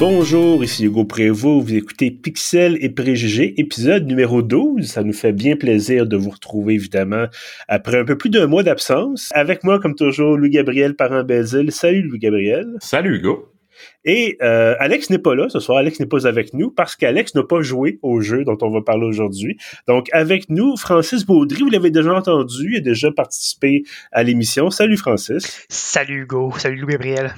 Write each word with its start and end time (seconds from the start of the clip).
Bonjour, 0.00 0.64
ici 0.64 0.86
Hugo 0.86 1.04
Prévost, 1.04 1.68
vous 1.68 1.74
écoutez 1.74 2.10
Pixel 2.10 2.78
et 2.80 2.88
Préjugés, 2.88 3.52
épisode 3.60 4.06
numéro 4.06 4.40
12. 4.40 4.86
Ça 4.86 5.02
nous 5.02 5.12
fait 5.12 5.32
bien 5.32 5.56
plaisir 5.56 6.06
de 6.06 6.16
vous 6.16 6.30
retrouver, 6.30 6.72
évidemment, 6.72 7.26
après 7.68 7.98
un 7.98 8.06
peu 8.06 8.16
plus 8.16 8.30
d'un 8.30 8.46
mois 8.46 8.62
d'absence. 8.62 9.28
Avec 9.34 9.62
moi, 9.62 9.78
comme 9.78 9.94
toujours, 9.94 10.38
Louis-Gabriel 10.38 10.96
Parent-Bézil. 10.96 11.70
Salut 11.70 12.00
Louis-Gabriel. 12.00 12.78
Salut 12.80 13.16
Hugo. 13.16 13.52
Et 14.06 14.38
euh, 14.40 14.74
Alex 14.78 15.10
n'est 15.10 15.18
pas 15.18 15.34
là 15.34 15.50
ce 15.50 15.60
soir. 15.60 15.76
Alex 15.76 16.00
n'est 16.00 16.06
pas 16.06 16.26
avec 16.26 16.54
nous 16.54 16.70
parce 16.70 16.96
qu'Alex 16.96 17.34
n'a 17.34 17.42
pas 17.42 17.60
joué 17.60 17.98
au 18.00 18.22
jeu 18.22 18.44
dont 18.44 18.56
on 18.62 18.70
va 18.70 18.80
parler 18.80 19.04
aujourd'hui. 19.04 19.58
Donc, 19.86 20.08
avec 20.12 20.48
nous, 20.48 20.78
Francis 20.78 21.26
Baudry, 21.26 21.60
vous 21.60 21.68
l'avez 21.68 21.90
déjà 21.90 22.14
entendu, 22.14 22.70
il 22.72 22.76
a 22.78 22.80
déjà 22.80 23.12
participé 23.12 23.82
à 24.12 24.22
l'émission. 24.22 24.70
Salut 24.70 24.96
Francis. 24.96 25.66
Salut 25.68 26.22
Hugo. 26.22 26.54
Salut 26.56 26.76
Louis-Gabriel. 26.76 27.34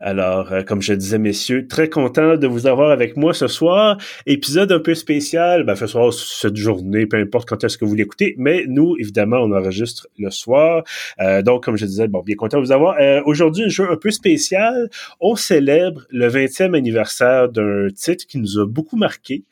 Alors, 0.00 0.52
euh, 0.52 0.62
comme 0.62 0.80
je 0.80 0.92
disais, 0.92 1.18
messieurs, 1.18 1.66
très 1.66 1.88
content 1.88 2.36
de 2.36 2.46
vous 2.46 2.68
avoir 2.68 2.90
avec 2.90 3.16
moi 3.16 3.34
ce 3.34 3.48
soir. 3.48 3.98
Épisode 4.26 4.70
un 4.70 4.78
peu 4.78 4.94
spécial, 4.94 5.64
ben, 5.64 5.74
ce 5.74 5.88
soir, 5.88 6.12
cette 6.12 6.54
journée, 6.54 7.06
peu 7.06 7.16
importe 7.16 7.48
quand 7.48 7.64
est-ce 7.64 7.76
que 7.76 7.84
vous 7.84 7.96
l'écoutez, 7.96 8.36
mais 8.38 8.64
nous, 8.68 8.96
évidemment, 8.98 9.38
on 9.38 9.52
enregistre 9.52 10.06
le 10.16 10.30
soir. 10.30 10.84
Euh, 11.20 11.42
donc, 11.42 11.64
comme 11.64 11.76
je 11.76 11.84
disais, 11.84 12.06
bon, 12.06 12.22
bien 12.22 12.36
content 12.36 12.58
de 12.58 12.66
vous 12.66 12.72
avoir. 12.72 12.96
Euh, 13.00 13.22
aujourd'hui, 13.26 13.64
un 13.64 13.68
jeu 13.68 13.90
un 13.90 13.96
peu 13.96 14.12
spécial. 14.12 14.88
On 15.20 15.34
célèbre 15.34 16.02
le 16.10 16.28
20e 16.28 16.76
anniversaire 16.76 17.48
d'un 17.48 17.88
titre 17.92 18.24
qui 18.26 18.38
nous 18.38 18.58
a 18.60 18.66
beaucoup 18.66 18.96
marqué. 18.96 19.44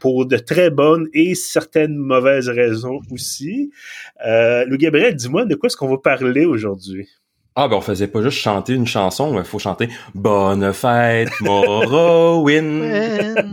pour 0.00 0.26
de 0.26 0.36
très 0.36 0.68
bonnes 0.68 1.08
et 1.14 1.34
certaines 1.34 1.96
mauvaises 1.96 2.50
raisons 2.50 3.00
aussi. 3.10 3.70
Euh, 4.26 4.66
Louis 4.66 4.76
Gabriel, 4.76 5.14
dis-moi, 5.14 5.46
de 5.46 5.54
quoi 5.54 5.68
est-ce 5.68 5.76
qu'on 5.76 5.88
va 5.88 5.96
parler 5.96 6.44
aujourd'hui? 6.44 7.08
Ah 7.56 7.68
ben 7.68 7.76
on 7.76 7.80
faisait 7.80 8.08
pas 8.08 8.20
juste 8.20 8.38
chanter 8.38 8.72
une 8.74 8.86
chanson, 8.86 9.38
il 9.38 9.44
faut 9.44 9.60
chanter 9.60 9.88
Bonne 10.12 10.72
fête 10.72 11.30
Morrowind. 11.40 12.82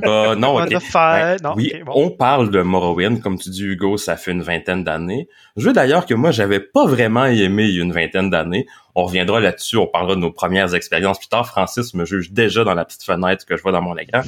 bah, 0.02 0.36
non, 0.36 0.54
Bonne 0.56 0.80
fête. 0.80 1.44
non, 1.44 1.54
oui, 1.56 1.72
on 1.94 2.10
parle 2.10 2.50
de 2.50 2.62
Morrowind, 2.64 3.22
comme 3.22 3.38
tu 3.38 3.52
dis 3.52 3.64
Hugo, 3.64 3.98
ça 3.98 4.18
fait 4.18 4.32
une 4.32 4.42
vingtaine 4.42 4.84
d'années. 4.84 5.28
Je 5.56 5.68
veux 5.68 5.74
d'ailleurs 5.74 6.08
que 6.08 6.16
moi 6.16 6.32
j'avais 6.32 6.60
pas 6.60 6.88
vraiment 6.88 7.26
aimé 7.26 7.66
il 7.66 7.76
y 7.76 7.80
a 7.80 7.84
une 7.84 7.92
vingtaine 7.94 8.32
d'années. 8.32 8.66
On 8.96 9.04
reviendra 9.04 9.40
là-dessus, 9.40 9.78
on 9.78 9.86
parlera 9.86 10.16
de 10.16 10.22
nos 10.22 10.32
premières 10.32 10.74
expériences 10.74 11.20
plus 11.20 11.30
tard. 11.30 11.46
Francis 11.46 11.94
me 11.94 12.04
juge 12.04 12.32
déjà 12.32 12.64
dans 12.64 12.74
la 12.74 12.86
petite 12.86 13.04
fenêtre 13.04 13.46
que 13.46 13.56
je 13.56 13.62
vois 13.62 13.72
dans 13.72 13.84
mon 13.84 13.96
écran. 13.98 14.22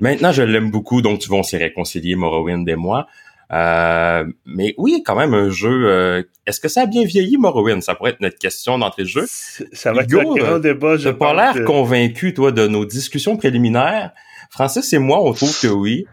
Maintenant, 0.00 0.32
je 0.32 0.42
l'aime 0.42 0.70
beaucoup, 0.72 1.02
donc 1.02 1.20
tu 1.20 1.28
vas 1.28 1.36
on 1.36 1.42
s'est 1.44 1.56
réconcilier 1.56 2.16
Morrowind 2.16 2.68
et 2.68 2.76
moi. 2.76 3.06
Euh, 3.52 4.24
mais 4.44 4.74
oui, 4.76 5.02
quand 5.04 5.16
même 5.16 5.34
un 5.34 5.50
jeu. 5.50 5.88
Euh, 5.88 6.22
est-ce 6.46 6.60
que 6.60 6.68
ça 6.68 6.82
a 6.82 6.86
bien 6.86 7.04
vieilli, 7.04 7.38
Morrowind? 7.38 7.82
Ça 7.82 7.94
pourrait 7.94 8.10
être 8.10 8.20
notre 8.20 8.38
question 8.38 8.78
d'entrée 8.78 9.02
de 9.04 9.08
jeu. 9.08 9.26
Ça 9.72 9.92
va 9.92 10.02
être 10.02 10.14
un 10.14 10.34
grand 10.34 10.58
débat. 10.58 10.96
Je 10.96 11.10
pas 11.10 11.34
l'air 11.34 11.64
convaincu, 11.64 12.34
toi, 12.34 12.52
de 12.52 12.66
nos 12.66 12.84
discussions 12.84 13.36
préliminaires. 13.36 14.12
Francis 14.50 14.92
et 14.92 14.98
moi, 14.98 15.22
on 15.22 15.32
trouve 15.32 15.58
que 15.60 15.68
oui. 15.68 16.06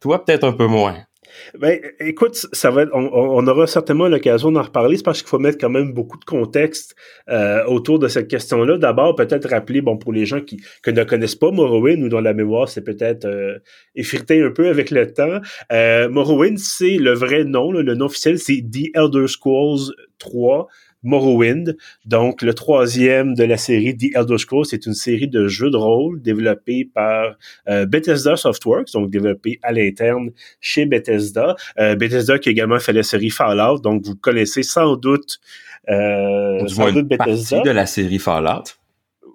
Toi, 0.00 0.24
peut-être 0.24 0.44
un 0.44 0.52
peu 0.52 0.66
moins. 0.66 0.96
Ben, 1.58 1.80
écoute, 2.00 2.46
ça 2.52 2.70
va 2.70 2.86
on, 2.92 3.46
aura 3.46 3.66
certainement 3.66 4.08
l'occasion 4.08 4.52
d'en 4.52 4.62
reparler. 4.62 4.96
C'est 4.96 5.04
parce 5.04 5.20
qu'il 5.22 5.28
faut 5.28 5.38
mettre 5.38 5.58
quand 5.58 5.70
même 5.70 5.92
beaucoup 5.92 6.18
de 6.18 6.24
contexte 6.24 6.94
euh, 7.28 7.64
autour 7.66 7.98
de 7.98 8.08
cette 8.08 8.28
question-là. 8.28 8.78
D'abord, 8.78 9.14
peut-être 9.14 9.48
rappeler, 9.48 9.80
bon, 9.80 9.96
pour 9.96 10.12
les 10.12 10.26
gens 10.26 10.40
qui 10.40 10.60
ne 10.86 11.04
connaissent 11.04 11.36
pas 11.36 11.50
Morrowind 11.50 12.02
ou 12.02 12.08
dont 12.08 12.20
la 12.20 12.34
mémoire 12.34 12.68
s'est 12.68 12.82
peut-être 12.82 13.24
euh, 13.24 13.58
effritée 13.94 14.42
un 14.42 14.50
peu 14.50 14.68
avec 14.68 14.90
le 14.90 15.12
temps. 15.12 15.40
Euh, 15.72 16.08
Morrowind, 16.08 16.58
c'est 16.58 16.96
le 16.96 17.12
vrai 17.12 17.44
nom, 17.44 17.72
le 17.72 17.94
nom 17.94 18.06
officiel, 18.06 18.38
c'est 18.38 18.62
The 18.62 18.94
Elder 18.94 19.26
Scrolls 19.26 19.92
3. 20.18 20.68
Morrowind, 21.02 21.76
donc 22.04 22.42
le 22.42 22.54
troisième 22.54 23.34
de 23.34 23.44
la 23.44 23.56
série 23.56 23.96
The 23.96 24.16
Elder 24.16 24.38
Scrolls. 24.38 24.66
C'est 24.66 24.86
une 24.86 24.94
série 24.94 25.28
de 25.28 25.48
jeux 25.48 25.70
de 25.70 25.76
rôle 25.76 26.20
développés 26.22 26.88
par 26.92 27.34
euh, 27.68 27.86
Bethesda 27.86 28.36
Softworks, 28.36 28.92
donc 28.92 29.10
développé 29.10 29.58
à 29.62 29.72
l'interne 29.72 30.30
chez 30.60 30.86
Bethesda. 30.86 31.56
Euh, 31.78 31.94
Bethesda 31.96 32.38
qui 32.38 32.48
a 32.48 32.52
également 32.52 32.78
fait 32.78 32.92
la 32.92 33.02
série 33.02 33.30
Fallout, 33.30 33.78
donc 33.78 34.04
vous 34.04 34.16
connaissez 34.16 34.62
sans 34.62 34.96
doute, 34.96 35.40
euh, 35.88 36.66
sans 36.68 36.92
doute 36.92 37.08
Bethesda. 37.08 37.62
de 37.62 37.70
la 37.70 37.86
série 37.86 38.18
Fallout. 38.18 38.64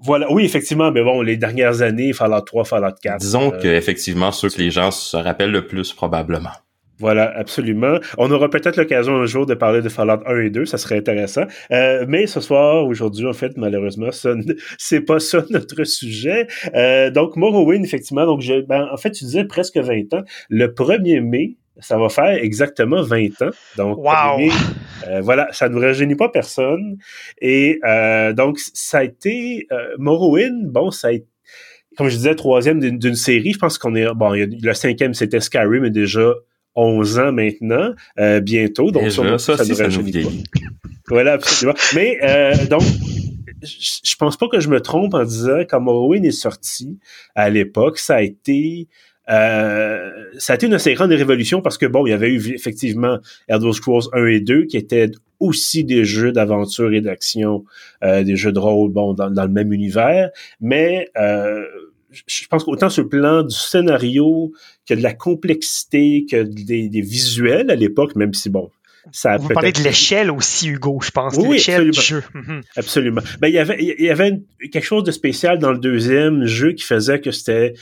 Voilà, 0.01 0.31
oui, 0.31 0.45
effectivement, 0.45 0.91
mais 0.91 1.03
bon, 1.03 1.21
les 1.21 1.37
dernières 1.37 1.81
années, 1.81 2.13
Fallout 2.13 2.41
3, 2.41 2.65
Fallout 2.65 2.95
4. 3.01 3.19
Disons 3.19 3.53
euh, 3.53 3.57
que 3.57 3.67
effectivement, 3.67 4.31
ceux 4.31 4.49
que 4.49 4.59
les 4.59 4.69
gens 4.69 4.91
se 4.91 5.17
rappellent 5.17 5.51
le 5.51 5.65
plus 5.65 5.93
probablement. 5.93 6.51
Voilà, 6.99 7.31
absolument. 7.37 7.99
On 8.17 8.31
aura 8.31 8.49
peut-être 8.49 8.77
l'occasion 8.77 9.15
un 9.17 9.25
jour 9.25 9.45
de 9.45 9.53
parler 9.53 9.81
de 9.81 9.89
Fallout 9.89 10.21
1 10.25 10.39
et 10.41 10.49
2, 10.49 10.65
ça 10.65 10.77
serait 10.77 10.97
intéressant. 10.97 11.43
Euh, 11.71 12.05
mais 12.07 12.27
ce 12.27 12.41
soir, 12.41 12.85
aujourd'hui, 12.85 13.27
en 13.27 13.33
fait, 13.33 13.55
malheureusement, 13.57 14.09
c'est 14.77 15.01
pas 15.01 15.19
ça 15.19 15.43
notre 15.49 15.83
sujet. 15.83 16.47
Euh, 16.73 17.11
donc, 17.11 17.35
Morrowind, 17.35 17.85
effectivement, 17.85 18.25
donc 18.25 18.41
je, 18.41 18.61
ben, 18.61 18.87
en 18.91 18.97
fait, 18.97 19.11
tu 19.11 19.25
disais 19.25 19.45
presque 19.45 19.77
20 19.77 20.13
ans. 20.13 20.23
Le 20.49 20.67
1er 20.67 21.21
mai, 21.21 21.57
ça 21.79 21.97
va 21.97 22.09
faire 22.09 22.43
exactement 22.43 23.01
20 23.01 23.41
ans. 23.43 23.51
Donc, 23.77 23.97
wow. 23.97 24.39
euh, 25.07 25.21
voilà, 25.21 25.47
ça 25.51 25.69
ne 25.69 25.79
rajeunit 25.79 26.15
pas 26.15 26.29
personne. 26.29 26.97
Et 27.41 27.79
euh, 27.85 28.33
donc, 28.33 28.59
ça 28.73 28.99
a 28.99 29.03
été 29.03 29.67
euh, 29.71 29.95
Morrowind, 29.97 30.67
bon, 30.71 30.91
ça 30.91 31.09
a 31.09 31.11
été 31.13 31.27
comme 31.97 32.09
je 32.09 32.15
disais, 32.15 32.35
troisième 32.35 32.79
d'une 32.79 33.15
série. 33.15 33.53
Je 33.53 33.57
pense 33.57 33.79
qu'on 33.79 33.95
est 33.95 34.05
bon. 34.13 34.31
le 34.33 34.73
cinquième, 34.73 35.15
c'était 35.15 35.39
Skyrim, 35.39 35.81
mais 35.81 35.89
déjà 35.89 36.31
11 36.77 37.19
ans 37.19 37.31
maintenant, 37.33 37.93
euh, 38.19 38.39
bientôt. 38.39 38.91
Donc, 38.91 39.11
ça, 39.11 39.37
ça, 39.39 39.57
ça, 39.57 39.87
nous 39.87 40.29
Voilà, 41.07 41.33
absolument. 41.33 41.77
Mais, 41.95 42.17
euh, 42.23 42.53
donc, 42.67 42.83
je 43.61 44.15
pense 44.17 44.37
pas 44.37 44.47
que 44.47 44.59
je 44.59 44.69
me 44.69 44.79
trompe 44.79 45.15
en 45.15 45.23
disant 45.23 45.61
quand 45.67 45.81
Morrowind 45.81 46.23
est 46.23 46.31
sorti 46.31 46.99
à 47.35 47.49
l'époque, 47.49 47.97
ça 47.97 48.17
a 48.17 48.21
été 48.21 48.87
euh, 49.29 50.09
ça 50.37 50.53
a 50.53 50.55
été 50.55 50.67
une 50.67 50.73
assez 50.73 50.93
grande 50.93 51.11
révolution 51.11 51.61
parce 51.61 51.77
que 51.77 51.85
bon, 51.85 52.05
il 52.05 52.11
y 52.11 52.13
avait 52.13 52.29
eu 52.29 52.53
effectivement 52.53 53.17
Elder 53.47 53.73
Scrolls 53.73 54.05
1 54.13 54.25
et 54.27 54.39
2 54.39 54.65
qui 54.65 54.77
étaient 54.77 55.11
aussi 55.39 55.83
des 55.83 56.05
jeux 56.05 56.31
d'aventure 56.31 56.93
et 56.93 57.01
d'action, 57.01 57.65
euh, 58.03 58.23
des 58.23 58.37
jeux 58.37 58.53
de 58.53 58.59
rôle 58.59 58.91
bon 58.91 59.13
dans, 59.13 59.29
dans 59.29 59.43
le 59.43 59.51
même 59.51 59.73
univers, 59.73 60.29
mais 60.61 61.09
euh, 61.17 61.63
je 62.11 62.47
pense 62.47 62.63
qu'autant 62.63 62.89
sur 62.89 63.03
le 63.03 63.09
plan 63.09 63.43
du 63.43 63.55
scénario 63.55 64.51
que 64.87 64.93
de 64.93 65.01
la 65.01 65.13
complexité, 65.13 66.25
que 66.29 66.43
des, 66.43 67.01
visuels 67.01 67.69
à 67.69 67.75
l'époque, 67.75 68.15
même 68.15 68.33
si 68.33 68.49
bon, 68.49 68.69
ça 69.11 69.37
Vous 69.37 69.49
parlez 69.49 69.71
de 69.71 69.81
l'échelle 69.81 70.31
aussi, 70.31 70.67
Hugo, 70.67 70.99
je 71.01 71.11
pense. 71.11 71.35
Oui, 71.37 71.53
l'échelle 71.53 71.89
du 71.89 71.99
jeu. 71.99 72.23
Mhm. 72.33 72.61
Absolument. 72.75 73.21
Ben, 73.39 73.47
il 73.47 73.53
y 73.53 73.59
avait, 73.59 73.77
il 73.79 74.03
y 74.03 74.09
avait 74.09 74.41
quelque 74.71 74.83
chose 74.83 75.03
de 75.03 75.11
spécial 75.11 75.59
dans 75.59 75.71
le 75.71 75.77
deuxième 75.77 76.45
jeu 76.45 76.73
qui 76.73 76.83
faisait 76.83 77.21
que 77.21 77.31
c'était 77.31 77.73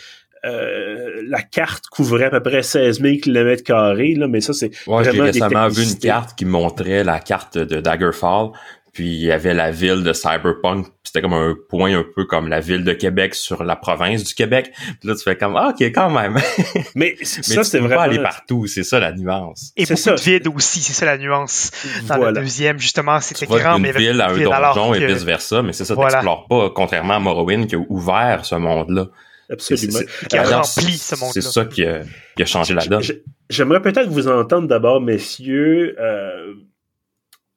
euh, 0.46 1.24
la 1.28 1.42
carte 1.42 1.88
couvrait 1.88 2.26
à 2.26 2.30
peu 2.30 2.42
près 2.42 2.62
16 2.62 3.02
000 3.02 3.18
km 3.18 3.64
là, 3.74 4.28
mais 4.28 4.42
ça, 4.42 4.54
c'est 4.54 4.68
ouais, 4.88 5.04
vraiment 5.04 5.12
J'ai 5.12 5.22
récemment 5.22 5.68
vu 5.68 5.84
une 5.84 5.98
carte 5.98 6.38
qui 6.38 6.46
montrait 6.46 7.04
la 7.04 7.20
carte 7.20 7.58
de 7.58 7.82
Daggerfall, 7.82 8.50
puis 8.96 9.10
il 9.10 9.26
y 9.26 9.32
avait 9.32 9.54
la 9.54 9.72
ville 9.72 10.04
de 10.04 10.14
Cyberpunk, 10.14 10.88
c'était 11.04 11.22
comme 11.22 11.34
un 11.34 11.54
point 11.70 12.00
un 12.00 12.06
peu 12.16 12.24
comme 12.24 12.48
la 12.48 12.62
ville 12.62 12.86
de 12.86 12.94
Québec 12.94 13.36
sur 13.36 13.62
la 13.66 13.76
province 13.76 14.24
du 14.24 14.34
Québec. 14.34 14.72
Puis 14.74 15.10
là, 15.10 15.16
tu 15.16 15.22
fais 15.22 15.36
comme, 15.36 15.58
ah, 15.58 15.74
ok, 15.74 15.82
quand 15.94 16.10
même. 16.10 16.38
Mais, 16.96 17.18
ça, 17.22 17.66
c'est 17.66 17.80
vraiment... 17.80 17.98
pas 17.98 18.04
aller 18.04 18.20
partout, 18.20 18.68
c'est 18.68 18.84
ça 18.84 19.02
la 19.02 19.12
nuance. 19.12 19.74
Et 19.76 19.84
beaucoup 19.84 19.98
ça. 19.98 20.16
de 20.16 20.22
vide 20.22 20.48
aussi, 20.48 20.82
c'est 20.82 20.94
ça 20.94 21.06
la 21.06 21.18
nuance. 21.18 21.72
Dans 22.08 22.16
le 22.16 22.32
deuxième, 22.32 22.80
justement, 22.80 23.20
c'était 23.20 23.46
grand, 23.46 23.80
mais 23.80 23.92
ville 23.92 24.22
à 24.22 24.30
un 24.30 24.38
donjon 24.38 24.94
et 24.94 25.06
vice-versa, 25.06 25.62
mais 25.62 25.74
c'est 25.74 25.84
ça, 25.84 25.94
voilà. 25.94 26.12
t'explores 26.12 26.48
pas, 26.48 26.70
contrairement 26.74 27.16
à 27.16 27.20
Morrowind 27.20 27.68
qui 27.68 27.76
a 27.76 27.80
ouvert 27.90 28.46
ce 28.46 28.56
monde-là. 28.56 29.08
Absolument. 29.50 30.00
Qui 30.30 30.38
a 30.38 30.44
rempli 30.44 30.98
ce 30.98 31.16
monde-là. 31.16 31.34
C'est 31.34 31.42
ça 31.42 31.66
qui 31.66 31.84
a, 31.84 32.00
qui 32.38 32.44
a 32.44 32.46
changé 32.46 32.74
la 32.74 32.86
donne. 32.86 33.04
J'aimerais 33.50 33.82
peut-être 33.82 34.08
vous 34.08 34.30
entendre 34.30 34.70
d'abord, 34.70 35.02
messieurs, 35.02 35.98
euh, 36.00 36.54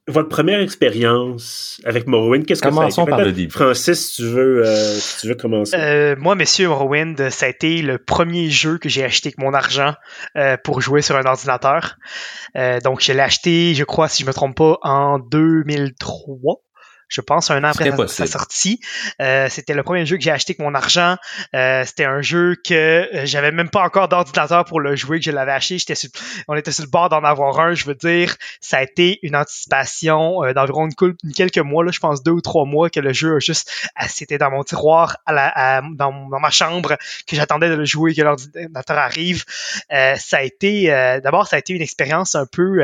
votre 0.09 0.29
première 0.29 0.61
expérience 0.61 1.81
avec 1.85 2.07
Morrowind, 2.07 2.47
qu'est-ce 2.47 2.63
que 2.63 2.69
Commençons 2.69 2.91
ça 2.91 3.01
a 3.03 3.05
été? 3.05 3.11
par 3.11 3.21
le 3.21 3.51
Francis, 3.51 4.15
tu 4.15 4.23
veux, 4.23 4.65
euh, 4.65 4.95
si 4.95 5.21
tu 5.21 5.29
veux 5.29 5.35
commencer. 5.35 5.77
Euh, 5.77 6.17
moi, 6.19 6.35
messieurs, 6.35 6.69
Morrowind, 6.69 7.31
ça 7.31 7.47
a 7.47 7.49
été 7.49 7.83
le 7.83 7.99
premier 7.99 8.51
jeu 8.51 8.79
que 8.79 8.89
j'ai 8.89 9.05
acheté 9.05 9.29
avec 9.29 9.39
mon 9.39 9.55
argent 9.55 9.95
euh, 10.37 10.57
pour 10.63 10.81
jouer 10.81 11.03
sur 11.03 11.17
un 11.17 11.25
ordinateur. 11.25 11.97
Euh, 12.57 12.81
donc, 12.81 13.01
je 13.03 13.13
l'ai 13.13 13.21
acheté, 13.21 13.75
je 13.75 13.85
crois, 13.85 14.09
si 14.09 14.23
je 14.23 14.27
me 14.27 14.33
trompe 14.33 14.57
pas, 14.57 14.79
en 14.83 15.19
2003 15.19 16.63
je 17.09 17.21
pense, 17.21 17.51
un 17.51 17.65
an 17.65 17.69
après 17.69 17.91
sa, 18.09 18.27
sortie. 18.27 18.81
Euh, 19.21 19.49
c'était 19.49 19.75
le 19.75 19.83
premier 19.83 20.05
jeu 20.05 20.17
que 20.17 20.23
j'ai 20.23 20.31
acheté 20.31 20.53
avec 20.53 20.61
mon 20.61 20.75
argent. 20.75 21.17
Euh, 21.55 21.83
c'était 21.85 22.05
un 22.05 22.21
jeu 22.21 22.57
que 22.63 22.75
euh, 22.75 23.27
j'avais 23.27 23.51
même 23.51 23.71
pas 23.71 23.83
encore 23.83 24.09
d'ordinateur 24.09 24.65
pour 24.67 24.81
le 24.81 24.95
jouer, 24.95 25.19
que 25.19 25.25
je 25.25 25.31
l'avais 25.31 25.53
acheté. 25.53 25.79
J'étais 25.79 25.95
on 26.49 26.55
était 26.55 26.71
sur 26.71 26.85
le 26.85 26.91
bord 26.91 27.09
d'en 27.09 27.25
avoir 27.25 27.59
un. 27.61 27.75
Je 27.75 27.87
veux 27.87 27.95
dire, 27.95 28.37
ça 28.61 28.79
a 28.79 28.83
été 28.83 29.19
une 29.23 29.37
anticipation 29.37 30.41
d'environ 30.53 30.89
une, 30.89 31.33
quelques 31.33 31.59
mois, 31.59 31.85
là, 31.85 31.91
je 31.91 31.99
pense 31.99 32.23
deux 32.23 32.33
ou 32.33 32.41
trois 32.41 32.67
mois, 32.67 32.91
que 32.91 33.01
le 33.01 33.13
jeu 33.13 33.37
a 33.37 33.39
juste, 33.39 33.73
c'était 34.09 34.39
dans 34.39 34.51
mon 34.51 34.63
tiroir, 34.63 35.17
à 35.27 35.33
la, 35.33 35.83
dans, 35.95 36.13
ma 36.13 36.51
chambre, 36.51 36.97
que 37.27 37.37
j'attendais 37.37 37.69
de 37.69 37.75
le 37.75 37.85
jouer, 37.85 38.15
que 38.15 38.23
l'ordinateur 38.23 38.99
arrive. 38.99 39.45
ça 39.91 40.39
a 40.39 40.43
été, 40.43 40.89
d'abord, 41.23 41.47
ça 41.47 41.57
a 41.57 41.59
été 41.59 41.73
une 41.73 41.83
expérience 41.83 42.35
un 42.35 42.47
peu 42.47 42.83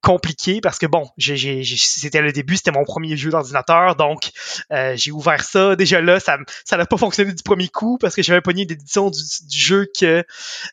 compliqué 0.00 0.60
parce 0.60 0.78
que 0.78 0.86
bon, 0.86 1.08
c'était 1.18 2.20
le 2.20 2.32
début, 2.32 2.56
c'était 2.56 2.70
mon 2.70 2.84
premier 2.84 3.16
jeu 3.16 3.30
d'ordinateur, 3.30 3.96
donc 3.96 4.30
euh, 4.72 4.94
j'ai 4.96 5.10
ouvert 5.10 5.42
ça. 5.42 5.76
Déjà 5.76 6.00
là, 6.00 6.20
ça 6.20 6.38
ça 6.64 6.76
n'a 6.76 6.86
pas 6.86 6.96
fonctionné 6.96 7.32
du 7.32 7.42
premier 7.42 7.68
coup 7.68 7.98
parce 7.98 8.14
que 8.14 8.22
j'avais 8.22 8.40
pogné 8.40 8.64
l'édition 8.64 9.10
du, 9.10 9.20
du, 9.20 9.58
jeu 9.58 9.86
que 9.98 10.24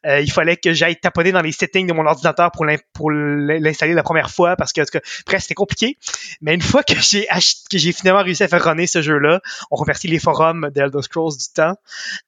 euh, 0.05 0.21
il 0.21 0.31
fallait 0.31 0.57
que 0.57 0.73
j'aille 0.73 0.99
taponner 0.99 1.31
dans 1.31 1.41
les 1.41 1.51
settings 1.51 1.87
de 1.87 1.93
mon 1.93 2.05
ordinateur 2.05 2.51
pour 2.51 2.65
l'installer 2.65 3.93
la 3.93 4.03
première 4.03 4.29
fois 4.29 4.55
parce 4.55 4.73
que, 4.73 4.81
bref, 5.25 5.41
c'était 5.41 5.55
compliqué. 5.55 5.97
Mais 6.41 6.53
une 6.53 6.61
fois 6.61 6.83
que 6.83 6.93
j'ai 6.99 7.27
que 7.69 7.77
j'ai 7.77 7.91
finalement 7.91 8.23
réussi 8.23 8.43
à 8.43 8.47
faire 8.47 8.63
runner 8.63 8.87
ce 8.87 9.01
jeu-là, 9.01 9.41
on 9.71 9.75
remercie 9.75 10.07
les 10.07 10.19
forums 10.19 10.69
d'Elder 10.73 11.01
Scrolls 11.01 11.37
du 11.37 11.53
temps. 11.53 11.75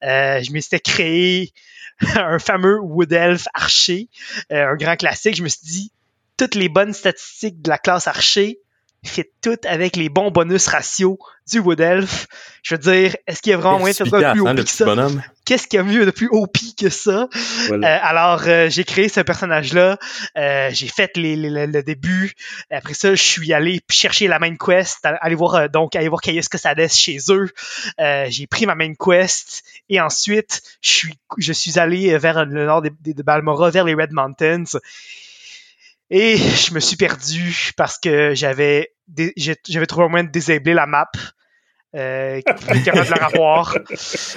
Euh, 0.02 0.42
je 0.42 0.52
m'étais 0.52 0.80
créé 0.80 1.52
un 2.16 2.38
fameux 2.38 2.80
Wood 2.80 3.12
Elf 3.12 3.46
archer, 3.54 4.08
un 4.50 4.74
grand 4.74 4.96
classique. 4.96 5.36
Je 5.36 5.42
me 5.42 5.48
suis 5.48 5.64
dit 5.64 5.92
toutes 6.38 6.54
les 6.54 6.70
bonnes 6.70 6.94
statistiques 6.94 7.60
de 7.60 7.68
la 7.68 7.78
classe 7.78 8.06
archer, 8.06 8.60
fait 9.04 9.30
tout 9.42 9.58
avec 9.64 9.96
les 9.96 10.08
bons 10.08 10.30
bonus 10.30 10.66
ratios 10.66 11.16
du 11.50 11.60
Wood 11.60 11.80
Elf. 11.80 12.26
Je 12.62 12.74
veux 12.74 12.80
dire, 12.80 13.16
est-ce 13.26 13.40
qu'il 13.40 13.50
y 13.50 13.54
a 13.54 13.56
vraiment 13.56 13.78
moyen 13.78 13.92
de 13.92 13.96
faire 13.96 14.20
ça 14.20 14.32
plus 14.32 14.40
OP 14.40 14.56
que 14.56 14.68
ça? 14.68 15.06
Qu'est-ce 15.44 15.66
qu'il 15.66 15.78
y 15.78 15.80
a 15.80 15.84
mieux 15.84 16.04
de 16.04 16.10
plus 16.10 16.28
OP 16.30 16.58
que 16.78 16.90
ça? 16.90 17.28
Euh, 17.70 17.80
alors, 17.82 18.42
euh, 18.46 18.68
j'ai 18.68 18.84
créé 18.84 19.08
ce 19.08 19.20
personnage-là. 19.20 19.98
Euh, 20.36 20.68
j'ai 20.72 20.88
fait 20.88 21.16
les, 21.16 21.36
le 21.36 21.82
début. 21.82 22.32
Après 22.70 22.92
ça, 22.92 23.14
je 23.14 23.22
suis 23.22 23.52
allé 23.52 23.80
chercher 23.88 24.26
la 24.26 24.38
main 24.38 24.56
quest, 24.56 24.98
aller 25.02 25.34
voir 25.34 25.70
donc 25.70 25.96
aller 25.96 26.08
voir 26.08 26.20
Caius 26.20 26.48
Casades 26.48 26.90
chez 26.90 27.18
eux. 27.30 27.48
j'ai 28.28 28.46
pris 28.46 28.66
ma 28.66 28.74
main 28.74 28.92
quest 28.94 29.62
et 29.88 30.00
ensuite, 30.00 30.62
je 30.82 30.90
suis 30.90 31.14
je 31.38 31.52
suis 31.52 31.78
allé 31.78 32.18
vers 32.18 32.44
le 32.44 32.66
nord 32.66 32.82
de, 32.82 32.90
de 33.04 33.22
Balmora, 33.22 33.70
vers 33.70 33.84
les 33.84 33.94
Red 33.94 34.12
Mountains. 34.12 34.64
Et 36.10 36.36
je 36.36 36.74
me 36.74 36.80
suis 36.80 36.96
perdu 36.96 37.72
parce 37.76 37.98
que 37.98 38.34
j'avais 38.34 38.92
j'avais 39.36 39.86
trouvé 39.86 40.06
un 40.06 40.08
moyen 40.08 40.24
de 40.24 40.30
désabler 40.30 40.74
la 40.74 40.86
map. 40.86 41.10
Euh, 41.94 42.42
qui 42.42 42.52
de 42.52 43.10
la 43.10 43.24
avoir. 43.24 43.74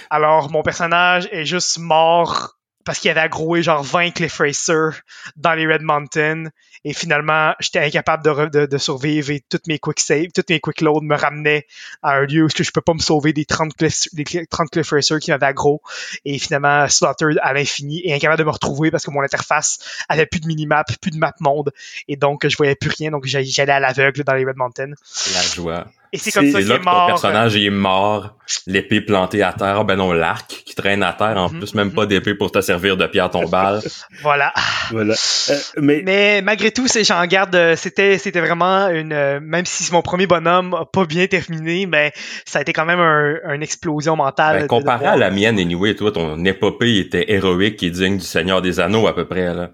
Alors, 0.10 0.50
mon 0.50 0.64
personnage 0.64 1.28
est 1.34 1.44
juste 1.44 1.80
mort 1.80 2.61
parce 2.84 3.00
qu'il 3.00 3.12
avait 3.12 3.22
aggroué 3.22 3.64
genre 3.64 3.84
20 3.84 4.12
Cliff 4.12 4.38
Racer 4.38 5.02
dans 5.36 5.54
les 5.54 5.66
Red 5.66 5.82
Mountains 5.82 6.46
et 6.84 6.94
finalement 6.94 7.54
j'étais 7.60 7.80
incapable 7.80 8.52
de, 8.52 8.66
de, 8.66 8.78
survivre 8.78 9.32
et 9.32 9.44
toutes 9.50 9.68
mes 9.68 9.80
quick 9.80 10.00
saves, 10.00 10.32
toutes 10.34 10.50
mes 10.50 10.60
quick 10.60 10.82
loads 10.82 11.02
me 11.02 11.16
ramenaient 11.16 11.68
à 12.02 12.18
un 12.18 12.22
lieu 12.22 12.44
où 12.46 12.50
je 12.50 12.72
peux 12.72 12.82
pas 12.82 12.94
me 12.94 13.00
sauver 13.00 13.34
des 13.34 13.46
30 13.46 13.76
Cliff, 13.76 14.08
des 14.14 14.24
30 14.24 14.70
Cliff 14.70 14.94
qui 15.20 15.32
m'avaient 15.32 15.46
aggro 15.46 15.82
et 16.26 16.40
finalement 16.40 16.88
slaughtered 16.88 17.40
à 17.42 17.54
l'infini 17.54 18.02
et 18.04 18.14
incapable 18.14 18.40
de 18.40 18.46
me 18.46 18.52
retrouver 18.52 18.92
parce 18.92 19.06
que 19.06 19.12
mon 19.12 19.22
interface 19.22 20.04
avait 20.10 20.26
plus 20.26 20.40
de 20.40 20.48
minimap, 20.48 20.88
plus 21.00 21.12
de 21.12 21.18
map 21.18 21.34
monde 21.40 21.72
et 22.08 22.16
donc 22.16 22.48
je 22.48 22.58
voyais 22.58 22.76
plus 22.76 22.90
rien 22.90 23.12
donc 23.12 23.26
j'allais 23.26 23.72
à 23.72 23.80
l'aveugle 23.80 24.24
dans 24.24 24.34
les 24.34 24.46
Red 24.46 24.58
Mountains. 24.58 24.94
La 25.34 25.42
joie. 25.42 25.88
Et 26.14 26.18
c'est 26.18 26.32
comme 26.32 26.52
ça 26.52 26.60
qu'il 26.60 26.70
est 26.70 26.80
mort. 26.80 27.06
ton 27.06 27.08
personnage 27.08 27.56
est 27.56 27.70
mort, 27.70 28.36
l'épée 28.68 29.00
plantée 29.00 29.44
à 29.44 29.54
terre, 29.54 29.86
ben 29.86 29.96
non, 29.96 30.12
l'arc 30.12 30.64
qui 30.66 30.76
traîne 30.76 31.04
à 31.04 31.14
terre, 31.14 31.38
en 31.38 31.50
mhm, 31.50 31.60
plus, 31.60 31.74
même 31.74 31.92
pas 31.92 32.02
mhm. 32.02 32.10
d'épée 32.10 32.36
pour 32.36 32.52
te 32.52 32.60
servir 32.60 32.98
de 32.98 33.06
pierre 33.08 33.30
tombale. 33.30 33.80
voilà. 34.22 34.52
Voilà. 34.90 35.14
Euh, 35.50 35.56
mais... 35.78 36.02
mais 36.04 36.42
malgré 36.42 36.72
tout, 36.72 36.88
c'est, 36.88 37.06
j'en 37.06 37.26
garde, 37.26 37.56
euh, 37.56 37.76
c'était, 37.78 38.18
c'était 38.18 38.42
vraiment 38.42 38.90
une, 38.90 39.14
euh, 39.14 39.40
même 39.42 39.66
si 39.66 39.90
mon 39.94 40.02
premier 40.02 40.28
bonhomme 40.28 40.74
a 40.74 40.86
pas 40.86 41.06
bien 41.06 41.28
terminé, 41.28 41.86
mais 41.86 42.12
ça 42.46 42.60
a 42.60 42.62
été 42.64 42.74
quand 42.74 42.86
même 42.86 43.00
un, 43.00 43.54
une 43.54 43.64
explosion 43.64 44.18
mentale. 44.18 44.62
Ben, 44.62 44.68
comparé 44.68 45.06
à 45.06 45.16
la 45.16 45.32
mienne, 45.32 45.60
anyway, 45.60 45.96
toi, 45.96 46.12
ton 46.12 46.44
épopée 46.44 46.98
était 46.98 47.32
héroïque 47.32 47.82
et 47.84 47.90
digne 47.90 48.18
du 48.18 48.26
Seigneur 48.26 48.62
des 48.62 48.82
Anneaux, 48.82 49.08
à 49.08 49.16
peu 49.16 49.26
près, 49.26 49.54
là. 49.54 49.70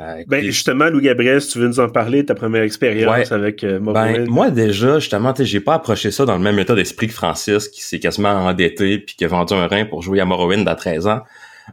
Euh, 0.00 0.24
ben 0.26 0.42
justement, 0.42 0.86
Louis 0.86 1.02
Gabriel, 1.02 1.42
si 1.42 1.52
tu 1.52 1.58
veux 1.58 1.68
nous 1.68 1.80
en 1.80 1.88
parler, 1.88 2.24
ta 2.24 2.34
première 2.34 2.62
expérience 2.62 3.32
avec 3.32 3.62
euh, 3.64 3.78
ben, 3.78 4.26
moi 4.28 4.50
déjà, 4.50 4.98
justement, 4.98 5.34
j'ai 5.38 5.60
pas 5.60 5.74
approché 5.74 6.10
ça 6.10 6.24
dans 6.24 6.36
le 6.36 6.42
même 6.42 6.58
état 6.58 6.74
d'esprit 6.74 7.08
que 7.08 7.12
Francis, 7.12 7.68
qui 7.68 7.82
s'est 7.82 7.98
quasiment 7.98 8.30
endetté 8.30 8.98
puis 8.98 9.14
qui 9.14 9.24
a 9.26 9.28
vendu 9.28 9.52
un 9.52 9.66
rein 9.66 9.84
pour 9.84 10.00
jouer 10.02 10.20
à 10.20 10.24
Morrowind 10.24 10.66
à 10.66 10.74
13 10.74 11.06
ans. 11.06 11.20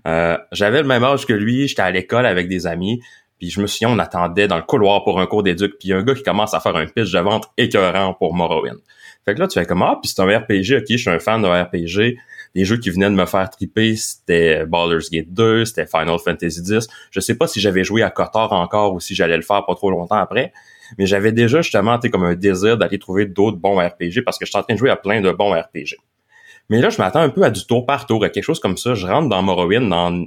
Euh, 0.06 0.38
j'avais 0.52 0.82
le 0.82 0.88
même 0.88 1.06
âge 1.06 1.26
que 1.26 1.34
lui, 1.34 1.70
j'étais 1.70 1.84
à 1.84 1.92
l'école 1.92 2.26
avec 2.26 2.50
des 2.50 2.68
amis, 2.68 3.02
puis 3.40 3.50
je 3.50 3.62
me 3.62 3.68
souviens, 3.68 3.90
on 3.90 4.00
attendait 4.00 4.50
dans 4.50 4.58
le 4.58 4.64
couloir 4.64 5.06
pour 5.06 5.22
un 5.22 5.26
cours 5.26 5.44
d'éduc, 5.44 5.76
puis 5.80 5.94
un 5.94 6.04
gars 6.04 6.14
qui 6.14 6.24
commence 6.24 6.54
à 6.54 6.60
faire 6.60 6.76
un 6.76 6.86
pitch 6.86 7.12
de 7.12 7.20
vente 7.20 7.46
écœurant 7.58 8.14
pour 8.14 8.34
Morrowind. 8.36 8.78
Fait 9.24 9.36
que 9.36 9.40
là, 9.40 9.48
tu 9.48 9.60
fais 9.60 9.66
comme, 9.66 9.84
ah, 9.84 10.00
puis 10.02 10.12
c'est 10.14 10.22
un 10.22 10.26
RPG, 10.26 10.80
ok, 10.80 10.86
je 10.90 10.98
suis 10.98 11.10
un 11.10 11.20
fan 11.20 11.42
de 11.42 11.48
RPG, 11.48 12.18
les 12.56 12.66
jeux 12.66 12.78
qui 12.78 12.90
venaient 12.90 13.10
de 13.10 13.16
me 13.16 13.26
faire 13.26 13.50
triper, 13.50 13.96
c'était 13.96 14.66
Baldur's 14.66 15.10
Gate 15.10 15.34
2, 15.34 15.66
c'était 15.66 15.86
Final 15.86 16.18
Fantasy 16.20 16.62
X. 16.62 16.88
Je 17.12 17.20
sais 17.20 17.36
pas 17.36 17.48
si 17.48 17.60
j'avais 17.60 17.84
joué 17.84 18.04
à 18.04 18.10
Kotor 18.10 18.54
encore 18.54 18.94
ou 18.94 19.00
si 19.00 19.16
j'allais 19.16 19.38
le 19.38 19.44
faire 19.44 19.66
pas 19.66 19.76
trop 19.76 19.92
longtemps 19.92 20.16
après, 20.18 20.54
mais 20.98 21.06
j'avais 21.06 21.32
déjà 21.32 21.62
justement 21.62 22.00
comme 22.00 22.24
un 22.24 22.36
désir 22.36 22.78
d'aller 22.78 23.00
trouver 23.00 23.26
d'autres 23.26 23.58
bons 23.58 23.78
RPG 23.78 24.24
parce 24.26 24.38
que 24.38 24.46
je 24.46 24.52
suis 24.52 24.60
en 24.60 24.64
train 24.64 24.74
de 24.74 24.80
jouer 24.80 24.90
à 24.90 24.96
plein 24.96 25.22
de 25.22 25.32
bons 25.32 25.54
RPG. 25.54 25.96
Mais 26.70 26.82
là, 26.82 26.90
je 26.90 26.98
m'attends 26.98 27.22
un 27.22 27.30
peu 27.30 27.44
à 27.44 27.50
du 27.50 27.66
tour 27.66 27.86
par 27.86 28.06
tour, 28.06 28.24
à 28.24 28.30
quelque 28.30 28.44
chose 28.44 28.60
comme 28.60 28.78
ça. 28.78 28.94
Je 28.94 29.08
rentre 29.08 29.30
dans 29.30 29.42
Morrowind 29.42 29.92
en 29.94 30.26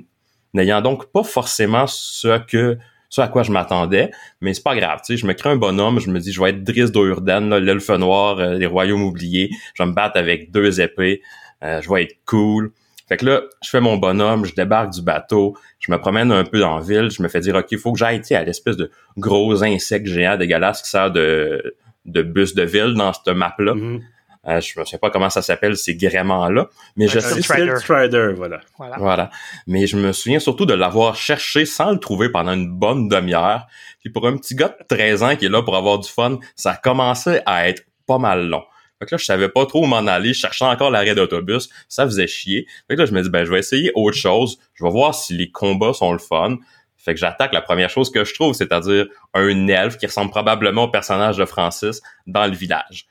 n'ayant 0.54 0.80
donc 0.80 1.12
pas 1.12 1.22
forcément 1.22 1.86
ce 1.86 2.38
que 2.46 2.78
ce 3.10 3.20
à 3.20 3.28
quoi 3.28 3.42
je 3.42 3.50
m'attendais, 3.50 4.12
mais 4.40 4.54
c'est 4.54 4.62
pas 4.62 4.76
grave, 4.76 5.00
tu 5.04 5.12
sais, 5.12 5.16
je 5.16 5.26
me 5.26 5.32
crée 5.32 5.50
un 5.50 5.56
bonhomme, 5.56 5.98
je 5.98 6.08
me 6.10 6.20
dis 6.20 6.32
je 6.32 6.40
vais 6.40 6.50
être 6.50 6.62
Driss 6.62 6.92
d'Ourdan, 6.92 7.56
l'elfe 7.58 7.90
noir, 7.90 8.38
euh, 8.38 8.54
les 8.54 8.66
royaumes 8.66 9.02
oubliés, 9.02 9.50
je 9.74 9.82
vais 9.82 9.88
me 9.88 9.94
battre 9.94 10.16
avec 10.16 10.52
deux 10.52 10.80
épées, 10.80 11.20
euh, 11.62 11.80
je 11.80 11.90
vais 11.90 12.04
être 12.04 12.16
cool. 12.26 12.72
Fait 13.08 13.16
que 13.16 13.26
là, 13.26 13.42
je 13.62 13.70
fais 13.70 13.80
mon 13.80 13.96
bonhomme, 13.96 14.44
je 14.44 14.54
débarque 14.54 14.90
du 14.90 15.02
bateau, 15.02 15.56
je 15.80 15.90
me 15.90 15.98
promène 15.98 16.30
un 16.30 16.44
peu 16.44 16.60
dans 16.60 16.78
la 16.78 16.82
ville, 16.82 17.10
je 17.10 17.22
me 17.22 17.28
fais 17.28 17.40
dire, 17.40 17.56
OK, 17.56 17.66
il 17.72 17.78
faut 17.78 17.92
que 17.92 17.98
j'aille 17.98 18.22
à 18.30 18.44
l'espèce 18.44 18.76
de 18.76 18.90
gros 19.16 19.64
insecte 19.64 20.06
géant 20.06 20.36
dégueulasse 20.36 20.82
qui 20.82 20.90
sert 20.90 21.10
de, 21.10 21.74
de 22.04 22.22
bus 22.22 22.54
de 22.54 22.62
ville 22.62 22.94
dans 22.94 23.12
cette 23.12 23.34
map-là. 23.34 23.74
Mm-hmm. 23.74 24.00
Euh, 24.48 24.60
je 24.60 24.80
ne 24.80 24.84
sais 24.84 24.96
pas 24.96 25.10
comment 25.10 25.28
ça 25.28 25.42
s'appelle, 25.42 25.76
ces 25.76 25.96
gréements-là. 25.96 26.68
Mais 26.96 27.08
je 27.08 27.18
sais. 27.18 27.42
Strider, 27.42 28.32
voilà. 28.34 28.60
voilà. 28.78 28.96
Voilà. 28.98 29.30
Mais 29.66 29.86
je 29.86 29.96
me 29.96 30.12
souviens 30.12 30.38
surtout 30.38 30.64
de 30.64 30.72
l'avoir 30.72 31.14
cherché 31.14 31.66
sans 31.66 31.90
le 31.90 31.98
trouver 31.98 32.30
pendant 32.30 32.52
une 32.52 32.70
bonne 32.70 33.08
demi-heure. 33.08 33.66
Puis 34.00 34.10
pour 34.10 34.26
un 34.26 34.36
petit 34.36 34.54
gars 34.54 34.68
de 34.68 34.96
13 34.96 35.22
ans 35.22 35.36
qui 35.36 35.46
est 35.46 35.50
là 35.50 35.62
pour 35.62 35.76
avoir 35.76 35.98
du 35.98 36.08
fun, 36.08 36.38
ça 36.56 36.74
commençait 36.74 37.42
à 37.44 37.68
être 37.68 37.82
pas 38.06 38.18
mal 38.18 38.46
long. 38.46 38.62
Fait 39.00 39.06
que 39.06 39.14
là, 39.14 39.18
je 39.18 39.24
savais 39.24 39.48
pas 39.48 39.64
trop 39.64 39.84
où 39.84 39.86
m'en 39.86 40.06
aller, 40.06 40.34
je 40.34 40.40
cherchais 40.40 40.66
encore 40.66 40.90
l'arrêt 40.90 41.14
d'autobus, 41.14 41.70
ça 41.88 42.04
faisait 42.04 42.26
chier. 42.26 42.66
Fait 42.86 42.96
que 42.96 43.00
là, 43.00 43.06
je 43.06 43.12
me 43.12 43.22
dis, 43.22 43.30
ben, 43.30 43.46
je 43.46 43.50
vais 43.50 43.58
essayer 43.58 43.90
autre 43.94 44.18
chose, 44.18 44.58
je 44.74 44.84
vais 44.84 44.90
voir 44.90 45.14
si 45.14 45.34
les 45.34 45.50
combats 45.50 45.94
sont 45.94 46.12
le 46.12 46.18
fun. 46.18 46.58
Fait 46.98 47.14
que 47.14 47.20
j'attaque 47.20 47.54
la 47.54 47.62
première 47.62 47.88
chose 47.88 48.10
que 48.10 48.24
je 48.26 48.34
trouve, 48.34 48.52
c'est-à-dire 48.52 49.06
un 49.32 49.68
elfe 49.68 49.96
qui 49.96 50.04
ressemble 50.04 50.30
probablement 50.30 50.84
au 50.84 50.88
personnage 50.88 51.38
de 51.38 51.46
Francis 51.46 52.02
dans 52.26 52.46
le 52.46 52.52
village. 52.52 53.06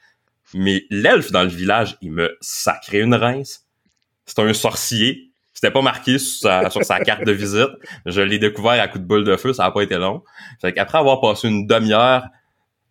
Mais 0.53 0.85
l'elfe 0.91 1.31
dans 1.31 1.41
le 1.41 1.49
village, 1.49 1.97
il 2.01 2.11
me 2.11 2.37
sacrait 2.39 2.99
une 2.99 3.15
rince. 3.15 3.65
C'est 4.27 4.37
un 4.37 4.53
sorcier. 4.53 5.31
C'était 5.55 5.71
pas 5.71 5.81
marqué 5.81 6.19
sur 6.19 6.39
sa, 6.83 6.99
carte 7.03 7.25
de 7.25 7.31
visite. 7.31 7.69
Je 8.05 8.21
l'ai 8.21 8.37
découvert 8.37 8.79
à 8.79 8.87
coup 8.87 8.99
de 8.99 9.03
boule 9.03 9.23
de 9.23 9.35
feu, 9.37 9.53
ça 9.53 9.65
a 9.65 9.71
pas 9.71 9.81
été 9.81 9.95
long. 9.95 10.23
Fait 10.61 10.71
qu'après 10.71 10.99
avoir 10.99 11.19
passé 11.19 11.47
une 11.47 11.65
demi-heure 11.65 12.27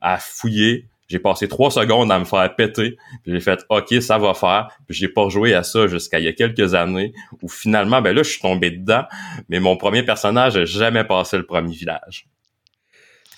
à 0.01 0.19
fouiller, 0.19 0.89
j'ai 1.09 1.19
passé 1.19 1.49
trois 1.49 1.71
secondes 1.71 2.13
à 2.13 2.19
me 2.19 2.25
faire 2.25 2.55
péter. 2.55 2.97
Puis 3.23 3.33
j'ai 3.33 3.41
fait 3.41 3.65
OK, 3.71 3.95
ça 4.01 4.19
va 4.19 4.35
faire. 4.35 4.69
Puis 4.87 4.97
j'ai 4.97 5.09
pas 5.09 5.29
joué 5.29 5.55
à 5.55 5.63
ça 5.63 5.87
jusqu'à 5.87 6.19
il 6.19 6.27
y 6.27 6.29
a 6.29 6.33
quelques 6.33 6.75
années 6.75 7.13
où 7.43 7.49
finalement, 7.49 8.03
ben 8.03 8.15
là, 8.15 8.23
je 8.23 8.31
suis 8.31 8.41
tombé 8.41 8.71
dedans. 8.71 9.05
Mais 9.49 9.59
mon 9.59 9.77
premier 9.77 10.03
personnage 10.03 10.57
n'a 10.57 10.67
jamais 10.67 11.05
passé 11.05 11.39
le 11.39 11.47
premier 11.47 11.75
village. 11.75 12.27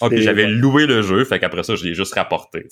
Ah, 0.00 0.08
puis 0.08 0.22
j'avais 0.22 0.46
loué 0.46 0.86
le 0.86 1.02
jeu, 1.02 1.24
fait 1.24 1.38
qu'après 1.38 1.62
ça, 1.62 1.76
je 1.76 1.84
l'ai 1.84 1.94
juste 1.94 2.14
rapporté. 2.14 2.66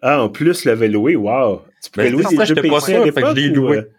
Ah, 0.00 0.22
en 0.22 0.28
plus, 0.28 0.64
l'avait 0.64 0.88
loué, 0.88 1.16
wow. 1.16 1.62
Tu 1.82 1.90
pouvais 1.90 2.10
ben, 2.10 2.12
louer 2.12 2.24
des 2.36 2.46
jeux 2.46 2.54
PC 2.54 2.68
pas 2.68 2.80
sûr, 2.80 3.04
fait 3.04 3.12
que 3.12 3.28
je 3.28 3.34
l'ai 3.34 3.48
loué. 3.48 3.76
Euh? 3.78 3.90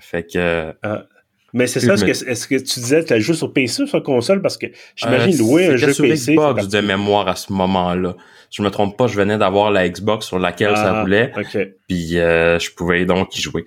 Fait 0.00 0.26
que... 0.26 0.74
Ah. 0.82 1.06
Mais 1.52 1.66
c'est 1.68 1.80
ça, 1.80 1.94
est-ce, 1.94 2.46
que, 2.46 2.56
tu 2.56 2.80
disais 2.80 3.02
que 3.02 3.06
tu 3.06 3.12
as 3.14 3.18
joué 3.20 3.34
sur 3.34 3.52
PC 3.52 3.84
ou 3.84 3.86
sur 3.86 4.02
console? 4.02 4.42
Parce 4.42 4.58
que 4.58 4.66
j'imagine 4.94 5.32
euh, 5.32 5.38
louer 5.38 5.66
un 5.68 5.76
jeu 5.76 5.92
sur 5.92 6.04
PC. 6.04 6.32
Xbox 6.32 6.68
de 6.68 6.80
mémoire 6.80 7.28
à 7.28 7.36
ce 7.36 7.52
moment-là. 7.52 8.16
Je 8.50 8.62
me 8.62 8.70
trompe 8.70 8.96
pas, 8.96 9.06
je 9.06 9.16
venais 9.16 9.38
d'avoir 9.38 9.70
la 9.70 9.88
Xbox 9.88 10.26
sur 10.26 10.38
laquelle 10.38 10.76
ça 10.76 11.02
voulait. 11.02 11.32
Ah, 11.34 11.40
puis 11.88 12.18
euh, 12.18 12.58
je 12.58 12.70
pouvais 12.70 13.04
donc 13.04 13.36
y 13.36 13.40
jouer. 13.40 13.64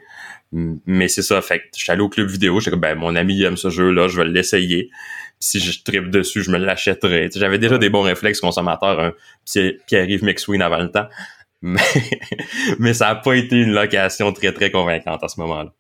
Mais 0.51 1.07
c'est 1.07 1.21
ça, 1.21 1.41
fait 1.41 1.59
que 1.59 1.65
je 1.75 1.81
suis 1.81 1.91
allé 1.91 2.01
au 2.01 2.09
club 2.09 2.27
vidéo, 2.27 2.59
comme 2.59 2.79
ben 2.79 2.95
mon 2.95 3.15
ami 3.15 3.43
aime 3.43 3.57
ce 3.57 3.69
jeu-là, 3.69 4.07
je 4.07 4.17
vais 4.17 4.27
l'essayer. 4.27 4.89
si 5.39 5.59
je 5.59 5.83
tripe 5.83 6.09
dessus, 6.09 6.43
je 6.43 6.51
me 6.51 6.57
l'achèterai. 6.57 7.29
J'avais 7.33 7.59
déjà 7.59 7.77
des 7.77 7.89
bons 7.89 8.01
réflexes 8.01 8.41
consommateurs, 8.41 9.00
un 9.00 9.13
petit 9.45 9.77
Pierre-Yves 9.88 10.24
McSween 10.24 10.62
avant 10.62 10.79
le 10.79 10.91
temps. 10.91 11.07
Mais, 11.62 11.81
mais 12.79 12.93
ça 12.93 13.09
a 13.09 13.15
pas 13.15 13.33
été 13.33 13.57
une 13.57 13.74
location 13.74 14.31
très 14.31 14.53
très 14.53 14.71
convaincante 14.71 15.21
à 15.21 15.27
ce 15.27 15.41
moment-là. 15.41 15.74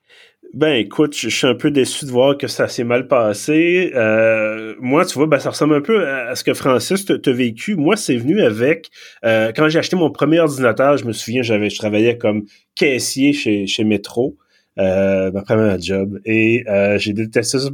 Ben 0.53 0.73
écoute, 0.73 1.15
je 1.15 1.29
suis 1.29 1.45
un 1.45 1.53
peu 1.53 1.69
déçu 1.69 2.05
de 2.05 2.09
voir 2.11 2.35
que 2.35 2.47
ça 2.47 2.67
s'est 2.67 2.83
mal 2.83 3.07
passé. 3.07 3.91
Euh, 3.93 4.73
moi, 4.79 5.05
tu 5.05 5.13
vois, 5.13 5.27
ben, 5.27 5.37
ça 5.37 5.51
ressemble 5.51 5.75
un 5.75 5.81
peu 5.81 6.07
à 6.07 6.35
ce 6.35 6.43
que 6.43 6.55
Francis 6.55 7.05
t'a 7.05 7.31
vécu. 7.31 7.75
Moi, 7.75 7.95
c'est 7.95 8.15
venu 8.15 8.41
avec 8.41 8.89
euh, 9.23 9.51
quand 9.55 9.69
j'ai 9.69 9.77
acheté 9.77 9.95
mon 9.95 10.09
premier 10.09 10.39
ordinateur, 10.39 10.97
je 10.97 11.05
me 11.05 11.13
souviens, 11.13 11.43
j'avais 11.43 11.69
je 11.69 11.77
travaillais 11.77 12.17
comme 12.17 12.45
caissier 12.75 13.31
chez, 13.33 13.67
chez 13.67 13.83
Metro. 13.83 14.37
euh, 14.79 15.31
ma 15.31 15.41
première 15.41 15.79
job. 15.79 16.19
Et 16.25 16.63
euh, 16.67 16.97
j'ai 16.97 17.13
détesté 17.13 17.59
ça, 17.59 17.69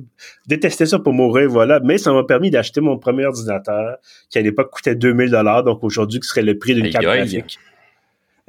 détesté 0.48 0.86
ça 0.86 1.00
pour 1.00 1.14
mourir, 1.14 1.50
voilà. 1.50 1.80
Mais 1.82 1.98
ça 1.98 2.12
m'a 2.12 2.24
permis 2.24 2.50
d'acheter 2.50 2.82
mon 2.82 2.98
premier 2.98 3.26
ordinateur, 3.26 3.98
qui 4.30 4.38
à 4.40 4.42
l'époque 4.42 4.72
coûtait 4.72 4.96
2000 4.96 5.30
dollars, 5.32 5.64
donc 5.64 5.84
aujourd'hui 5.84 6.20
qui 6.20 6.28
serait 6.28 6.42
le 6.42 6.58
prix 6.58 6.74
d'une 6.74 6.90
carte 6.90 7.06
graphique. 7.06 7.60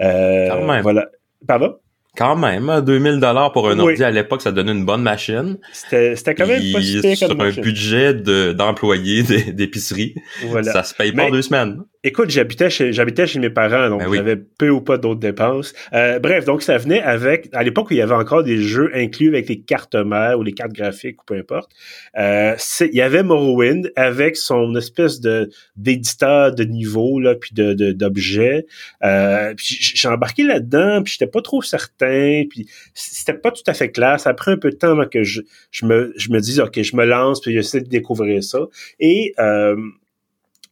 Euh, 0.01 0.81
voilà. 0.83 1.11
Pardon? 1.47 1.77
Quand 2.17 2.37
même, 2.37 2.81
2000 2.85 3.13
hein, 3.13 3.19
dollars 3.19 3.53
pour 3.53 3.69
un 3.69 3.79
ordi 3.79 4.03
à 4.03 4.11
l'époque, 4.11 4.43
ça 4.43 4.53
donnait 4.53 4.73
une 4.73 4.85
bonne 4.85 5.03
machine. 5.03 5.59
C'était 5.73 6.15
quand 6.35 6.47
même 6.47 6.73
pas 6.73 6.81
si 6.81 7.17
Sur 7.17 7.31
un 7.31 7.51
budget 7.51 8.15
d'employés 8.15 9.23
d'épicerie, 9.53 10.15
voilà. 10.47 10.73
ça 10.73 10.83
se 10.83 10.95
paye 10.95 11.13
pas 11.13 11.25
en 11.25 11.31
deux 11.31 11.43
semaines. 11.43 11.83
Écoute, 12.07 12.31
j'habitais 12.31 12.71
chez 12.71 12.93
j'habitais 12.93 13.27
chez 13.27 13.41
mes 13.41 13.51
parents, 13.51 13.91
donc 13.91 14.05
ben 14.05 14.15
j'avais 14.15 14.37
peu 14.37 14.71
ou 14.71 14.81
pas 14.81 14.97
d'autres 14.97 15.19
dépenses. 15.19 15.75
Euh, 15.93 16.21
bref, 16.21 16.45
donc 16.45 16.63
ça 16.63 16.79
venait 16.79 17.03
avec 17.03 17.49
à 17.53 17.65
l'époque 17.65 17.91
où 17.91 17.95
il 17.95 17.97
y 17.97 18.01
avait 18.01 18.15
encore 18.15 18.45
des 18.45 18.59
jeux 18.59 18.93
inclus 18.95 19.27
avec 19.31 19.49
les 19.49 19.59
cartes 19.59 19.97
mères 19.97 20.39
ou 20.39 20.45
les 20.45 20.53
cartes 20.53 20.71
graphiques 20.73 21.21
ou 21.23 21.25
peu 21.27 21.35
importe. 21.35 21.73
Euh, 22.17 22.55
il 22.81 22.95
y 22.95 23.01
avait 23.01 23.25
Morrowind 23.25 23.91
avec 23.97 24.37
son 24.37 24.77
espèce 24.77 25.19
de 25.19 25.51
d'éditeur 25.75 26.55
de 26.55 26.63
niveau 26.63 27.19
là, 27.19 27.35
puis 27.35 27.51
de 27.53 27.73
d'objets. 27.91 28.67
Euh, 29.03 29.55
puis 29.57 29.77
j'ai 29.81 30.07
embarqué 30.07 30.45
là-dedans, 30.45 31.03
puis 31.03 31.15
j'étais 31.15 31.27
pas 31.27 31.43
trop 31.43 31.61
certain, 31.61 32.45
puis 32.49 32.69
c'était 32.95 33.35
pas 33.35 33.51
tout 33.51 33.65
à 33.67 33.75
fait 33.75 33.91
clair. 33.91 34.21
Ça 34.21 34.31
a 34.31 34.35
pris 34.35 34.53
un 34.53 34.59
peu 34.59 34.71
de 34.71 34.77
temps 34.77 34.93
avant 34.93 35.09
que 35.09 35.25
je, 35.25 35.41
je 35.73 35.85
me 35.85 36.13
je 36.17 36.31
me 36.31 36.39
dise 36.39 36.61
ok, 36.61 36.81
je 36.81 36.95
me 36.95 37.05
lance, 37.05 37.41
puis 37.41 37.53
j'essaie 37.53 37.81
de 37.81 37.89
découvrir 37.89 38.45
ça. 38.45 38.61
Et 39.01 39.35
euh, 39.41 39.75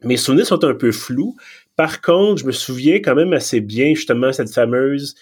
mes 0.02 0.16
souvenirs 0.16 0.46
sont 0.46 0.64
un 0.64 0.74
peu 0.74 0.92
flous. 0.92 1.36
Par 1.76 2.00
contre, 2.00 2.42
je 2.42 2.46
me 2.46 2.52
souviens 2.52 2.96
quand 2.96 3.14
même 3.14 3.32
assez 3.32 3.60
bien 3.60 3.94
justement 3.94 4.32
cette 4.32 4.52
fameuse 4.52 5.14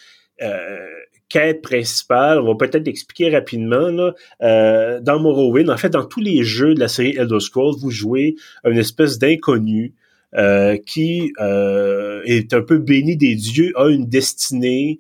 euh, 0.43 0.87
quête 1.29 1.63
principale. 1.63 2.41
On 2.41 2.49
va 2.49 2.55
peut-être 2.55 2.85
l'expliquer 2.85 3.31
rapidement. 3.31 3.89
Là. 3.89 4.13
Euh, 4.43 5.01
dans 5.01 5.19
Morrowind, 5.19 5.71
en 5.71 5.77
fait, 5.79 5.89
dans 5.89 6.05
tous 6.05 6.21
les 6.21 6.43
jeux 6.43 6.75
de 6.75 6.81
la 6.81 6.89
série 6.89 7.17
Elder 7.17 7.41
Scrolls, 7.41 7.77
vous 7.81 7.91
jouez 7.91 8.37
une 8.65 8.79
espèce 8.79 9.19
d'inconnu 9.19 9.95
euh, 10.35 10.77
qui 10.77 11.33
est 11.41 12.55
un 12.55 12.63
peu 12.63 12.79
béni 12.79 13.17
des 13.17 13.35
dieux, 13.35 13.73
a 13.77 13.89
une 13.89 14.07
destinée 14.07 14.99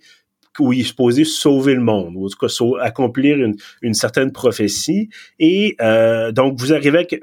où 0.58 0.72
il 0.72 0.80
est 0.80 0.84
supposé 0.84 1.24
sauver 1.24 1.74
le 1.74 1.80
monde, 1.80 2.14
ou 2.14 2.26
en 2.26 2.28
tout 2.28 2.38
cas 2.38 2.52
accomplir 2.80 3.38
une, 3.82 3.94
certaine 3.94 4.32
prophétie. 4.32 5.10
Et 5.38 5.76
donc, 6.32 6.58
vous 6.58 6.72
arrivez 6.72 6.98
avec 6.98 7.20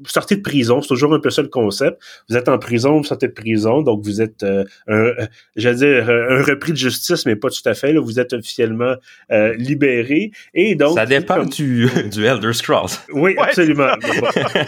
vous 0.00 0.08
sortez 0.08 0.36
de 0.36 0.42
prison, 0.42 0.80
c'est 0.80 0.88
toujours 0.88 1.12
un 1.12 1.20
peu 1.20 1.30
ça 1.30 1.42
le 1.42 1.48
concept. 1.48 2.00
Vous 2.28 2.36
êtes 2.36 2.48
en 2.48 2.58
prison, 2.58 2.98
vous 2.98 3.04
sortez 3.04 3.28
de 3.28 3.32
prison, 3.32 3.82
donc 3.82 4.02
vous 4.02 4.22
êtes 4.22 4.42
euh, 4.42 4.64
un, 4.88 4.94
euh, 4.94 5.26
j'allais 5.56 5.76
dire 5.76 6.10
un 6.10 6.42
repris 6.42 6.72
de 6.72 6.76
justice, 6.76 7.26
mais 7.26 7.36
pas 7.36 7.48
tout 7.50 7.66
à 7.68 7.74
fait. 7.74 7.92
Là, 7.92 8.00
vous 8.00 8.18
êtes 8.18 8.32
officiellement 8.32 8.94
euh, 9.30 9.54
libéré. 9.56 10.30
Et 10.54 10.74
donc 10.74 10.96
ça 10.96 11.06
dépend 11.06 11.44
du, 11.44 11.88
du 12.10 12.24
Elder 12.24 12.52
Scrolls. 12.52 12.90
Oui, 13.12 13.34
absolument. 13.38 13.92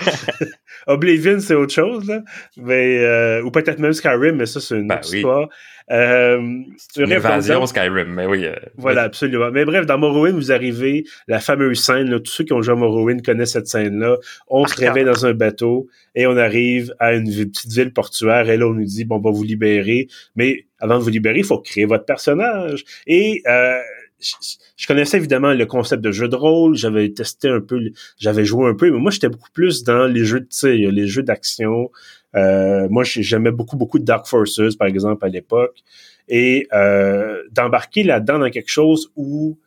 Oblivion, 0.87 1.41
c'est 1.41 1.55
autre 1.55 1.73
chose, 1.73 2.07
là. 2.07 2.23
Mais, 2.57 3.41
ou 3.41 3.51
peut-être 3.51 3.79
même 3.79 3.93
Skyrim, 3.93 4.37
mais 4.37 4.47
ça, 4.47 4.61
c'est 4.61 4.77
une 4.77 4.89
ben 4.89 4.97
autre 4.97 5.15
histoire. 5.15 5.49
Euh, 5.91 6.39
une 6.97 7.12
évasion 7.12 7.67
Skyrim, 7.67 8.09
mais 8.09 8.27
oui. 8.27 8.47
Euh, 8.47 8.55
voilà, 8.77 9.03
absolument. 9.03 9.51
Mais 9.51 9.65
bref, 9.65 9.87
dans 9.87 9.99
Morrowind, 9.99 10.35
vous 10.35 10.53
arrivez, 10.53 11.05
la 11.29 11.41
fameuse 11.41 11.83
scène, 11.83 12.11
là, 12.11 12.21
tous 12.21 12.33
ceux 12.33 12.45
qui 12.45 12.53
ont 12.53 12.62
joué 12.62 12.75
à 12.75 12.77
Morrowind 12.77 13.23
connaissent 13.23 13.53
cette 13.53 13.67
scène-là. 13.67 14.17
On 14.49 14.67
se 14.67 14.77
réveille 14.77 15.05
dans 15.05 15.27
un 15.27 15.35
bateau 15.35 15.89
et 16.15 16.27
on 16.27 16.37
arrive 16.37 16.95
à 16.99 17.15
une 17.15 17.25
petite 17.25 17.73
ville 17.73 17.93
portuaire 17.93 18.49
et 18.49 18.57
là, 18.57 18.67
on 18.67 18.75
nous 18.75 18.85
dit, 18.85 19.05
bon, 19.05 19.17
on 19.17 19.21
va 19.21 19.31
vous 19.31 19.45
libérer. 19.45 20.09
Mais 20.37 20.67
avant 20.79 20.99
de 20.99 21.03
vous 21.03 21.11
libérer, 21.11 21.39
il 21.39 21.45
faut 21.45 21.61
créer 21.61 21.85
votre 21.85 22.05
personnage. 22.05 22.85
Et 23.07 23.43
euh, 23.47 23.79
je, 24.76 24.87
connaissais 24.87 25.17
évidemment 25.17 25.52
le 25.52 25.67
concept 25.67 26.02
de 26.02 26.12
jeu 26.12 26.29
de 26.29 26.37
rôle, 26.37 26.76
j'avais 26.76 27.11
testé 27.11 27.49
un 27.49 27.61
peu, 27.61 27.81
j'avais 28.19 28.45
joué 28.45 28.69
un 28.69 28.75
peu, 28.75 28.91
mais 28.91 28.99
moi 28.99 29.11
j'étais 29.11 29.29
beaucoup 29.29 29.50
plus 29.52 29.85
dans 29.85 30.07
les 30.07 30.25
jeux 30.25 30.41
de 30.41 30.47
tir, 30.47 30.91
les 30.93 31.07
jeux 31.07 31.23
d'action, 31.23 31.91
euh, 32.35 32.88
moi, 32.91 33.05
j'aimais 33.05 33.50
beaucoup, 33.50 33.76
beaucoup 33.76 33.99
Dark 33.99 34.26
Forces, 34.26 34.76
par 34.79 34.88
exemple, 34.88 35.25
à 35.25 35.29
l'époque. 35.29 35.83
Et 36.29 36.69
euh, 36.73 37.43
d'embarquer 37.50 38.05
là-dedans 38.05 38.38
dans 38.38 38.50
quelque 38.50 38.71
chose 38.71 39.11
où 39.17 39.59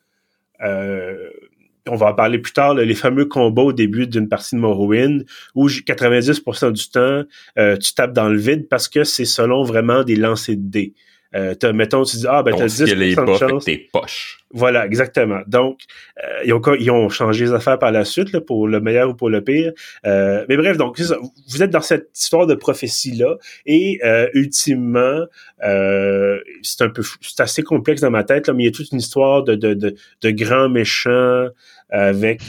euh, 0.63 1.29
on 1.87 1.95
va 1.95 2.07
en 2.07 2.13
parler 2.13 2.39
plus 2.39 2.53
tard, 2.53 2.73
les 2.73 2.95
fameux 2.95 3.25
combats 3.25 3.61
au 3.61 3.73
début 3.73 4.07
d'une 4.07 4.27
partie 4.27 4.55
de 4.55 4.61
Morrowind, 4.61 5.25
où 5.53 5.67
90% 5.67 6.71
du 6.71 6.89
temps, 6.89 7.23
tu 7.79 7.93
tapes 7.93 8.13
dans 8.13 8.29
le 8.29 8.39
vide 8.39 8.67
parce 8.67 8.87
que 8.87 9.03
c'est 9.03 9.25
selon 9.25 9.63
vraiment 9.63 10.03
des 10.03 10.15
lancers 10.15 10.55
de 10.55 10.61
dés. 10.61 10.93
Euh, 11.35 11.73
mettons, 11.73 12.03
tu 12.03 12.17
dis, 12.17 12.25
ah, 12.27 12.43
ben, 12.43 12.55
t'as 12.55 12.65
10% 12.65 13.25
de 13.25 13.37
chance. 13.37 13.65
tes 13.65 13.89
poches. 13.91 14.39
Voilà, 14.51 14.85
exactement. 14.85 15.41
Donc, 15.47 15.81
euh, 16.23 16.43
ils, 16.45 16.53
ont, 16.53 16.61
ils 16.79 16.89
ont 16.91 17.09
changé 17.09 17.45
les 17.45 17.53
affaires 17.53 17.77
par 17.77 17.91
la 17.91 18.05
suite, 18.05 18.31
là, 18.31 18.39
pour 18.39 18.67
le 18.67 18.79
meilleur 18.79 19.09
ou 19.09 19.13
pour 19.13 19.29
le 19.29 19.43
pire. 19.43 19.73
Euh, 20.05 20.45
mais 20.47 20.55
bref, 20.55 20.77
donc, 20.77 20.99
vous 20.99 21.63
êtes 21.63 21.71
dans 21.71 21.81
cette 21.81 22.09
histoire 22.15 22.47
de 22.47 22.55
prophétie-là, 22.55 23.35
et 23.65 23.99
euh, 24.05 24.29
ultimement, 24.33 25.25
c'est 25.59 26.81
un 26.81 26.89
peu, 26.89 27.03
c'est 27.21 27.41
assez 27.41 27.63
complexe 27.63 28.01
dans 28.01 28.11
ma 28.11 28.23
tête, 28.23 28.47
là, 28.47 28.53
mais 28.53 28.63
il 28.63 28.67
y 28.67 28.69
a 28.69 28.71
toute 28.71 28.91
une 28.91 28.99
histoire 28.99 29.43
de, 29.43 29.55
de, 29.55 29.73
de, 29.73 29.95
de 30.21 30.29
grands 30.29 30.69
méchants, 30.69 31.47
avec 31.89 32.41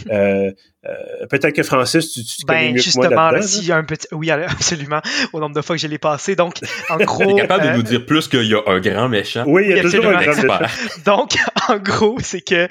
euh, 0.88 1.22
euh, 1.22 1.26
peut-être 1.26 1.54
que 1.54 1.62
Francis, 1.62 2.12
tu, 2.12 2.24
tu 2.24 2.44
ben, 2.46 2.72
mieux 2.72 2.80
justement, 2.80 3.08
que 3.08 3.14
moi 3.14 3.32
là, 3.32 3.42
si 3.42 3.72
un 3.72 3.84
petit, 3.84 4.06
oui, 4.12 4.30
absolument, 4.30 5.00
au 5.32 5.40
nombre 5.40 5.54
de 5.54 5.62
fois 5.62 5.76
que 5.76 5.82
je 5.82 5.88
l'ai 5.88 5.98
passé. 5.98 6.36
Donc, 6.36 6.58
en 6.90 6.96
gros, 7.04 7.36
es 7.36 7.40
capable 7.40 7.64
de 7.64 7.70
nous 7.70 7.80
euh, 7.80 7.82
dire 7.82 8.06
plus 8.06 8.28
qu'il 8.28 8.44
y 8.44 8.54
a 8.54 8.60
un 8.66 8.80
grand 8.80 9.08
méchant. 9.08 9.44
Oui, 9.46 9.64
il 9.68 9.76
y 9.76 9.78
a 9.78 9.82
toujours 9.82 10.06
un 10.06 10.22
grand 10.22 10.42
méchant. 10.42 10.58
donc, 11.04 11.36
en 11.68 11.78
gros, 11.78 12.18
c'est 12.20 12.40
que 12.40 12.68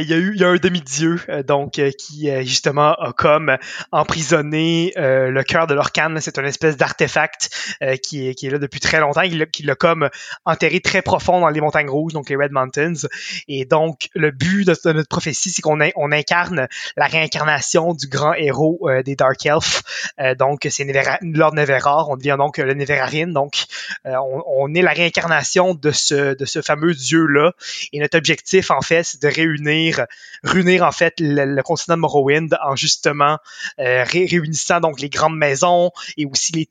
il 0.00 0.08
y 0.08 0.12
a 0.12 0.16
eu, 0.16 0.32
il 0.34 0.40
y 0.40 0.44
a 0.44 0.48
un 0.48 0.56
demi-dieu, 0.56 1.20
donc 1.46 1.80
qui 1.98 2.30
justement 2.44 2.94
a 2.94 3.12
comme 3.12 3.56
emprisonné 3.92 4.92
le 4.96 5.42
cœur 5.42 5.66
de 5.66 5.74
l'Orcane. 5.74 6.18
C'est 6.20 6.38
une 6.38 6.46
espèce 6.46 6.76
d'artefact 6.76 7.76
qui 8.02 8.28
est 8.28 8.34
qui 8.34 8.46
est 8.46 8.50
là 8.50 8.58
depuis 8.58 8.80
très 8.80 9.00
longtemps. 9.00 9.22
Il 9.22 9.46
l'a 9.64 9.74
comme 9.74 10.08
enterré 10.44 10.80
très 10.80 11.02
profond 11.02 11.40
dans 11.40 11.48
les 11.48 11.60
montagnes 11.60 11.88
rouges, 11.88 12.12
donc 12.12 12.28
les 12.28 12.36
Red 12.36 12.52
Mountains. 12.52 13.08
Et 13.48 13.64
donc, 13.64 14.08
le 14.14 14.30
but 14.30 14.66
de, 14.66 14.92
notre 14.92 15.08
prophétie, 15.08 15.50
c'est 15.50 15.62
qu'on 15.62 15.78
on 15.96 16.12
incarne 16.12 16.68
la 16.96 17.06
réincarnation 17.06 17.53
du 17.96 18.08
grand 18.08 18.34
héros 18.34 18.78
euh, 18.84 19.02
des 19.02 19.16
Dark 19.16 19.44
Elves. 19.46 19.82
Euh, 20.20 20.34
donc, 20.34 20.66
c'est 20.70 20.84
Lord 21.22 21.54
Neverard. 21.54 22.08
On 22.10 22.16
devient 22.16 22.36
donc 22.38 22.58
le 22.58 22.74
Neverarine. 22.74 23.32
Donc, 23.32 23.64
euh, 24.06 24.14
on, 24.46 24.72
est 24.74 24.82
la 24.82 24.92
réincarnation 24.92 25.74
de 25.74 25.90
ce, 25.90 26.62
fameux 26.64 26.94
dieu-là. 26.94 27.52
Et 27.92 28.00
notre 28.00 28.18
objectif, 28.18 28.70
en 28.70 28.80
fait, 28.80 29.02
c'est 29.04 29.22
de 29.22 29.28
réunir, 29.28 30.06
réunir, 30.42 30.82
en 30.84 30.92
fait, 30.92 31.14
le, 31.18 31.62
continent 31.62 31.96
de 31.96 32.00
Morrowind 32.00 32.56
en 32.62 32.76
justement 32.76 33.38
réunissant 33.78 34.80
donc 34.80 35.00
les 35.00 35.08
grandes 35.08 35.36
maisons 35.36 35.90
et 36.16 36.26
aussi 36.26 36.52
les, 36.52 36.66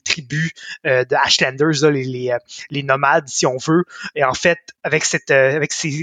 tribus 0.00 0.52
de 0.84 1.14
Ashlanders, 1.14 1.90
les, 1.90 2.82
nomades, 2.82 3.28
si 3.28 3.46
on 3.46 3.56
veut. 3.56 3.84
Et 4.14 4.24
en 4.24 4.34
fait, 4.34 4.58
avec 4.82 5.04
ces, 5.04 5.20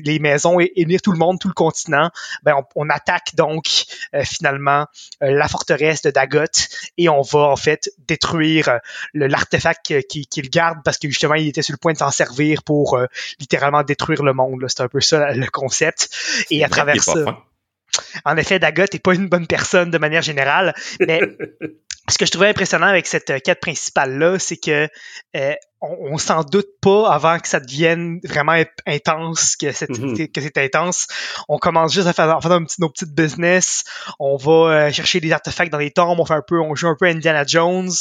les 0.03 0.19
maisons 0.19 0.59
et, 0.59 0.71
unir 0.75 1.01
tout 1.01 1.11
le 1.11 1.17
monde, 1.17 1.39
tout 1.39 1.47
le 1.47 1.53
continent, 1.53 2.09
ben 2.43 2.55
on 2.75 2.89
attaque 2.89 3.35
donc 3.35 3.85
euh, 4.13 4.20
finalement 4.23 4.87
euh, 5.23 5.31
la 5.31 5.47
forteresse 5.47 6.01
de 6.01 6.11
Dagot 6.11 6.45
et 6.97 7.09
on 7.09 7.21
va 7.21 7.39
en 7.39 7.55
fait 7.55 7.91
détruire 8.07 8.69
euh, 8.69 8.77
l'artefact 9.13 9.93
qu'il 10.07 10.49
garde 10.49 10.79
parce 10.83 10.97
que 10.97 11.07
justement 11.07 11.35
il 11.35 11.47
était 11.47 11.61
sur 11.61 11.73
le 11.73 11.77
point 11.77 11.93
de 11.93 11.97
s'en 11.97 12.11
servir 12.11 12.63
pour 12.63 12.97
littéralement 13.39 13.83
détruire 13.83 14.23
le 14.23 14.33
monde. 14.33 14.65
C'est 14.67 14.81
un 14.81 14.87
peu 14.87 15.01
ça 15.01 15.33
le 15.33 15.47
concept. 15.47 16.09
Et 16.49 16.63
à 16.63 16.69
travers 16.69 17.01
ça. 17.03 17.43
En 18.25 18.37
effet, 18.37 18.59
Dagot 18.59 18.85
n'est 18.93 18.99
pas 18.99 19.13
une 19.13 19.27
bonne 19.27 19.47
personne 19.47 19.91
de 19.91 19.97
manière 19.97 20.21
générale, 20.21 20.73
mais 20.99 21.21
ce 22.09 22.17
que 22.17 22.25
je 22.25 22.31
trouvais 22.31 22.49
impressionnant 22.49 22.87
avec 22.87 23.07
cette 23.07 23.29
euh, 23.29 23.39
quête 23.39 23.59
principale-là, 23.59 24.39
c'est 24.39 24.57
que 24.57 24.89
euh, 25.35 25.53
on, 25.81 26.17
s'en 26.17 26.43
doute 26.43 26.67
pas 26.81 27.11
avant 27.11 27.39
que 27.39 27.47
ça 27.47 27.59
devienne 27.59 28.19
vraiment 28.23 28.55
intense, 28.85 29.55
que, 29.55 29.67
que 29.67 30.41
c'est 30.41 30.57
intense. 30.57 31.07
On 31.47 31.57
commence 31.57 31.93
juste 31.93 32.07
à 32.07 32.13
faire, 32.13 32.39
nos 32.79 32.89
petites 32.89 33.13
business. 33.13 33.83
On 34.19 34.35
va 34.35 34.51
euh, 34.51 34.91
chercher 34.91 35.19
des 35.19 35.31
artefacts 35.31 35.71
dans 35.71 35.77
les 35.77 35.91
tombes. 35.91 36.19
On 36.19 36.25
fait 36.25 36.33
un 36.33 36.43
peu, 36.45 36.59
on 36.59 36.75
joue 36.75 36.87
un 36.87 36.95
peu 36.99 37.05
Indiana 37.05 37.43
Jones. 37.45 37.91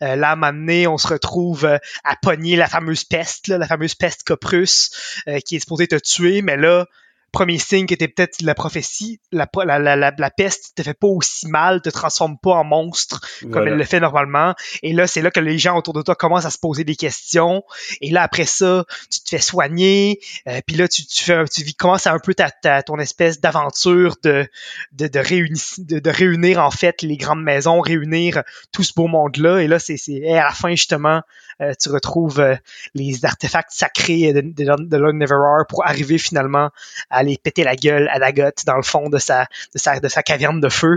là, 0.00 0.28
à 0.28 0.32
un 0.32 0.36
moment 0.36 0.52
donné, 0.52 0.86
on 0.86 0.98
se 0.98 1.08
retrouve 1.08 1.66
à 1.66 2.16
pogner 2.22 2.56
la 2.56 2.68
fameuse 2.68 3.04
peste, 3.04 3.48
la 3.48 3.66
fameuse 3.66 3.94
peste 3.94 4.22
Coprus, 4.24 5.22
qui 5.44 5.56
est 5.56 5.60
supposée 5.60 5.86
te 5.86 5.96
tuer. 5.96 6.40
Mais 6.42 6.56
là, 6.56 6.86
premier 7.32 7.58
signe 7.58 7.86
qui 7.86 7.94
était 7.94 8.08
peut-être 8.08 8.40
la 8.42 8.54
prophétie, 8.54 9.20
la, 9.32 9.48
la, 9.64 9.78
la, 9.78 9.96
la, 9.96 10.30
peste 10.30 10.74
te 10.76 10.82
fait 10.82 10.94
pas 10.94 11.08
aussi 11.08 11.46
mal, 11.48 11.82
te 11.82 11.90
transforme 11.90 12.38
pas 12.38 12.52
en 12.52 12.64
monstre 12.64 13.20
comme 13.52 13.66
elle 13.66 13.74
le 13.74 13.84
fait 13.84 14.00
normalement. 14.00 14.54
Et 14.82 14.92
là, 14.92 15.06
c'est 15.06 15.20
là 15.20 15.30
que 15.30 15.40
les 15.40 15.58
gens 15.58 15.76
autour 15.76 15.94
de 15.94 16.02
toi 16.02 16.14
commencent 16.14 16.46
à 16.46 16.50
se 16.50 16.58
poser 16.58 16.84
des 16.84 16.96
questions. 16.96 17.62
Et 18.00 18.10
là, 18.10 18.22
après 18.22 18.44
ça, 18.44 18.84
tu 19.10 19.20
te 19.20 19.28
fais 19.28 19.40
soigner. 19.40 20.20
Euh, 20.46 20.60
puis 20.66 20.76
là, 20.76 20.88
tu, 20.88 21.04
tu, 21.06 21.24
fais, 21.24 21.44
tu 21.46 21.64
commences 21.74 22.06
à 22.06 22.12
un 22.12 22.18
peu 22.18 22.34
ta, 22.34 22.50
ta 22.50 22.82
ton 22.82 22.98
espèce 22.98 23.40
d'aventure 23.40 24.16
de, 24.22 24.48
de, 24.92 25.06
de, 25.06 25.18
réunir, 25.18 25.62
de, 25.78 26.10
réunir 26.10 26.64
en 26.64 26.70
fait 26.70 27.02
les 27.02 27.16
grandes 27.16 27.42
maisons, 27.42 27.80
réunir 27.80 28.42
tout 28.72 28.82
ce 28.82 28.92
beau 28.94 29.06
monde-là. 29.06 29.58
Et 29.58 29.66
là, 29.66 29.78
c'est 29.78 29.98
à 30.30 30.44
la 30.44 30.52
fin, 30.52 30.70
justement, 30.70 31.22
euh, 31.60 31.72
tu 31.78 31.90
retrouves 31.90 32.40
euh, 32.40 32.54
les 32.94 33.24
artefacts 33.24 33.72
sacrés 33.72 34.32
de, 34.32 34.40
de, 34.40 34.86
de 34.88 34.96
Lord 34.96 35.66
pour 35.68 35.86
arriver 35.86 36.18
finalement 36.18 36.70
à 37.10 37.17
aller 37.18 37.38
péter 37.42 37.64
la 37.64 37.76
gueule 37.76 38.08
à 38.08 38.18
Dagot 38.18 38.50
dans 38.66 38.76
le 38.76 38.82
fond 38.82 39.08
de 39.08 39.18
sa, 39.18 39.46
de 39.74 39.78
sa, 39.78 40.00
de 40.00 40.08
sa 40.08 40.22
caverne 40.22 40.60
de 40.60 40.68
feu. 40.68 40.96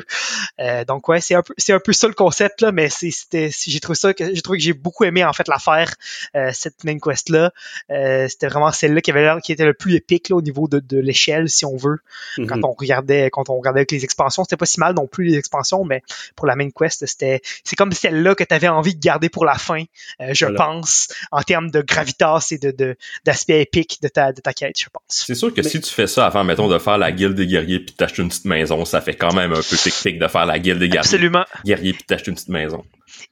Euh, 0.60 0.86
donc 0.86 1.08
ouais, 1.10 1.22
c'est 1.22 1.36
un 1.36 1.42
peu, 1.42 1.54
c'est 1.58 1.74
un 1.74 1.80
peu 1.80 1.94
ça 1.94 2.08
le 2.08 2.13
concept 2.13 2.62
là, 2.62 2.72
mais 2.72 2.90
c'était, 2.90 3.50
j'ai 3.51 3.80
trouvé 3.80 3.96
ça, 3.96 4.13
que, 4.13 4.34
j'ai 4.34 4.42
trouvé 4.42 4.60
que 4.60 4.63
j'ai 4.63 4.74
beaucoup 4.74 5.04
aimé 5.04 5.24
en 5.24 5.34
fait 5.34 5.48
l'affaire 5.48 5.94
euh, 6.36 6.51
cette 6.54 6.84
main 6.84 6.98
quest 7.00 7.30
là. 7.30 7.51
Euh, 7.90 8.28
c'était 8.28 8.48
vraiment 8.48 8.72
celle-là 8.72 9.01
qui 9.01 9.12
avait 9.12 9.30
qui 9.42 9.51
était 9.51 9.66
le 9.66 9.74
plus 9.74 9.96
épique 9.96 10.30
là, 10.30 10.36
au 10.36 10.42
niveau 10.42 10.68
de, 10.68 10.80
de 10.80 10.98
l'échelle, 10.98 11.50
si 11.50 11.66
on 11.66 11.75
veut. 11.75 12.00
Mm-hmm. 12.38 12.46
Quand 12.48 12.63
on 12.63 12.74
regardait, 12.74 13.30
quand 13.32 13.50
on 13.50 13.58
regardait 13.58 13.82
avec 13.82 13.92
les 13.92 14.04
expansions, 14.04 14.44
c'était 14.44 14.58
pas 14.58 14.66
si 14.66 14.80
mal 14.80 14.94
non 14.94 15.08
plus 15.08 15.25
les 15.25 15.38
expansions, 15.38 15.84
mais 15.84 16.04
pour 16.36 16.48
la 16.48 16.56
main 16.56 16.70
quest, 16.70 17.06
c'était, 17.06 17.42
c'est 17.63 17.75
comme 17.75 17.92
celle-là 17.92 18.36
que 18.36 18.44
tu 18.44 18.54
avais 18.54 18.68
envie 18.68 18.96
de 18.96 19.00
garder 19.00 19.30
pour 19.30 19.46
la 19.46 19.56
fin, 19.56 19.84
je 20.20 20.46
pense, 20.46 21.08
en 21.32 21.42
termes 21.42 21.72
de 21.72 21.82
gravitas 21.82 22.48
et 22.51 22.58
de, 22.58 22.96
d'aspect 23.25 23.62
épique 23.62 24.00
de 24.01 24.08
ta, 24.08 24.32
de 24.32 24.42
ta 24.42 24.54
quête, 24.54 24.80
je 24.80 24.88
pense. 24.90 25.01
C'est 25.08 25.36
sûr 25.36 25.54
que 25.54 25.62
si 25.62 25.82
tu 25.82 25.92
fais 25.94 26.08
ça 26.12 26.27
avant, 26.27 26.44
mettons, 26.44 26.68
de 26.68 26.77
faire 26.77 26.98
la 26.98 27.12
guilde 27.12 27.36
des 27.36 27.48
guerriers 27.48 27.80
puis 27.80 27.96
t'acheter 27.96 28.22
une 28.22 28.30
petite 28.30 28.46
maison, 28.46 28.86
ça 28.86 29.01
fait 29.01 29.15
quand 29.15 29.34
même 29.34 29.51
un 29.51 29.56
peu 29.56 29.75
tic-tic 29.75 30.20
de 30.20 30.27
faire 30.27 30.46
la 30.46 30.60
guilde 30.60 30.80
des 30.80 30.88
guerriers. 30.88 31.00
Absolument. 31.00 31.46
Guerriers 31.65 31.94
puis 31.94 32.03
t'acheter 32.03 32.32
une 32.32 32.36
petite 32.36 32.50
maison. 32.50 32.84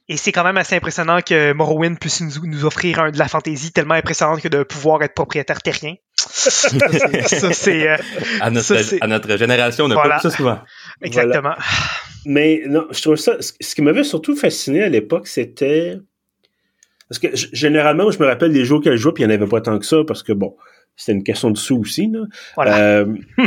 Et 0.08 0.16
c'est 0.16 0.32
quand 0.32 0.44
même 0.44 0.56
assez 0.56 0.74
impressionnant 0.74 1.20
que 1.20 1.52
Morrowind 1.52 1.98
puisse 1.98 2.20
nous, 2.20 2.64
offrir 2.64 3.00
un, 3.00 3.10
de 3.10 3.18
la 3.18 3.28
fantaisie 3.28 3.72
tellement 3.72 3.94
impressionnante 3.94 4.40
que 4.40 4.48
de 4.48 4.62
pouvoir 4.62 5.02
être 5.02 5.14
propriétaire 5.14 5.62
terrien. 5.62 5.94
ça, 6.16 7.52
c'est. 7.52 7.88
Euh, 7.88 7.96
à, 8.40 8.50
notre, 8.50 9.36
génération, 9.36 9.84
on 9.84 9.88
n'a 9.88 9.96
pas 9.96 10.18
ça 10.18 10.30
souvent. 10.30 10.58
Exactement. 11.02 11.54
Mais 12.26 12.62
non, 12.66 12.86
je 12.90 13.00
trouve 13.00 13.16
ça. 13.16 13.36
Ce 13.40 13.74
qui 13.74 13.82
m'avait 13.82 14.04
surtout 14.04 14.36
fasciné 14.36 14.82
à 14.82 14.88
l'époque, 14.88 15.26
c'était. 15.26 15.96
Parce 17.08 17.18
que 17.18 17.28
généralement, 17.34 18.10
je 18.10 18.18
me 18.18 18.26
rappelle 18.26 18.52
des 18.52 18.64
jours 18.64 18.80
qu'elle 18.80 18.96
jouait, 18.96 19.12
puis 19.12 19.24
il 19.24 19.26
n'y 19.26 19.32
en 19.32 19.36
avait 19.36 19.48
pas 19.48 19.60
tant 19.60 19.78
que 19.78 19.86
ça, 19.86 19.98
parce 20.06 20.22
que 20.22 20.32
bon, 20.32 20.56
c'était 21.00 21.12
une 21.12 21.24
question 21.24 21.50
de 21.50 21.56
sous 21.56 21.78
aussi. 21.78 22.12
Euh, 22.58 23.06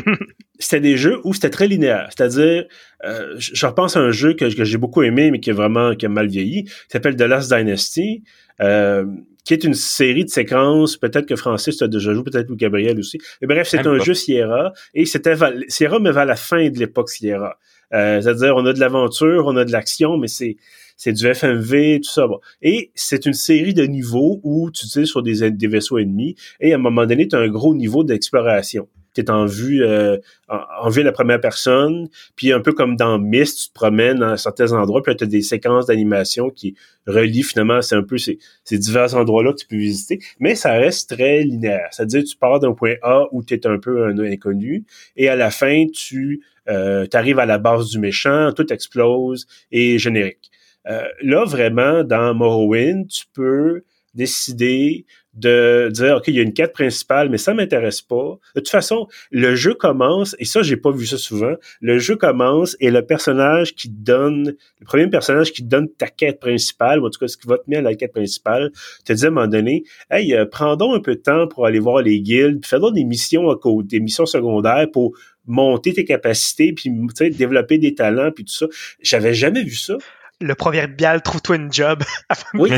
c'était 0.59 0.79
des 0.81 0.97
jeux 0.97 1.19
où 1.23 1.35
c'était 1.35 1.51
très 1.51 1.67
linéaire. 1.67 2.09
C'est-à-dire, 2.09 2.65
euh, 3.05 3.35
je 3.37 3.65
repense 3.67 3.95
à 3.95 3.99
un 3.99 4.09
jeu 4.09 4.33
que, 4.33 4.49
j'ai 4.49 4.77
beaucoup 4.77 5.03
aimé, 5.03 5.29
mais 5.29 5.39
qui 5.39 5.51
est 5.51 5.53
vraiment 5.53 5.93
qui 5.93 6.07
a 6.07 6.09
mal 6.09 6.27
vieilli, 6.27 6.63
qui 6.63 6.73
s'appelle 6.89 7.15
The 7.15 7.21
Last 7.21 7.53
Dynasty, 7.53 8.23
euh, 8.59 9.05
qui 9.45 9.53
est 9.53 9.63
une 9.63 9.75
série 9.75 10.25
de 10.25 10.31
séquences. 10.31 10.97
Peut-être 10.97 11.27
que 11.27 11.35
Francis 11.35 11.79
a 11.83 11.87
déjà 11.87 12.11
joué, 12.15 12.23
peut-être 12.23 12.49
ou 12.49 12.55
Gabriel 12.55 12.97
aussi. 12.97 13.19
Mais 13.39 13.47
bref, 13.47 13.67
c'est 13.67 13.85
un 13.85 13.99
jeu 13.99 14.15
Sierra, 14.15 14.73
et 14.95 15.05
c'était 15.05 15.35
Sierra, 15.67 15.99
mais 15.99 16.11
vers 16.11 16.25
la 16.25 16.35
fin 16.35 16.67
de 16.71 16.79
l'époque 16.79 17.11
Sierra. 17.11 17.59
C'est-à-dire, 17.91 18.55
on 18.55 18.65
a 18.65 18.73
de 18.73 18.79
l'aventure, 18.79 19.45
on 19.45 19.55
a 19.57 19.63
de 19.63 19.71
l'action, 19.71 20.17
mais 20.17 20.27
c'est 20.27 20.57
c'est 20.97 21.13
du 21.13 21.27
FMV, 21.33 21.99
tout 22.01 22.09
ça. 22.09 22.27
Et 22.61 22.91
c'est 22.95 23.25
une 23.25 23.33
série 23.33 23.73
de 23.73 23.83
niveaux 23.83 24.39
où 24.43 24.71
tu 24.71 24.87
tires 24.87 25.07
sur 25.07 25.23
des, 25.23 25.51
des 25.51 25.67
vaisseaux 25.67 25.97
ennemis 25.97 26.35
et 26.59 26.73
à 26.73 26.75
un 26.75 26.79
moment 26.79 27.05
donné, 27.05 27.27
tu 27.27 27.35
as 27.35 27.39
un 27.39 27.49
gros 27.49 27.75
niveau 27.75 28.03
d'exploration. 28.03 28.87
Tu 29.13 29.21
es 29.21 29.29
en 29.29 29.45
vue 29.45 29.83
euh, 29.83 30.17
en, 30.49 30.89
vue 30.89 31.01
à 31.01 31.03
la 31.03 31.11
première 31.11 31.39
personne, 31.39 32.09
puis 32.35 32.51
un 32.51 32.61
peu 32.61 32.73
comme 32.73 32.95
dans 32.95 33.19
Myst, 33.19 33.59
tu 33.59 33.67
te 33.69 33.73
promènes 33.73 34.17
dans 34.17 34.35
certains 34.37 34.71
endroits, 34.71 35.03
puis 35.03 35.15
tu 35.15 35.23
as 35.23 35.27
des 35.27 35.41
séquences 35.41 35.85
d'animation 35.85 36.49
qui 36.49 36.75
relient 37.05 37.43
finalement, 37.43 37.81
c'est 37.83 37.95
un 37.95 38.03
peu 38.03 38.17
ces, 38.17 38.39
ces 38.63 38.79
divers 38.79 39.13
endroits-là 39.15 39.53
que 39.53 39.57
tu 39.57 39.67
peux 39.67 39.75
visiter, 39.75 40.19
mais 40.39 40.55
ça 40.55 40.73
reste 40.73 41.15
très 41.15 41.43
linéaire. 41.43 41.89
C'est-à-dire 41.91 42.23
tu 42.23 42.35
pars 42.35 42.59
d'un 42.59 42.73
point 42.73 42.95
A 43.03 43.25
où 43.31 43.43
tu 43.43 43.53
es 43.53 43.67
un 43.67 43.77
peu 43.77 44.05
un 44.05 44.17
inconnu, 44.17 44.83
et 45.15 45.29
à 45.29 45.35
la 45.35 45.51
fin, 45.51 45.85
tu 45.93 46.41
euh, 46.69 47.05
arrives 47.13 47.39
à 47.39 47.45
la 47.45 47.59
base 47.59 47.89
du 47.89 47.99
méchant, 47.99 48.51
tout 48.53 48.71
explose 48.73 49.45
et 49.71 49.99
générique. 49.99 50.49
Euh, 50.87 51.07
là, 51.21 51.45
vraiment, 51.45 52.03
dans 52.03 52.33
Morrowind, 52.33 53.07
tu 53.07 53.25
peux 53.33 53.83
décider 54.13 55.05
de 55.33 55.89
dire 55.91 56.17
OK, 56.17 56.27
il 56.27 56.35
y 56.35 56.39
a 56.39 56.43
une 56.43 56.53
quête 56.53 56.73
principale, 56.73 57.29
mais 57.29 57.39
ça 57.39 57.53
m'intéresse 57.53 58.01
pas. 58.01 58.37
De 58.55 58.59
toute 58.59 58.69
façon, 58.69 59.07
le 59.31 59.55
jeu 59.55 59.73
commence, 59.73 60.35
et 60.37 60.45
ça, 60.45 60.61
j'ai 60.61 60.77
pas 60.77 60.91
vu 60.91 61.07
ça 61.07 61.17
souvent, 61.17 61.55
le 61.81 61.97
jeu 61.97 62.15
commence 62.15 62.77
et 62.79 62.91
le 62.91 63.03
personnage 63.03 63.73
qui 63.73 63.89
donne, 63.89 64.55
le 64.79 64.85
premier 64.85 65.07
personnage 65.07 65.51
qui 65.51 65.63
donne 65.63 65.89
ta 65.89 66.07
quête 66.07 66.39
principale, 66.39 66.99
ou 66.99 67.07
en 67.07 67.09
tout 67.09 67.19
cas 67.19 67.27
ce 67.27 67.37
qui 67.37 67.47
va 67.47 67.57
te 67.57 67.63
mettre 67.67 67.81
à 67.81 67.89
la 67.89 67.95
quête 67.95 68.13
principale, 68.13 68.71
te 69.05 69.13
dit 69.13 69.25
à 69.25 69.29
un 69.29 69.31
moment 69.31 69.47
donné, 69.47 69.83
Hey, 70.11 70.35
euh, 70.35 70.45
prends 70.45 70.73
un 70.73 70.99
peu 70.99 71.15
de 71.15 71.21
temps 71.21 71.47
pour 71.47 71.65
aller 71.65 71.79
voir 71.79 72.03
les 72.03 72.21
guildes, 72.21 72.63
donc 72.71 72.93
des 72.93 73.03
missions 73.03 73.49
à 73.49 73.55
côté, 73.55 73.87
des 73.97 73.99
missions 73.99 74.25
secondaires 74.25 74.87
pour 74.91 75.13
monter 75.45 75.93
tes 75.93 76.05
capacités, 76.05 76.73
puis 76.73 76.91
développer 77.31 77.77
des 77.77 77.95
talents, 77.95 78.31
puis 78.31 78.45
tout 78.45 78.53
ça. 78.53 78.67
J'avais 79.01 79.33
jamais 79.33 79.63
vu 79.63 79.75
ça 79.75 79.97
le 80.43 80.55
proverbial 80.55 81.21
trouve-toi 81.21 81.55
une 81.55 81.71
job. 81.71 82.03
oui, 82.53 82.71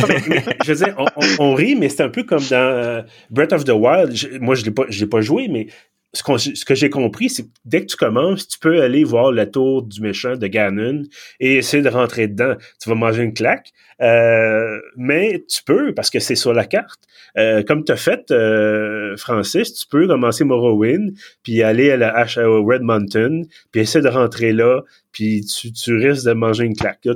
je 0.63 0.73
veux 0.73 0.85
dire, 0.85 0.95
on, 1.39 1.53
rit, 1.53 1.75
mais 1.75 1.89
c'est 1.89 2.03
un 2.03 2.09
peu 2.09 2.23
comme 2.23 2.43
dans 2.49 2.55
euh, 2.55 3.01
Breath 3.29 3.53
of 3.53 3.63
the 3.65 3.71
Wild. 3.71 4.41
moi, 4.41 4.55
je 4.55 4.69
ne 4.69 4.99
l'ai 4.99 5.07
pas 5.07 5.21
joué, 5.21 5.47
mais 5.49 5.67
ce, 6.15 6.65
que 6.65 6.75
j'ai 6.75 6.89
compris, 6.89 7.29
c'est 7.29 7.43
que 7.43 7.49
dès 7.65 7.81
que 7.81 7.87
tu 7.87 7.97
commences, 7.97 8.47
tu 8.47 8.59
peux 8.59 8.81
aller 8.81 9.03
voir 9.03 9.31
la 9.31 9.45
tour 9.45 9.83
du 9.83 10.01
méchant 10.01 10.35
de 10.35 10.47
Ganon 10.47 11.03
et 11.39 11.57
essayer 11.57 11.83
de 11.83 11.89
rentrer 11.89 12.27
dedans. 12.27 12.55
Tu 12.81 12.89
vas 12.89 12.95
manger 12.95 13.23
une 13.23 13.33
claque, 13.33 13.71
euh, 14.01 14.79
mais 14.95 15.43
tu 15.47 15.63
peux 15.63 15.93
parce 15.93 16.09
que 16.09 16.19
c'est 16.19 16.35
sur 16.35 16.53
la 16.53 16.65
carte. 16.65 17.01
Euh, 17.37 17.63
comme 17.63 17.83
tu 17.83 17.91
as 17.91 17.97
fait, 17.97 18.31
euh, 18.31 19.17
Francis, 19.17 19.73
tu 19.73 19.87
peux 19.87 20.07
commencer 20.07 20.45
Morrowind, 20.45 21.13
puis 21.43 21.63
aller 21.63 21.91
à 21.91 21.97
la 21.97 22.23
H 22.23 22.39
Red 22.39 22.81
Mountain, 22.81 23.41
puis 23.71 23.81
essayer 23.81 24.03
de 24.03 24.09
rentrer 24.09 24.53
là, 24.53 24.81
puis 25.11 25.45
tu, 25.45 25.95
risques 25.95 26.25
de 26.25 26.33
manger 26.33 26.63
une 26.63 26.75
claque. 26.75 26.99
Là, 27.03 27.15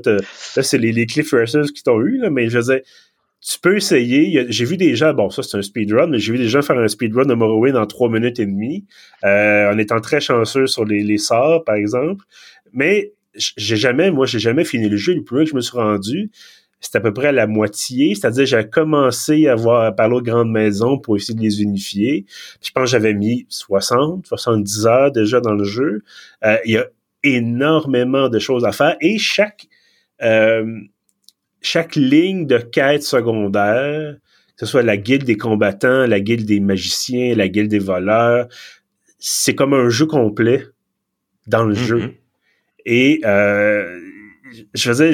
c'est 0.62 0.78
les, 0.78 0.92
les 0.92 1.06
Cliff 1.06 1.34
qui 1.74 1.84
t'ont 1.84 2.02
eu, 2.02 2.18
là, 2.18 2.30
mais 2.30 2.50
je 2.50 2.60
veux 2.60 2.82
tu 3.42 3.60
peux 3.60 3.78
essayer. 3.78 4.46
J'ai 4.50 4.66
vu 4.66 4.78
des 4.78 4.96
gens, 4.96 5.14
bon, 5.14 5.30
ça 5.30 5.44
c'est 5.44 5.58
un 5.58 5.62
speedrun, 5.62 6.08
mais 6.08 6.20
j'ai 6.20 6.34
vu 6.34 6.38
des 6.38 6.50
gens 6.50 6.62
faire 6.62 6.78
un 6.78 6.88
speedrun 6.88 7.26
de 7.26 7.34
Morrowind 7.34 7.78
en 7.78 7.86
trois 7.86 8.10
minutes 8.10 8.40
et 8.40 8.46
demie, 8.46 8.86
euh, 9.24 9.72
en 9.72 9.78
étant 9.78 10.02
très 10.02 10.20
chanceux 10.20 10.68
sur 10.68 10.86
les, 10.86 11.04
les 11.04 11.18
sorts, 11.18 11.64
par 11.64 11.76
exemple. 11.76 12.26
Mais 12.74 13.14
j'ai 13.36 13.78
jamais, 13.78 14.12
moi, 14.12 14.26
j'ai 14.26 14.40
jamais 14.40 14.66
fini 14.66 14.90
le 14.90 14.98
jeu. 14.98 15.14
Le 15.14 15.24
plus 15.24 15.36
loin 15.36 15.44
que 15.46 15.52
je 15.52 15.56
me 15.56 15.62
suis 15.62 15.78
rendu, 15.78 16.32
c'est 16.82 16.96
à 16.96 17.00
peu 17.00 17.14
près 17.14 17.28
à 17.28 17.32
la 17.32 17.48
moitié. 17.48 18.16
C'est-à-dire, 18.16 18.46
j'ai 18.46 18.68
commencé 18.70 19.48
à, 19.48 19.56
voir, 19.56 19.84
à 19.86 19.92
parler 19.92 20.16
aux 20.16 20.22
grandes 20.22 20.52
maisons 20.52 20.98
pour 20.98 21.16
essayer 21.16 21.38
de 21.38 21.42
les 21.42 21.62
unifier. 21.62 22.26
je 22.62 22.72
pense 22.72 22.86
que 22.86 22.90
j'avais 22.92 23.14
mis 23.14 23.46
60, 23.50 24.26
70 24.26 24.86
heures 24.86 25.12
déjà 25.12 25.42
dans 25.42 25.54
le 25.54 25.64
jeu. 25.64 26.04
Euh, 26.44 26.58
il 26.66 26.74
y 26.74 26.78
a 26.78 26.86
énormément 27.24 28.30
de 28.30 28.40
choses 28.40 28.66
à 28.66 28.72
faire 28.72 28.96
et 29.02 29.18
chaque 29.18 29.68
euh, 30.22 30.66
chaque 31.62 31.96
ligne 31.96 32.46
de 32.46 32.58
quête 32.58 33.04
secondaire, 33.04 34.16
que 34.58 34.66
ce 34.66 34.72
soit 34.72 34.84
la 34.84 34.98
guilde 34.98 35.24
des 35.24 35.38
combattants, 35.38 36.06
la 36.06 36.20
guilde 36.20 36.46
des 36.46 36.60
magiciens, 36.60 37.36
la 37.36 37.48
guilde 37.48 37.70
des 37.70 37.80
voleurs, 37.80 38.48
c'est 39.18 39.56
comme 39.56 39.74
un 39.74 39.90
jeu 39.90 40.06
complet 40.06 40.66
dans 41.48 41.64
le 41.64 41.76
jeu. 41.76 42.00
Mm-hmm. 42.00 42.16
Et 42.86 43.22
euh, 43.26 44.00
je 44.74 44.90
faisais, 44.90 45.12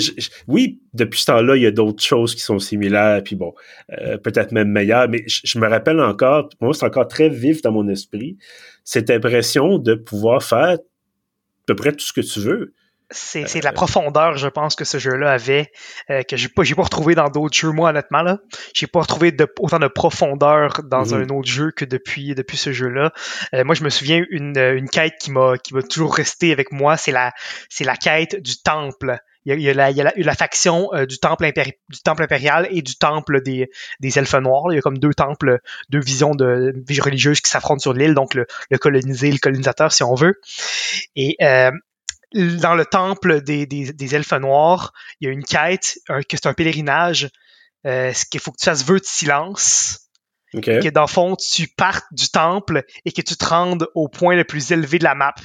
oui, 0.47 0.81
depuis 0.93 1.19
ce 1.19 1.25
temps-là, 1.27 1.55
il 1.55 1.63
y 1.63 1.65
a 1.65 1.71
d'autres 1.71 2.03
choses 2.03 2.35
qui 2.35 2.41
sont 2.41 2.59
similaires, 2.59 3.21
puis 3.23 3.35
bon, 3.35 3.53
euh, 3.91 4.17
peut-être 4.17 4.51
même 4.51 4.69
meilleures, 4.69 5.09
mais 5.09 5.23
je, 5.27 5.59
me 5.59 5.67
rappelle 5.67 5.99
encore, 5.99 6.49
moi, 6.61 6.73
c'est 6.73 6.85
encore 6.85 7.07
très 7.07 7.29
vif 7.29 7.61
dans 7.61 7.71
mon 7.71 7.87
esprit, 7.87 8.37
cette 8.83 9.09
impression 9.09 9.77
de 9.77 9.95
pouvoir 9.95 10.43
faire 10.43 10.77
à 10.77 10.77
peu 11.65 11.75
près 11.75 11.91
tout 11.91 12.05
ce 12.05 12.13
que 12.13 12.21
tu 12.21 12.39
veux. 12.39 12.73
C'est 13.11 13.59
de 13.59 13.63
la 13.63 13.71
profondeur, 13.71 14.37
je 14.37 14.47
pense, 14.47 14.75
que 14.75 14.85
ce 14.85 14.97
jeu-là 14.97 15.31
avait, 15.31 15.71
euh, 16.09 16.23
que 16.23 16.37
j'ai 16.37 16.49
pas, 16.49 16.63
pas 16.63 16.83
retrouvé 16.83 17.15
dans 17.15 17.29
d'autres 17.29 17.55
jeux, 17.55 17.71
moi, 17.71 17.89
honnêtement. 17.89 18.23
là. 18.23 18.39
J'ai 18.73 18.87
pas 18.87 19.01
retrouvé 19.01 19.31
de, 19.31 19.47
autant 19.59 19.79
de 19.79 19.87
profondeur 19.87 20.81
dans 20.83 21.03
mm-hmm. 21.03 21.31
un 21.31 21.35
autre 21.35 21.47
jeu 21.47 21.71
que 21.71 21.85
depuis, 21.85 22.33
depuis 22.33 22.57
ce 22.57 22.71
jeu-là. 22.71 23.11
Euh, 23.53 23.63
moi, 23.63 23.75
je 23.75 23.83
me 23.83 23.89
souviens 23.89 24.23
une, 24.29 24.57
une 24.57 24.89
quête 24.89 25.15
qui 25.19 25.31
m'a 25.31 25.57
qui 25.57 25.73
m'a 25.73 25.83
toujours 25.83 26.15
resté 26.15 26.51
avec 26.51 26.71
moi, 26.71 26.97
c'est 26.97 27.11
la, 27.11 27.33
c'est 27.69 27.83
la 27.83 27.95
quête 27.95 28.41
du 28.41 28.61
temple. 28.61 29.17
Il 29.47 29.61
y 29.61 29.69
a, 29.69 29.73
la, 29.75 29.91
il 29.91 29.97
y 29.97 30.01
a 30.01 30.11
la, 30.15 30.33
faction 30.33 30.89
euh, 30.93 31.05
du, 31.05 31.19
temple 31.19 31.45
du 31.89 32.01
temple 32.03 32.23
impérial 32.23 32.67
et 32.71 32.81
du 32.81 32.95
temple 32.95 33.43
des, 33.43 33.69
des 33.99 34.17
elfes 34.17 34.33
noirs. 34.33 34.71
Il 34.71 34.75
y 34.75 34.77
a 34.79 34.81
comme 34.81 34.97
deux 34.97 35.13
temples, 35.13 35.59
deux 35.89 35.99
visions 35.99 36.33
de 36.33 36.73
religieuses 36.99 37.41
qui 37.41 37.51
s'affrontent 37.51 37.79
sur 37.79 37.93
l'île, 37.93 38.15
donc 38.15 38.33
le, 38.33 38.47
le 38.71 38.77
colonisé 38.79 39.27
et 39.27 39.31
le 39.31 39.37
colonisateur, 39.37 39.91
si 39.91 40.01
on 40.01 40.15
veut. 40.15 40.41
Et 41.15 41.37
euh, 41.43 41.69
dans 42.35 42.75
le 42.75 42.85
temple 42.85 43.41
des, 43.41 43.65
des, 43.65 44.15
elfes 44.15 44.33
noirs, 44.33 44.91
il 45.19 45.25
y 45.25 45.29
a 45.29 45.33
une 45.33 45.43
quête, 45.43 45.97
que 46.07 46.23
c'est 46.31 46.47
un 46.47 46.53
pèlerinage, 46.53 47.29
euh, 47.85 48.13
ce 48.13 48.25
qu'il 48.25 48.39
faut 48.39 48.51
que 48.51 48.57
tu 48.59 48.65
fasses 48.65 48.83
vœu 48.83 48.99
de 48.99 49.05
silence. 49.05 50.01
Que 50.53 50.89
dans 50.89 51.01
le 51.01 51.07
fond, 51.07 51.35
tu 51.35 51.67
partes 51.67 52.05
du 52.11 52.29
temple 52.29 52.85
et 53.03 53.11
que 53.11 53.21
tu 53.21 53.35
te 53.35 53.45
rendes 53.45 53.87
au 53.93 54.07
point 54.07 54.35
le 54.35 54.45
plus 54.45 54.71
élevé 54.71 54.99
de 54.99 55.03
la 55.03 55.15
map. 55.15 55.35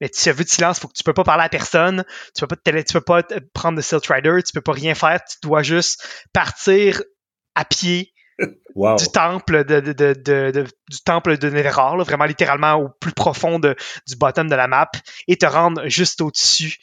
Mais 0.00 0.08
tu 0.08 0.28
as 0.28 0.32
vu 0.32 0.44
de 0.44 0.48
silence, 0.48 0.78
faut 0.78 0.88
que 0.88 0.94
tu 0.96 1.02
peux 1.02 1.12
pas 1.12 1.24
parler 1.24 1.44
à 1.44 1.48
personne, 1.48 2.04
tu 2.34 2.46
peux 2.46 2.46
pas 2.46 2.56
te, 2.56 2.82
tu 2.82 2.92
peux 2.92 3.00
pas 3.00 3.22
prendre 3.52 3.76
de 3.76 3.82
Silt 3.82 4.06
Rider, 4.06 4.42
tu 4.44 4.52
peux 4.52 4.60
pas 4.60 4.72
rien 4.72 4.94
faire, 4.94 5.20
tu 5.24 5.36
dois 5.42 5.62
juste 5.62 6.06
partir 6.32 7.02
à 7.54 7.64
pied 7.64 8.12
du 8.74 9.08
temple 9.12 9.64
de, 9.64 9.80
de, 9.80 9.92
de, 9.92 10.64
vraiment 12.04 12.24
littéralement 12.24 12.74
au 12.74 12.88
plus 12.88 13.12
profond 13.12 13.58
du 13.58 14.16
bottom 14.16 14.48
de 14.48 14.54
la 14.54 14.68
map, 14.68 14.90
et 15.28 15.36
te 15.36 15.46
rendre 15.46 15.86
juste 15.88 16.20
au-dessus 16.20 16.78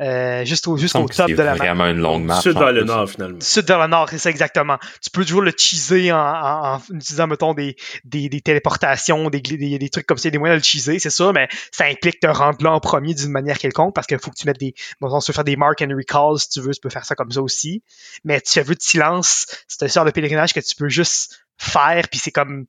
euh, 0.00 0.44
juste 0.44 0.66
au, 0.68 0.76
juste 0.76 0.96
au 0.96 1.06
top 1.06 1.30
de 1.30 1.36
la 1.36 1.52
map. 1.52 1.56
vraiment 1.56 1.86
une 1.86 1.98
longue 1.98 2.24
map. 2.24 2.40
Sud 2.40 2.56
vers 2.56 2.72
le 2.72 2.84
nord, 2.84 3.08
finalement. 3.08 3.40
Sud 3.40 3.66
vers 3.66 3.80
le 3.80 3.86
nord, 3.86 4.08
c'est 4.10 4.18
ça 4.18 4.30
exactement. 4.30 4.78
Tu 5.02 5.10
peux 5.10 5.24
toujours 5.24 5.42
le 5.42 5.52
cheeser 5.56 6.12
en, 6.12 6.18
en, 6.18 6.78
utilisant, 6.90 7.26
mettons, 7.26 7.54
des, 7.54 7.76
des, 8.04 8.28
des 8.28 8.40
téléportations, 8.40 9.30
des, 9.30 9.40
des, 9.40 9.78
des, 9.78 9.88
trucs 9.90 10.06
comme 10.06 10.18
ça, 10.18 10.30
des 10.30 10.38
moyens 10.38 10.60
de 10.60 10.64
le 10.64 10.66
cheeser, 10.66 10.98
c'est 10.98 11.10
ça, 11.10 11.32
mais 11.32 11.48
ça 11.70 11.84
implique 11.84 12.20
te 12.20 12.26
rendre 12.26 12.62
là 12.62 12.72
en 12.72 12.80
premier 12.80 13.14
d'une 13.14 13.30
manière 13.30 13.58
quelconque 13.58 13.94
parce 13.94 14.06
qu'il 14.06 14.18
faut 14.18 14.30
que 14.30 14.36
tu 14.36 14.46
mettes 14.46 14.60
des. 14.60 14.74
Bon, 15.00 15.08
on 15.10 15.20
se 15.20 15.32
faire 15.32 15.44
des 15.44 15.56
mark 15.56 15.82
and 15.82 15.94
recalls 15.94 16.38
si 16.38 16.48
tu 16.48 16.60
veux, 16.60 16.72
tu 16.72 16.80
peux 16.80 16.90
faire 16.90 17.04
ça 17.04 17.14
comme 17.14 17.30
ça 17.30 17.42
aussi. 17.42 17.82
Mais 18.24 18.40
tu 18.40 18.58
as 18.58 18.62
vu 18.62 18.74
de 18.74 18.82
silence, 18.82 19.46
c'est 19.68 19.84
un 19.84 19.88
sort 19.88 20.04
de 20.04 20.10
pèlerinage 20.10 20.52
que 20.52 20.60
tu 20.60 20.74
peux 20.74 20.88
juste 20.88 21.44
faire, 21.58 22.08
puis 22.08 22.18
c'est 22.18 22.30
comme 22.30 22.66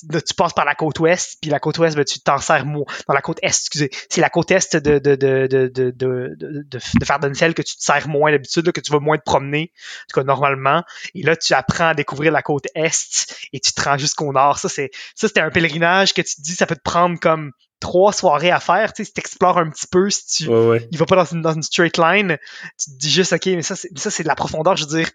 tu 0.00 0.34
passes 0.34 0.52
par 0.52 0.64
la 0.64 0.74
côte 0.74 0.98
ouest, 1.00 1.38
puis 1.40 1.50
la 1.50 1.60
côte 1.60 1.78
ouest, 1.78 1.96
ben, 1.96 2.04
tu 2.04 2.20
t'en 2.20 2.38
sers 2.38 2.66
moins. 2.66 2.84
Dans 3.06 3.14
la 3.14 3.22
côte 3.22 3.38
est, 3.42 3.46
excusez. 3.46 3.90
C'est 4.08 4.20
la 4.20 4.30
côte 4.30 4.50
est 4.50 4.76
de, 4.76 4.98
de, 4.98 5.14
de, 5.14 5.46
de, 5.46 5.68
de, 5.68 5.90
de, 5.90 6.34
de, 6.36 6.64
de 6.70 7.52
que 7.54 7.62
tu 7.62 7.76
te 7.76 7.82
sers 7.82 8.08
moins 8.08 8.30
d'habitude, 8.30 8.70
que 8.72 8.80
tu 8.80 8.92
vas 8.92 9.00
moins 9.00 9.18
te 9.18 9.22
promener, 9.24 9.72
en 9.74 10.20
tout 10.20 10.20
normalement. 10.26 10.82
Et 11.14 11.22
là, 11.22 11.36
tu 11.36 11.54
apprends 11.54 11.88
à 11.88 11.94
découvrir 11.94 12.32
la 12.32 12.42
côte 12.42 12.66
est 12.74 13.26
et 13.52 13.60
tu 13.60 13.72
te 13.72 13.82
rends 13.82 13.98
jusqu'au 13.98 14.32
nord. 14.32 14.58
Ça, 14.58 14.68
c'est 14.68 14.90
ça, 15.14 15.28
c'était 15.28 15.40
un 15.40 15.50
pèlerinage 15.50 16.14
que 16.14 16.22
tu 16.22 16.36
te 16.36 16.42
dis, 16.42 16.54
ça 16.54 16.66
peut 16.66 16.76
te 16.76 16.82
prendre 16.82 17.18
comme 17.18 17.52
trois 17.84 18.14
soirées 18.14 18.50
à 18.50 18.60
faire, 18.60 18.94
tu 18.94 19.02
sais, 19.02 19.08
si 19.08 19.12
t'explores 19.12 19.58
un 19.58 19.68
petit 19.68 19.86
peu, 19.86 20.08
si 20.08 20.26
tu, 20.26 20.50
il 20.90 20.98
va 20.98 21.04
pas 21.04 21.16
dans 21.16 21.26
une, 21.26 21.42
dans 21.42 21.52
une 21.52 21.62
straight 21.62 21.98
line, 21.98 22.38
tu 22.82 22.90
te 22.90 22.96
dis 22.96 23.10
juste, 23.10 23.34
ok, 23.34 23.44
mais 23.44 23.60
ça, 23.60 23.76
c'est, 23.76 23.90
ça, 23.98 24.10
c'est 24.10 24.22
de 24.22 24.28
la 24.28 24.34
profondeur, 24.34 24.74
je 24.74 24.86
veux 24.86 24.96
dire, 24.96 25.08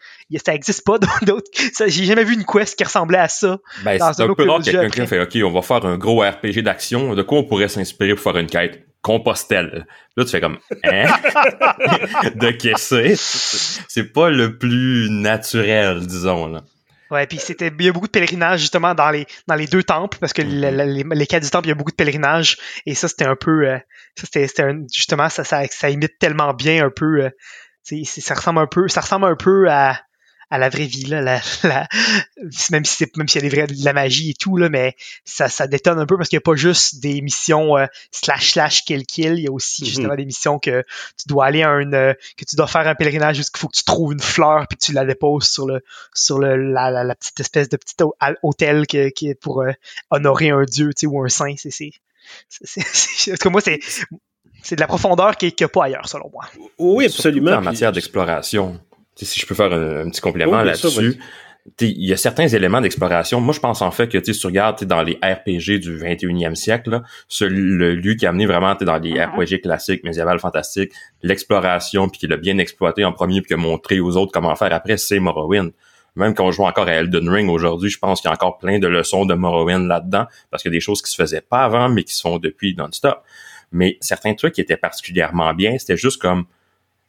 ça 0.46 0.54
existe 0.54 0.86
pas 0.86 1.00
d'autres, 1.24 1.50
j'ai 1.88 2.06
jamais 2.06 2.24
vu 2.24 2.36
une 2.36 2.46
quest 2.46 2.78
qui 2.78 2.84
ressemblait 2.84 3.18
à 3.18 3.28
ça. 3.28 3.58
Ben, 3.84 3.98
c'est 4.14 4.22
un 4.22 4.36
peu 4.36 4.48
rare 4.48 4.62
quelqu'un 4.62 4.88
qui 4.88 5.08
fait, 5.08 5.20
ok, 5.20 5.36
on 5.44 5.52
va 5.52 5.64
faire 5.64 5.84
un 5.84 5.98
gros 5.98 6.22
RPG 6.22 6.62
d'action, 6.62 7.16
de 7.16 7.24
quoi 7.24 7.40
on 7.40 7.44
pourrait 7.44 7.70
s'inspirer 7.70 8.14
pour 8.14 8.24
faire 8.24 8.38
une 8.38 8.48
quête? 8.48 8.86
Compostelle. 9.02 9.88
Là, 10.16 10.26
tu 10.26 10.30
fais 10.30 10.42
comme, 10.42 10.60
hein? 10.84 11.06
de 12.36 12.52
caisser. 12.52 13.14
C'est 13.16 14.12
pas 14.14 14.30
le 14.30 14.58
plus 14.58 15.10
naturel, 15.10 16.06
disons, 16.06 16.48
là. 16.48 16.62
Ouais, 17.12 17.26
puis 17.26 17.40
c'était 17.40 17.72
il 17.78 17.86
y 17.86 17.90
a 17.90 17.92
beaucoup 17.92 18.08
de 18.08 18.12
pèlerinages 18.12 18.60
justement 18.60 18.94
dans 18.94 19.10
les 19.10 19.26
dans 19.48 19.56
les 19.56 19.66
deux 19.66 19.84
temples 19.84 20.20
parce 20.20 20.32
que 20.32 20.44
mm-hmm. 20.44 21.14
les, 21.14 21.28
cas 21.28 21.40
du 21.40 21.50
temple 21.50 21.68
il 21.68 21.70
y 21.70 21.72
a 21.72 21.76
beaucoup 21.76 21.92
de 21.92 21.96
pèlerinages 21.96 22.58
et 22.86 22.94
ça 22.94 23.08
c'était 23.08 23.26
un 23.26 23.36
peu 23.36 23.68
euh, 23.68 23.80
ça 24.16 24.28
c'était 24.32 24.76
justement 24.94 25.28
ça, 25.30 25.44
ça 25.44 25.66
ça 25.68 25.90
imite 25.90 26.20
tellement 26.20 26.54
bien 26.54 26.86
un 26.86 26.92
peu 26.92 27.24
euh, 27.24 27.30
ça 28.06 28.36
ressemble 28.36 28.60
un 28.60 28.68
peu 28.68 28.88
ça 28.88 29.02
ressemble 29.02 29.26
un 29.26 29.36
peu 29.36 29.70
à 29.72 30.00
à 30.50 30.58
la 30.58 30.70
vraie 30.70 30.86
vie 30.86 31.06
là, 31.06 31.22
la, 31.22 31.42
la, 31.64 31.88
même 32.72 32.86
si 32.86 32.96
c'est 32.98 33.18
même 33.18 33.28
s'il 33.28 33.44
y 33.44 33.46
a 33.46 33.50
des 33.50 33.56
vrais, 33.56 33.68
de 33.68 33.86
la 33.86 33.94
magie 33.94 34.32
et 34.32 34.34
tout 34.34 34.58
là, 34.58 34.70
mais 34.70 34.96
ça, 35.26 35.50
ça 35.50 35.68
détonne 35.68 36.00
un 36.00 36.06
peu 36.06 36.18
parce 36.18 36.30
qu'il 36.30 36.38
n'y 36.38 36.42
a 36.42 36.48
pas 36.50 36.56
juste 36.56 37.00
des 37.00 37.22
missions 37.22 37.78
euh, 37.78 37.86
slash 38.12 38.52
slash 38.52 38.86
kill 38.86 39.06
kill, 39.06 39.34
il 39.38 39.44
y 39.44 39.48
a 39.48 39.52
aussi 39.52 39.84
mhm. 39.84 39.88
justement 39.88 40.16
des 40.16 40.26
missions 40.26 40.60
que 40.60 40.84
tu 41.18 41.28
dois 41.28 41.46
aller 41.46 41.64
à 41.64 41.70
un 41.70 41.94
euh, 41.94 42.14
que 42.38 42.46
tu 42.46 42.56
dois 42.56 42.68
faire 42.68 42.88
un 42.88 42.96
pèlerinage 42.96 43.38
jusqu'il 43.38 43.60
faut 43.60 43.68
que 43.68 43.78
tu 43.78 43.84
trouves 43.84 44.14
une 44.14 44.22
fleur 44.22 44.68
puis 44.68 44.78
que 44.78 44.84
tu 44.84 44.94
la 44.94 45.06
déposes 45.06 45.50
sur 45.50 45.68
le 45.68 45.82
sur 46.14 46.40
le 46.40 46.56
la, 46.56 46.92
la, 46.92 47.16
petite 47.16 47.40
espèce 47.40 47.70
de 47.70 47.78
petit 47.78 47.96
hôtel 48.44 48.88
qui, 48.88 49.12
qui 49.12 49.30
est 49.30 49.36
pour 49.36 49.62
euh, 49.62 49.72
honorer 50.10 50.50
un 50.50 50.64
dieu 50.64 50.90
tu 50.90 51.02
sais 51.02 51.08
ou 51.08 51.24
un 51.24 51.30
saint 51.30 51.56
c'est 51.58 51.72
c'est 51.72 51.92
c'est 52.60 53.46
moi 53.46 53.62
c'est 53.62 53.80
c'est 54.62 54.76
de 54.76 54.82
la 54.82 54.88
profondeur 54.88 55.38
qui 55.38 55.54
n'y 55.58 55.64
a 55.64 55.68
pas 55.68 55.86
ailleurs, 55.86 56.08
selon 56.08 56.30
moi. 56.32 56.46
Oui, 56.78 57.06
absolument. 57.06 57.54
En 57.54 57.62
matière 57.62 57.92
d'exploration 57.92 58.80
si 59.26 59.40
je 59.40 59.46
peux 59.46 59.56
faire 59.56 59.72
un, 59.74 60.10
petit 60.10 60.22
complément 60.22 60.62
là-dessus. 60.62 61.20
Il 61.82 62.06
y 62.06 62.14
a 62.14 62.18
certains 62.18 62.48
éléments 62.48 62.82
d'exploration. 62.82 63.42
Moi, 63.42 63.54
je 63.54 63.60
pense 63.60 63.82
en 63.82 63.92
fait 63.92 64.08
que 64.08 64.24
si 64.24 64.40
tu 64.40 64.48
regardes 64.48 64.84
dans 64.86 65.04
les 65.04 65.20
RPG 65.22 65.80
du 65.80 66.00
21e 66.00 66.56
siècle, 66.56 66.90
là, 66.90 67.04
le 67.42 67.96
lieu 67.96 68.16
qui 68.16 68.26
a 68.26 68.30
amené 68.30 68.46
vraiment 68.46 68.74
dans 68.76 68.98
les 68.98 69.12
uh-huh. 69.12 69.36
RPG 69.36 69.62
classiques, 69.62 70.04
médiéval, 70.04 70.40
fantastiques, 70.40 70.94
l'exploration, 71.22 72.10
puis 72.10 72.20
qui 72.20 72.28
l'a 72.28 72.38
bien 72.38 72.58
exploité 72.58 73.06
en 73.06 73.12
premier, 73.12 73.42
puis 73.42 73.50
qui 73.50 73.54
a 73.54 73.58
montré 73.58 74.00
aux 74.00 74.18
autres 74.18 74.32
comment 74.32 74.56
faire 74.56 74.74
après, 74.74 74.98
c'est 74.98 75.20
Morrowind. 75.20 75.72
Même 76.16 76.34
quand 76.34 76.46
on 76.46 76.52
joue 76.52 76.64
encore 76.64 76.88
à 76.88 76.94
Elden 76.94 77.30
Ring 77.30 77.50
aujourd'hui, 77.50 77.90
je 77.90 78.00
pense 78.00 78.22
qu'il 78.22 78.30
y 78.30 78.32
a 78.32 78.34
encore 78.34 78.58
plein 78.58 78.80
de 78.80 78.88
leçons 78.88 79.26
de 79.26 79.36
Morrowind 79.36 79.86
là-dedans, 79.88 80.26
parce 80.50 80.64
qu'il 80.64 80.72
y 80.72 80.76
a 80.76 80.78
des 80.78 80.82
choses 80.82 81.02
qui 81.02 81.12
se 81.12 81.16
faisaient 81.16 81.42
pas 81.42 81.64
avant, 81.64 81.90
mais 81.90 82.04
qui 82.04 82.14
se 82.14 82.22
font 82.22 82.40
depuis 82.40 82.76
non-stop. 82.76 83.22
Mais 83.72 83.98
certains 84.02 84.34
trucs 84.34 84.54
qui 84.54 84.62
étaient 84.62 84.78
particulièrement 84.78 85.54
bien, 85.54 85.78
c'était 85.78 85.98
juste 85.98 86.22
comme 86.22 86.46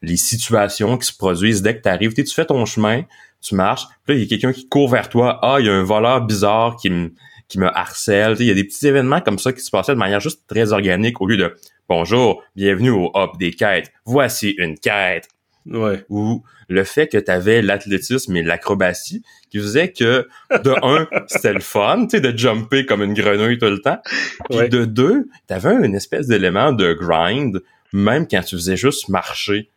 les 0.02 0.16
situations 0.16 0.96
qui 0.98 1.06
se 1.06 1.16
produisent 1.16 1.62
dès 1.62 1.76
que 1.76 1.82
tu 1.82 1.88
arrives. 1.88 2.14
Tu 2.14 2.26
fais 2.26 2.46
ton 2.46 2.64
chemin, 2.66 3.02
tu 3.40 3.54
marches, 3.54 3.86
puis 4.04 4.14
là, 4.14 4.20
il 4.20 4.22
y 4.22 4.26
a 4.26 4.28
quelqu'un 4.28 4.52
qui 4.52 4.68
court 4.68 4.88
vers 4.88 5.08
toi. 5.08 5.38
Ah, 5.42 5.56
il 5.60 5.66
y 5.66 5.68
a 5.68 5.74
un 5.74 5.82
voleur 5.82 6.22
bizarre 6.22 6.76
qui 6.76 6.90
me 6.90 7.12
qui 7.48 7.58
me 7.58 7.66
harcèle. 7.66 8.36
Il 8.38 8.46
y 8.46 8.50
a 8.50 8.54
des 8.54 8.64
petits 8.64 8.86
événements 8.86 9.20
comme 9.20 9.38
ça 9.38 9.52
qui 9.52 9.60
se 9.60 9.70
passaient 9.70 9.92
de 9.92 9.98
manière 9.98 10.20
juste 10.20 10.46
très 10.46 10.72
organique 10.72 11.20
au 11.20 11.26
lieu 11.26 11.36
de 11.36 11.54
Bonjour, 11.88 12.44
bienvenue 12.54 12.90
au 12.90 13.10
hop 13.14 13.36
des 13.38 13.50
quêtes. 13.50 13.90
Voici 14.04 14.54
une 14.58 14.78
quête. 14.78 15.28
Ouais. 15.66 16.04
Ou 16.08 16.44
le 16.68 16.84
fait 16.84 17.08
que 17.08 17.18
tu 17.18 17.30
avais 17.30 17.62
l'athlétisme 17.62 18.36
et 18.36 18.44
l'acrobatie 18.44 19.24
qui 19.50 19.58
faisait 19.58 19.90
que 19.90 20.28
de 20.52 20.74
un, 20.84 21.08
c'était 21.26 21.52
le 21.52 21.60
fun, 21.60 22.06
tu 22.06 22.10
sais, 22.10 22.20
de 22.20 22.36
jumper 22.36 22.86
comme 22.86 23.02
une 23.02 23.14
grenouille 23.14 23.58
tout 23.58 23.66
le 23.66 23.80
temps. 23.80 23.98
Puis 24.48 24.68
de 24.68 24.84
deux, 24.84 25.26
tu 25.48 25.54
avais 25.54 25.84
une 25.84 25.96
espèce 25.96 26.28
d'élément 26.28 26.72
de 26.72 26.92
grind, 26.92 27.60
même 27.92 28.28
quand 28.28 28.42
tu 28.42 28.54
faisais 28.54 28.76
juste 28.76 29.08
marcher. 29.08 29.68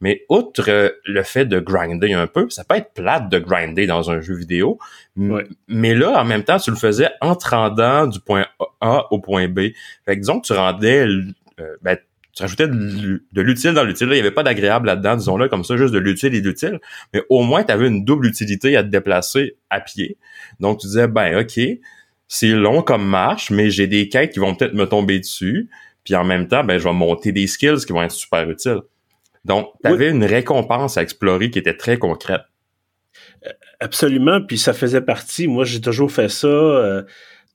Mais 0.00 0.24
outre 0.28 0.68
euh, 0.68 0.90
le 1.04 1.22
fait 1.22 1.46
de 1.46 1.58
grinder 1.58 2.12
un 2.12 2.26
peu, 2.26 2.50
ça 2.50 2.64
peut 2.64 2.76
être 2.76 2.92
plate 2.92 3.28
de 3.30 3.38
grinder 3.38 3.86
dans 3.86 4.10
un 4.10 4.20
jeu 4.20 4.34
vidéo, 4.34 4.78
mais 5.16 5.94
là, 5.94 6.20
en 6.20 6.24
même 6.24 6.44
temps, 6.44 6.58
tu 6.58 6.70
le 6.70 6.76
faisais 6.76 7.08
en 7.20 7.34
te 7.34 7.48
rendant 7.48 8.06
du 8.06 8.20
point 8.20 8.46
A 8.80 9.06
au 9.10 9.20
point 9.20 9.48
B. 9.48 9.70
Fait 10.04 10.14
que 10.14 10.20
disons 10.20 10.40
que 10.40 10.46
tu 10.46 10.52
rendais, 10.52 11.06
euh, 11.60 11.76
ben, 11.80 11.96
tu 12.34 12.42
rajoutais 12.42 12.68
de, 12.68 13.40
l'utile 13.40 13.72
dans 13.72 13.84
l'utile. 13.84 14.08
Il 14.08 14.14
n'y 14.14 14.20
avait 14.20 14.30
pas 14.30 14.42
d'agréable 14.42 14.86
là-dedans, 14.88 15.16
disons-le, 15.16 15.48
comme 15.48 15.64
ça, 15.64 15.78
juste 15.78 15.94
de 15.94 15.98
l'utile 15.98 16.34
et 16.34 16.42
de 16.42 16.48
l'utile. 16.48 16.80
Mais 17.14 17.22
au 17.30 17.42
moins, 17.42 17.64
tu 17.64 17.72
avais 17.72 17.88
une 17.88 18.04
double 18.04 18.26
utilité 18.26 18.76
à 18.76 18.82
te 18.82 18.88
déplacer 18.88 19.56
à 19.70 19.80
pied. 19.80 20.18
Donc, 20.60 20.80
tu 20.80 20.86
disais, 20.86 21.08
ben, 21.08 21.40
OK, 21.40 21.58
c'est 22.28 22.50
long 22.50 22.82
comme 22.82 23.06
marche, 23.06 23.50
mais 23.50 23.70
j'ai 23.70 23.86
des 23.86 24.10
quêtes 24.10 24.34
qui 24.34 24.38
vont 24.38 24.54
peut-être 24.54 24.74
me 24.74 24.84
tomber 24.84 25.18
dessus. 25.18 25.70
Puis 26.04 26.14
en 26.14 26.24
même 26.24 26.46
temps, 26.46 26.62
ben, 26.62 26.78
je 26.78 26.84
vais 26.84 26.92
monter 26.92 27.32
des 27.32 27.46
skills 27.46 27.86
qui 27.86 27.92
vont 27.92 28.02
être 28.02 28.12
super 28.12 28.48
utiles. 28.50 28.82
Donc, 29.46 29.68
tu 29.82 29.88
avais 29.88 30.10
une 30.10 30.24
récompense 30.24 30.98
à 30.98 31.02
explorer 31.02 31.50
qui 31.50 31.60
était 31.60 31.76
très 31.76 31.98
concrète. 31.98 32.42
Euh, 33.46 33.50
absolument, 33.78 34.40
puis 34.42 34.58
ça 34.58 34.72
faisait 34.72 35.00
partie. 35.00 35.46
Moi, 35.46 35.64
j'ai 35.64 35.80
toujours 35.80 36.10
fait 36.10 36.28
ça. 36.28 36.48
Euh, 36.48 37.02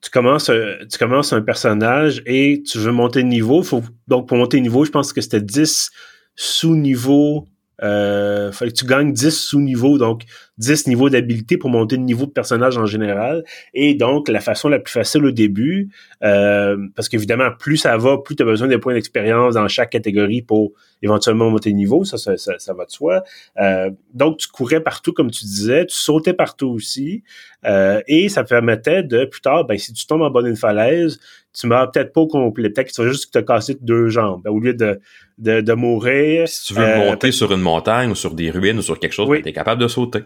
tu 0.01 0.09
commences, 0.09 0.49
un, 0.49 0.77
tu 0.89 0.97
commences 0.97 1.33
un 1.33 1.41
personnage 1.41 2.23
et 2.25 2.63
tu 2.65 2.77
veux 2.77 2.93
monter 2.93 3.23
de 3.23 3.27
niveau. 3.27 3.61
Faut, 3.61 3.83
donc, 4.07 4.29
pour 4.29 4.37
monter 4.37 4.57
de 4.57 4.63
niveau, 4.63 4.85
je 4.85 4.91
pense 4.91 5.11
que 5.11 5.19
c'était 5.19 5.41
10 5.41 5.91
sous-niveaux. 6.35 7.45
Euh, 7.83 8.53
fallait 8.53 8.71
que 8.71 8.77
tu 8.77 8.85
gagnes 8.85 9.11
10 9.11 9.29
sous-niveaux, 9.37 9.97
donc 9.97 10.23
10 10.61 10.87
niveaux 10.87 11.09
d'habilité 11.09 11.57
pour 11.57 11.71
monter 11.71 11.95
le 11.95 12.03
niveau 12.03 12.27
de 12.27 12.31
personnage 12.31 12.77
en 12.77 12.85
général. 12.85 13.43
Et 13.73 13.95
donc, 13.95 14.29
la 14.29 14.39
façon 14.39 14.69
la 14.69 14.79
plus 14.79 14.91
facile 14.91 15.25
au 15.25 15.31
début, 15.31 15.89
euh, 16.23 16.77
parce 16.95 17.09
qu'évidemment, 17.09 17.49
plus 17.57 17.77
ça 17.77 17.97
va, 17.97 18.19
plus 18.19 18.35
tu 18.35 18.43
as 18.43 18.45
besoin 18.45 18.67
de 18.67 18.77
points 18.77 18.93
d'expérience 18.93 19.55
dans 19.55 19.67
chaque 19.67 19.89
catégorie 19.89 20.43
pour 20.43 20.71
éventuellement 21.01 21.49
monter 21.49 21.71
de 21.71 21.75
niveau, 21.75 22.03
ça, 22.03 22.17
ça, 22.17 22.37
ça, 22.37 22.73
va 22.75 22.85
de 22.85 22.91
soi. 22.91 23.23
Euh, 23.59 23.89
donc, 24.13 24.37
tu 24.37 24.47
courais 24.47 24.81
partout, 24.81 25.13
comme 25.13 25.31
tu 25.31 25.45
disais, 25.45 25.87
tu 25.87 25.95
sautais 25.95 26.33
partout 26.33 26.67
aussi, 26.67 27.23
euh, 27.65 28.01
et 28.07 28.29
ça 28.29 28.43
permettait 28.43 29.01
de, 29.01 29.25
plus 29.25 29.41
tard, 29.41 29.65
ben, 29.65 29.79
si 29.79 29.93
tu 29.93 30.05
tombes 30.05 30.21
en 30.21 30.29
bas 30.29 30.43
d'une 30.43 30.55
falaise, 30.55 31.19
tu 31.59 31.65
meurs 31.65 31.91
peut-être 31.91 32.13
pas 32.13 32.21
au 32.21 32.27
complet, 32.27 32.69
peut-être 32.69 32.89
que 32.89 32.93
tu 32.93 33.01
vas 33.01 33.09
juste 33.09 33.33
te 33.33 33.39
casser 33.39 33.77
deux 33.81 34.09
jambes, 34.09 34.43
ben, 34.43 34.51
au 34.51 34.59
lieu 34.59 34.75
de, 34.75 34.99
de, 35.39 35.61
de 35.61 35.73
mourir. 35.73 36.47
Si 36.47 36.67
tu 36.67 36.73
veux 36.75 36.97
monter 36.97 37.31
sur 37.31 37.51
une 37.51 37.61
montagne 37.61 38.11
ou 38.11 38.15
sur 38.15 38.35
des 38.35 38.51
ruines 38.51 38.77
ou 38.77 38.83
sur 38.83 38.99
quelque 38.99 39.13
chose, 39.13 39.27
tu 39.41 39.49
es 39.49 39.53
capable 39.53 39.81
de 39.81 39.87
sauter. 39.87 40.19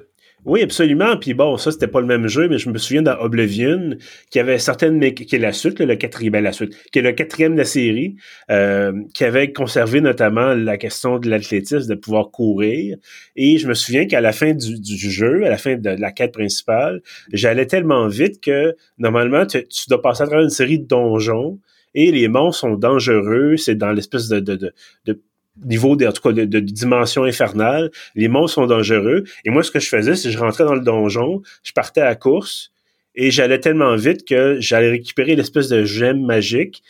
Oui, 0.45 0.61
absolument. 0.61 1.17
Puis 1.17 1.33
bon, 1.33 1.57
ça, 1.57 1.71
c'était 1.71 1.87
pas 1.87 1.99
le 2.01 2.05
même 2.05 2.27
jeu, 2.27 2.47
mais 2.47 2.59
je 2.59 2.69
me 2.69 2.77
souviens 2.77 3.01
dans 3.01 3.19
Oblivion, 3.19 3.97
qui 4.29 4.39
avait 4.39 4.59
certaines, 4.59 4.99
qui 5.13 5.35
est 5.35 5.39
la 5.39 5.51
suite, 5.51 5.79
le 5.79 5.95
quatrième, 5.95 6.33
ben, 6.33 6.43
la 6.43 6.51
suite, 6.51 6.75
qui 6.91 6.99
est 6.99 7.01
le 7.01 7.13
quatrième 7.13 7.53
de 7.53 7.57
la 7.57 7.65
série, 7.65 8.15
euh, 8.51 8.93
qui 9.15 9.23
avait 9.23 9.51
conservé 9.51 10.01
notamment 10.01 10.53
la 10.53 10.77
question 10.77 11.17
de 11.17 11.29
l'athlétisme, 11.29 11.87
de 11.87 11.95
pouvoir 11.95 12.29
courir. 12.29 12.97
Et 13.35 13.57
je 13.57 13.67
me 13.67 13.73
souviens 13.73 14.05
qu'à 14.05 14.21
la 14.21 14.31
fin 14.31 14.53
du, 14.53 14.95
jeu, 14.95 15.45
à 15.45 15.49
la 15.49 15.57
fin 15.57 15.77
de 15.77 15.89
la 15.89 16.11
quête 16.11 16.33
principale, 16.33 17.01
j'allais 17.33 17.65
tellement 17.65 18.07
vite 18.07 18.39
que 18.39 18.75
normalement, 18.99 19.47
tu, 19.47 19.63
dois 19.89 20.01
passer 20.01 20.23
à 20.23 20.27
travers 20.27 20.43
une 20.43 20.51
série 20.51 20.77
de 20.77 20.85
donjons 20.85 21.59
et 21.95 22.11
les 22.11 22.27
monstres 22.27 22.61
sont 22.61 22.75
dangereux. 22.75 23.57
C'est 23.57 23.75
dans 23.75 23.91
l'espèce 23.91 24.27
de, 24.27 24.39
de, 24.39 24.73
de 25.05 25.21
niveau 25.63 25.95
de, 25.95 26.05
en 26.05 26.11
tout 26.11 26.21
cas 26.21 26.31
de, 26.31 26.59
dimension 26.59 27.23
infernale. 27.23 27.91
Les 28.15 28.27
monstres 28.27 28.55
sont 28.55 28.67
dangereux. 28.67 29.23
Et 29.45 29.49
moi, 29.49 29.63
ce 29.63 29.71
que 29.71 29.79
je 29.79 29.87
faisais, 29.87 30.15
c'est 30.15 30.29
que 30.29 30.33
je 30.33 30.39
rentrais 30.39 30.65
dans 30.65 30.75
le 30.75 30.81
donjon, 30.81 31.41
je 31.63 31.71
partais 31.71 32.01
à 32.01 32.15
course 32.15 32.71
et 33.15 33.31
j'allais 33.31 33.59
tellement 33.59 33.95
vite 33.95 34.27
que 34.27 34.57
j'allais 34.59 34.89
récupérer 34.89 35.35
l'espèce 35.35 35.69
de 35.69 35.83
gemme 35.85 36.25
magique 36.25 36.83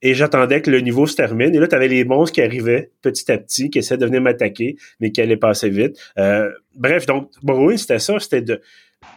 et 0.00 0.14
j'attendais 0.14 0.62
que 0.62 0.70
le 0.70 0.80
niveau 0.80 1.06
se 1.06 1.16
termine. 1.16 1.54
Et 1.54 1.58
là, 1.58 1.66
tu 1.66 1.74
avais 1.74 1.88
les 1.88 2.04
monstres 2.04 2.34
qui 2.34 2.42
arrivaient 2.42 2.90
petit 3.02 3.30
à 3.32 3.38
petit, 3.38 3.68
qui 3.68 3.80
essaient 3.80 3.96
de 3.96 4.06
venir 4.06 4.20
m'attaquer, 4.20 4.76
mais 5.00 5.10
qui 5.10 5.20
allaient 5.20 5.36
passer 5.36 5.70
vite. 5.70 5.96
Euh, 6.18 6.50
bref, 6.74 7.06
donc, 7.06 7.30
Morrowind, 7.42 7.78
c'était 7.78 7.98
ça, 7.98 8.18
c'était 8.20 8.42
de 8.42 8.60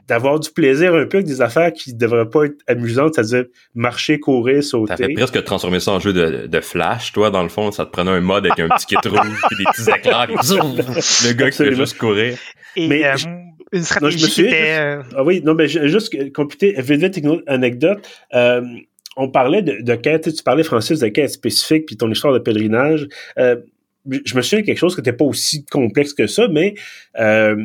d'avoir 0.08 0.40
du 0.40 0.50
plaisir 0.52 0.94
un 0.94 1.06
peu 1.06 1.18
avec 1.18 1.28
des 1.28 1.42
affaires 1.42 1.72
qui 1.72 1.94
devraient 1.94 2.30
pas 2.30 2.46
être 2.46 2.58
amusantes, 2.68 3.16
c'est-à-dire 3.16 3.46
marcher, 3.76 4.20
courir, 4.20 4.64
sauter. 4.64 4.96
T'avais 4.96 5.14
presque 5.14 5.44
transformé 5.44 5.80
ça 5.80 5.94
en 5.94 6.00
jeu 6.00 6.14
de, 6.14 6.48
de, 6.48 6.62
flash, 6.62 7.12
toi, 7.12 7.30
dans 7.30 7.44
le 7.44 7.50
fond, 7.50 7.72
ça 7.72 7.86
te 7.86 7.92
prenait 7.92 8.12
un 8.12 8.22
mode 8.22 8.46
avec 8.46 8.60
un 8.60 8.70
petit 8.70 8.88
kit 8.88 9.08
rouge 9.08 9.20
et 9.52 9.56
des 9.56 9.64
petits 9.64 9.90
éclairs, 9.90 10.28
le 10.28 11.34
gars 11.34 11.50
qui 11.50 11.58
fait 11.58 11.76
juste 11.76 11.98
courir. 11.98 12.38
Et 12.76 12.88
mais 12.88 13.06
euh, 13.06 13.16
une 13.72 13.84
stratégie 13.84 14.30
qui 14.30 14.42
était... 14.42 14.80
Euh, 14.80 15.04
ah 15.16 15.24
oui, 15.24 15.42
non, 15.44 15.54
mais 15.54 15.68
juste 15.68 16.34
computer, 16.34 16.76
vite, 16.80 17.18
une 17.18 17.42
anecdote. 17.48 18.00
Euh, 18.34 18.62
on 19.18 19.30
parlait 19.30 19.62
de, 19.62 19.82
de 19.82 19.96
quête, 19.96 20.34
tu 20.34 20.44
parlais, 20.44 20.64
Francis, 20.64 21.00
de 21.00 21.08
quête 21.08 21.30
spécifique, 21.30 21.86
puis 21.86 21.98
ton 21.98 22.10
histoire 22.10 22.34
de 22.34 22.40
pèlerinage. 22.40 23.08
Euh, 23.38 23.58
je 24.26 24.36
me 24.36 24.42
souviens 24.42 24.62
de 24.62 24.66
quelque 24.66 24.78
chose 24.78 24.96
qui 24.96 25.02
n'était 25.02 25.14
pas 25.14 25.26
aussi 25.26 25.66
complexe 25.66 26.14
que 26.14 26.28
ça, 26.28 26.48
mais 26.48 26.74
euh, 27.20 27.56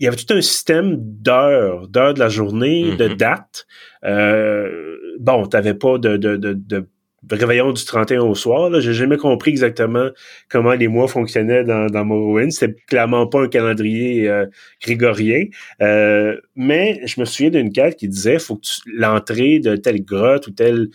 il 0.00 0.04
y 0.04 0.06
avait 0.06 0.16
tout 0.16 0.32
un 0.32 0.40
système 0.40 0.96
d'heures, 0.98 1.88
d'heures 1.88 2.14
de 2.14 2.20
la 2.20 2.28
journée, 2.28 2.96
de 2.96 3.08
mm-hmm. 3.08 3.16
dates. 3.16 3.66
Euh, 4.04 4.96
bon, 5.18 5.46
tu 5.46 5.56
n'avais 5.56 5.74
pas 5.74 5.98
de, 5.98 6.16
de, 6.16 6.36
de, 6.36 6.52
de, 6.52 6.86
réveillon 7.30 7.72
du 7.72 7.84
31 7.84 8.20
au 8.20 8.34
soir. 8.36 8.80
J'ai 8.80 8.92
jamais 8.92 9.16
compris 9.16 9.50
exactement 9.50 10.08
comment 10.48 10.72
les 10.72 10.86
mois 10.86 11.08
fonctionnaient 11.08 11.64
dans, 11.64 11.86
dans 11.86 12.04
Morrowind. 12.04 12.52
C'était 12.52 12.76
clairement 12.86 13.26
pas 13.26 13.42
un 13.42 13.48
calendrier 13.48 14.28
euh, 14.28 14.46
grégorien. 14.80 15.46
Euh, 15.82 16.36
mais 16.54 17.00
je 17.04 17.20
me 17.20 17.24
souviens 17.24 17.50
d'une 17.50 17.72
carte 17.72 17.96
qui 17.96 18.08
disait 18.08 18.38
faut 18.38 18.56
que 18.56 18.68
l'entrée 18.86 19.58
de 19.58 19.74
telle 19.74 20.04
grotte 20.04 20.46
ou 20.46 20.52
tel 20.52 20.88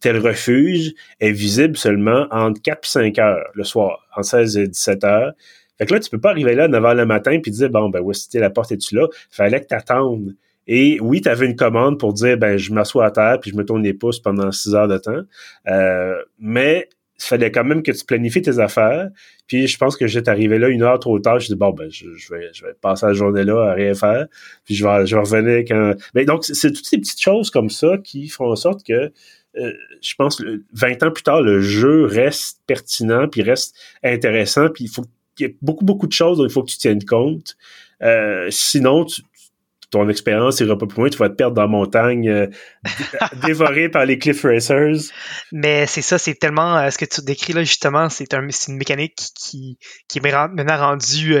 tel 0.00 0.18
refuge 0.18 0.94
est 1.20 1.32
visible 1.32 1.76
seulement 1.76 2.26
entre 2.30 2.60
4 2.62 2.78
et 2.84 2.88
5 2.88 3.18
heures 3.18 3.50
le 3.54 3.64
soir, 3.64 4.06
en 4.16 4.22
16 4.22 4.56
et 4.56 4.68
17 4.68 5.04
heures. 5.04 5.32
Fait 5.82 5.86
que 5.86 5.94
là, 5.94 5.98
tu 6.00 6.10
peux 6.10 6.20
pas 6.20 6.30
arriver 6.30 6.54
là 6.54 6.64
à 6.64 6.68
9 6.68 6.80
h 6.80 6.94
le 6.94 7.06
matin 7.06 7.40
puis 7.42 7.50
dire, 7.50 7.68
bon, 7.68 7.88
ben, 7.88 7.98
ouais, 8.00 8.14
c'était 8.14 8.38
la 8.38 8.50
porte 8.50 8.70
est-tu 8.70 8.94
là? 8.94 9.08
Fallait 9.30 9.60
que 9.60 9.66
t'attendes. 9.66 10.36
Et 10.68 11.00
oui, 11.00 11.20
tu 11.20 11.28
avais 11.28 11.44
une 11.46 11.56
commande 11.56 11.98
pour 11.98 12.12
dire, 12.12 12.38
ben, 12.38 12.56
je 12.56 12.72
m'assois 12.72 13.06
à 13.06 13.10
terre 13.10 13.40
puis 13.40 13.50
je 13.50 13.56
me 13.56 13.64
tourne 13.64 13.82
les 13.82 13.92
pouces 13.92 14.20
pendant 14.20 14.52
6 14.52 14.76
heures 14.76 14.86
de 14.86 14.98
temps. 14.98 15.22
Euh, 15.66 16.14
mais 16.38 16.88
il 17.18 17.24
fallait 17.24 17.50
quand 17.50 17.64
même 17.64 17.82
que 17.82 17.90
tu 17.90 18.04
planifies 18.04 18.42
tes 18.42 18.60
affaires. 18.60 19.08
Puis 19.48 19.66
je 19.66 19.76
pense 19.76 19.96
que 19.96 20.06
j'étais 20.06 20.30
arrivé 20.30 20.56
là 20.60 20.68
une 20.68 20.84
heure 20.84 21.00
trop 21.00 21.18
tard. 21.18 21.40
Je 21.40 21.48
dis 21.48 21.56
bon 21.56 21.70
ben 21.70 21.90
je, 21.90 22.06
vais 22.32 22.50
je 22.52 22.64
vais 22.64 22.74
passer 22.80 23.06
la 23.06 23.12
journée 23.12 23.42
là 23.42 23.70
à 23.70 23.72
rien 23.74 23.94
faire. 23.94 24.28
Puis 24.64 24.76
je 24.76 24.86
vais 24.86 25.04
je 25.04 25.62
quand. 25.66 25.94
Mais 26.14 26.24
donc 26.24 26.44
c'est 26.44 26.72
toutes 26.72 26.86
ces 26.86 26.98
petites 26.98 27.20
choses 27.20 27.50
comme 27.50 27.70
ça 27.70 27.98
qui 28.04 28.28
font 28.28 28.52
en 28.52 28.56
sorte 28.56 28.86
que 28.86 29.10
euh, 29.58 29.72
je 30.00 30.14
pense 30.16 30.40
20 30.72 31.02
ans 31.02 31.10
plus 31.10 31.24
tard 31.24 31.42
le 31.42 31.60
jeu 31.60 32.06
reste 32.06 32.60
pertinent 32.68 33.26
puis 33.26 33.42
reste 33.42 33.76
intéressant. 34.04 34.68
Puis 34.68 34.84
il 34.84 34.90
faut 34.90 35.04
y 35.42 35.46
a 35.46 35.54
beaucoup, 35.60 35.84
beaucoup 35.84 36.06
de 36.06 36.12
choses 36.12 36.38
dont 36.38 36.44
il 36.44 36.50
faut 36.50 36.62
que 36.62 36.70
tu 36.70 36.78
tiennes 36.78 37.04
compte. 37.04 37.56
Euh, 38.02 38.48
sinon, 38.50 39.06
ton 39.90 40.08
expérience 40.08 40.60
ira 40.60 40.76
pas 40.76 40.86
plus 40.86 41.00
loin, 41.00 41.10
tu 41.10 41.18
vas 41.18 41.28
te 41.28 41.34
perdre 41.34 41.54
dans 41.54 41.62
la 41.62 41.68
montagne, 41.68 42.28
euh, 42.28 42.46
dévoré 43.46 43.88
par 43.88 44.06
les 44.06 44.18
cliff 44.18 44.42
racers. 44.42 45.12
Mais 45.52 45.86
c'est 45.86 46.02
ça, 46.02 46.18
c'est 46.18 46.34
tellement 46.34 46.76
euh, 46.78 46.90
ce 46.90 46.98
que 46.98 47.04
tu 47.04 47.22
décris 47.22 47.52
là 47.52 47.62
justement, 47.62 48.08
c'est 48.08 48.34
un, 48.34 48.48
une 48.68 48.76
mécanique 48.76 49.20
qui, 49.38 49.78
qui 50.08 50.18
est 50.18 50.22
maintenant 50.22 50.78
rendue 50.78 51.36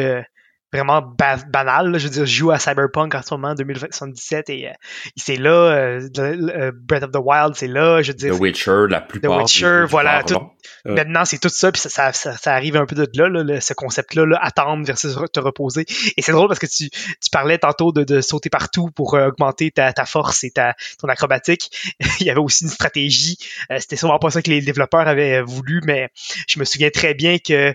vraiment 0.72 1.02
banal. 1.02 1.98
Je 1.98 2.04
veux 2.04 2.10
dire, 2.10 2.26
je 2.26 2.34
joue 2.34 2.50
à 2.50 2.58
Cyberpunk 2.58 3.14
en 3.14 3.22
ce 3.22 3.34
moment, 3.34 3.54
2077, 3.54 4.50
et 4.50 4.68
euh, 4.68 4.72
c'est 5.16 5.36
là. 5.36 5.50
Euh, 5.50 6.08
euh, 6.18 6.72
Breath 6.74 7.02
of 7.04 7.12
the 7.12 7.20
Wild, 7.22 7.54
c'est 7.54 7.68
là. 7.68 8.02
Je 8.02 8.12
veux 8.12 8.16
dire, 8.16 8.34
The 8.34 8.40
Witcher, 8.40 8.86
la 8.88 9.00
plupart. 9.00 9.38
The 9.38 9.42
Witcher, 9.42 9.84
voilà. 9.88 10.22
Tout, 10.22 10.38
Maintenant, 10.84 11.24
c'est 11.24 11.38
tout 11.38 11.48
ça, 11.48 11.70
puis 11.70 11.80
ça, 11.80 12.12
ça, 12.12 12.12
ça, 12.12 12.54
arrive 12.54 12.76
un 12.76 12.86
peu 12.86 12.96
de 12.96 13.08
là, 13.14 13.60
ce 13.60 13.74
concept-là, 13.74 14.26
là, 14.26 14.38
attendre 14.40 14.84
versus 14.84 15.16
te 15.32 15.40
reposer. 15.40 15.84
Et 16.16 16.22
c'est 16.22 16.32
drôle 16.32 16.48
parce 16.48 16.58
que 16.58 16.66
tu, 16.66 16.90
tu 16.90 17.30
parlais 17.30 17.58
tantôt 17.58 17.92
de, 17.92 18.02
de 18.04 18.20
sauter 18.20 18.50
partout 18.50 18.90
pour 18.90 19.14
augmenter 19.14 19.70
ta, 19.70 19.92
ta, 19.92 20.04
force 20.06 20.42
et 20.44 20.50
ta, 20.50 20.74
ton 20.98 21.08
acrobatique. 21.08 21.94
Il 22.20 22.26
y 22.26 22.30
avait 22.30 22.40
aussi 22.40 22.64
une 22.64 22.70
stratégie. 22.70 23.38
C'était 23.78 23.96
sûrement 23.96 24.18
pas 24.18 24.30
ça 24.30 24.42
que 24.42 24.50
les 24.50 24.60
développeurs 24.60 25.06
avaient 25.06 25.42
voulu, 25.42 25.80
mais 25.84 26.10
je 26.48 26.58
me 26.58 26.64
souviens 26.64 26.90
très 26.90 27.14
bien 27.14 27.38
que 27.38 27.74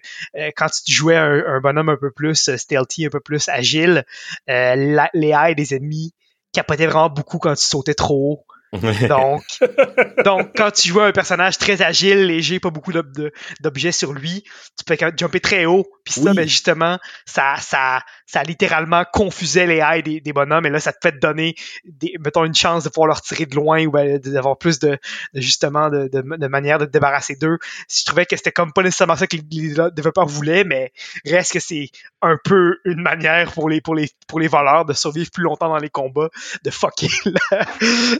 quand 0.55 0.67
tu 0.67 0.91
jouais 0.91 1.17
un, 1.17 1.43
un 1.45 1.59
bonhomme 1.59 1.89
un 1.89 1.97
peu 1.97 2.11
plus 2.11 2.55
stealth 2.57 2.86
un 3.05 3.09
peu 3.09 3.19
plus 3.19 3.49
agile, 3.49 4.05
euh, 4.49 5.07
les 5.13 5.29
haies 5.29 5.55
des 5.55 5.75
ennemis 5.75 6.13
capotaient 6.53 6.87
vraiment 6.87 7.09
beaucoup 7.09 7.37
quand 7.37 7.55
tu 7.55 7.65
sautais 7.65 7.93
trop 7.93 8.15
haut. 8.15 8.46
donc, 9.07 9.43
donc, 10.25 10.51
quand 10.55 10.71
tu 10.71 10.89
joues 10.89 11.01
un 11.01 11.11
personnage 11.11 11.57
très 11.57 11.81
agile, 11.81 12.25
léger, 12.25 12.59
pas 12.59 12.69
beaucoup 12.69 12.91
d'objets 12.91 13.91
sur 13.91 14.13
lui, 14.13 14.43
tu 14.77 14.83
peux 14.85 14.97
jumper 15.17 15.39
très 15.39 15.65
haut. 15.65 15.87
Puis 16.03 16.21
ça, 16.21 16.33
ben 16.33 16.47
justement, 16.47 16.99
ça, 17.25 17.55
ça, 17.59 18.01
ça 18.25 18.43
littéralement 18.43 19.03
confusait 19.11 19.67
les 19.67 19.77
haies 19.77 20.01
des, 20.01 20.33
bonhommes. 20.33 20.65
Et 20.65 20.69
là, 20.69 20.79
ça 20.79 20.91
te 20.91 20.99
fait 21.01 21.17
donner, 21.19 21.55
des, 21.85 22.13
mettons, 22.19 22.45
une 22.45 22.55
chance 22.55 22.83
de 22.83 22.89
pouvoir 22.89 23.07
leur 23.07 23.21
tirer 23.21 23.45
de 23.45 23.55
loin 23.55 23.85
ou 23.85 23.91
ben, 23.91 24.17
d'avoir 24.17 24.57
plus 24.57 24.79
de, 24.79 24.97
justement 25.33 25.89
de, 25.89 26.09
de, 26.11 26.47
manière 26.47 26.77
de 26.77 26.85
te 26.85 26.91
débarrasser 26.91 27.35
d'eux. 27.35 27.57
Je 27.89 28.05
trouvais 28.05 28.25
que 28.25 28.35
c'était 28.35 28.51
comme 28.51 28.73
pas 28.73 28.83
nécessairement 28.83 29.15
ça 29.15 29.27
que 29.27 29.37
les 29.37 29.73
développeurs 29.91 30.27
voulaient, 30.27 30.63
mais 30.63 30.91
reste 31.25 31.53
que 31.53 31.59
c'est 31.59 31.89
un 32.21 32.37
peu 32.43 32.77
une 32.85 33.01
manière 33.01 33.51
pour 33.51 33.69
les, 33.69 33.81
pour 33.81 33.95
les, 33.95 34.09
pour 34.27 34.39
les 34.39 34.47
voleurs 34.47 34.85
de 34.85 34.93
survivre 34.93 35.29
plus 35.31 35.43
longtemps 35.43 35.69
dans 35.69 35.77
les 35.77 35.89
combats, 35.89 36.29
de 36.63 36.69
fucker 36.69 37.07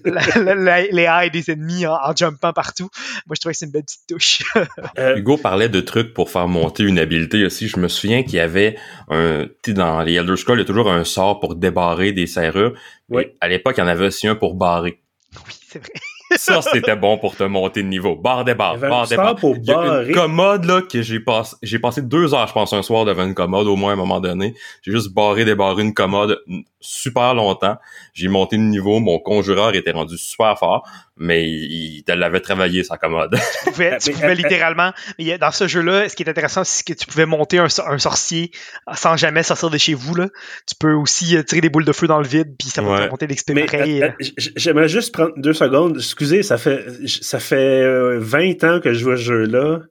les 0.92 1.04
haies 1.04 1.30
des 1.30 1.52
ennemis 1.52 1.86
en, 1.86 2.16
jumpant 2.16 2.54
partout. 2.54 2.90
Moi, 3.26 3.36
je 3.36 3.40
trouvais 3.40 3.54
que 3.54 3.60
c'est 3.60 3.66
une 3.66 3.72
belle 3.72 3.84
petite 3.84 4.08
touche. 4.08 4.44
Euh, 4.98 5.18
Hugo 5.18 5.38
parlait 5.38 5.70
de 5.70 5.80
trucs 5.80 6.14
pour 6.14 6.30
faire 6.30 6.48
monter 6.48 6.84
une 6.84 6.98
habileté 6.98 7.46
aussi. 7.46 7.68
Je 7.68 7.78
me 7.78 7.88
souviens 7.88 8.24
qu'il 8.24 8.36
y 8.36 8.40
avait 8.40 8.78
un, 9.10 9.46
dans 9.68 10.02
les 10.02 10.14
Elder 10.14 10.36
Scrolls, 10.38 10.58
il 10.58 10.62
y 10.62 10.64
a 10.64 10.66
toujours 10.66 10.92
un 10.92 11.04
sort 11.04 11.40
pour 11.40 11.56
débarrer 11.56 12.12
des 12.14 12.26
serrures. 12.26 12.74
Oui. 13.10 13.26
À 13.42 13.48
l'époque, 13.48 13.76
il 13.78 13.82
y 13.82 13.84
en 13.84 13.88
avait 13.88 14.08
aussi 14.08 14.28
un 14.28 14.36
pour 14.36 14.56
barrer. 14.56 15.00
Oui, 15.36 15.54
c'est 15.68 15.80
vrai 15.80 15.94
ça, 16.36 16.62
c'était 16.62 16.96
bon 16.96 17.18
pour 17.18 17.36
te 17.36 17.44
monter 17.44 17.84
de 17.84 17.88
niveau. 17.88 18.16
Barre 18.16 18.44
des 18.44 18.54
barres, 18.54 18.78
barre 18.78 19.08
des 19.08 19.16
barres. 19.16 19.36
Il 19.42 19.66
y 19.66 19.72
a 19.72 20.04
une 20.04 20.14
commode, 20.14 20.66
là, 20.66 20.82
que 20.82 21.02
j'ai 21.02 21.20
passé, 21.20 21.56
j'ai 21.62 21.80
passé 21.80 22.02
deux 22.02 22.34
heures, 22.34 22.48
je 22.48 22.54
pense, 22.54 22.74
un 22.74 22.82
soir 22.82 23.06
devant 23.06 23.26
une 23.26 23.34
commode, 23.34 23.68
au 23.68 23.76
moins 23.76 23.92
à 23.92 23.94
un 23.94 23.98
moment 23.98 24.20
donné. 24.20 24.54
J'ai 24.82 24.92
juste 24.92 25.14
barré, 25.14 25.46
débarré 25.46 25.84
une 25.84 25.94
commode 25.94 26.40
super 26.88 27.34
longtemps. 27.34 27.78
J'ai 28.14 28.30
monté 28.30 28.56
de 28.56 28.62
niveau, 28.62 29.00
mon 29.00 29.20
conjureur 29.20 29.76
était 29.76 29.92
rendu 29.92 30.18
super 30.18 30.58
fort, 30.58 30.88
mais 31.18 31.44
il, 31.46 32.04
l'avait 32.08 32.40
travaillé 32.40 32.84
sa 32.84 32.98
commode. 32.98 33.36
Tu 33.36 33.72
pouvais, 33.72 33.98
tu 33.98 34.12
pouvais 34.12 34.36
littéralement, 34.36 34.94
dans 35.40 35.52
ce 35.52 35.68
jeu-là, 35.68 36.08
ce 36.08 36.16
qui 36.16 36.24
est 36.24 36.30
intéressant, 36.30 36.64
c'est 36.64 36.86
que 36.86 36.94
tu 36.94 37.06
pouvais 37.06 37.26
monter 37.26 37.60
un, 37.60 37.68
sorcier 37.68 38.52
sans 38.94 39.18
jamais 39.18 39.44
sortir 39.44 39.70
de 39.70 39.78
chez 39.78 39.94
vous. 39.94 40.16
Là. 40.16 40.30
Tu 40.66 40.76
peux 40.80 40.94
aussi 40.94 41.36
euh, 41.36 41.44
tirer 41.44 41.62
des 41.62 41.70
boules 41.70 41.86
de 41.86 41.92
feu 41.92 42.08
dans 42.08 42.20
le 42.20 42.28
vide, 42.28 42.56
puis 42.58 42.70
ça 42.70 42.82
va 42.82 43.06
te 43.06 43.12
monter 43.12 43.28
d'expérience. 43.28 43.74
Euh, 43.74 44.10
euh, 44.22 44.26
j'aimerais 44.56 44.88
juste 44.88 45.14
prendre 45.14 45.34
deux 45.36 45.54
secondes. 45.54 45.98
Excusez, 45.98 46.42
ça 46.42 46.58
fait 46.58 46.86
ça 47.06 47.40
fait 47.40 48.18
20 48.18 48.64
ans 48.64 48.80
que 48.80 48.94
je 48.94 49.00
joue 49.00 49.12
à 49.12 49.18
ce 49.18 49.24
jeu-là 49.24 49.82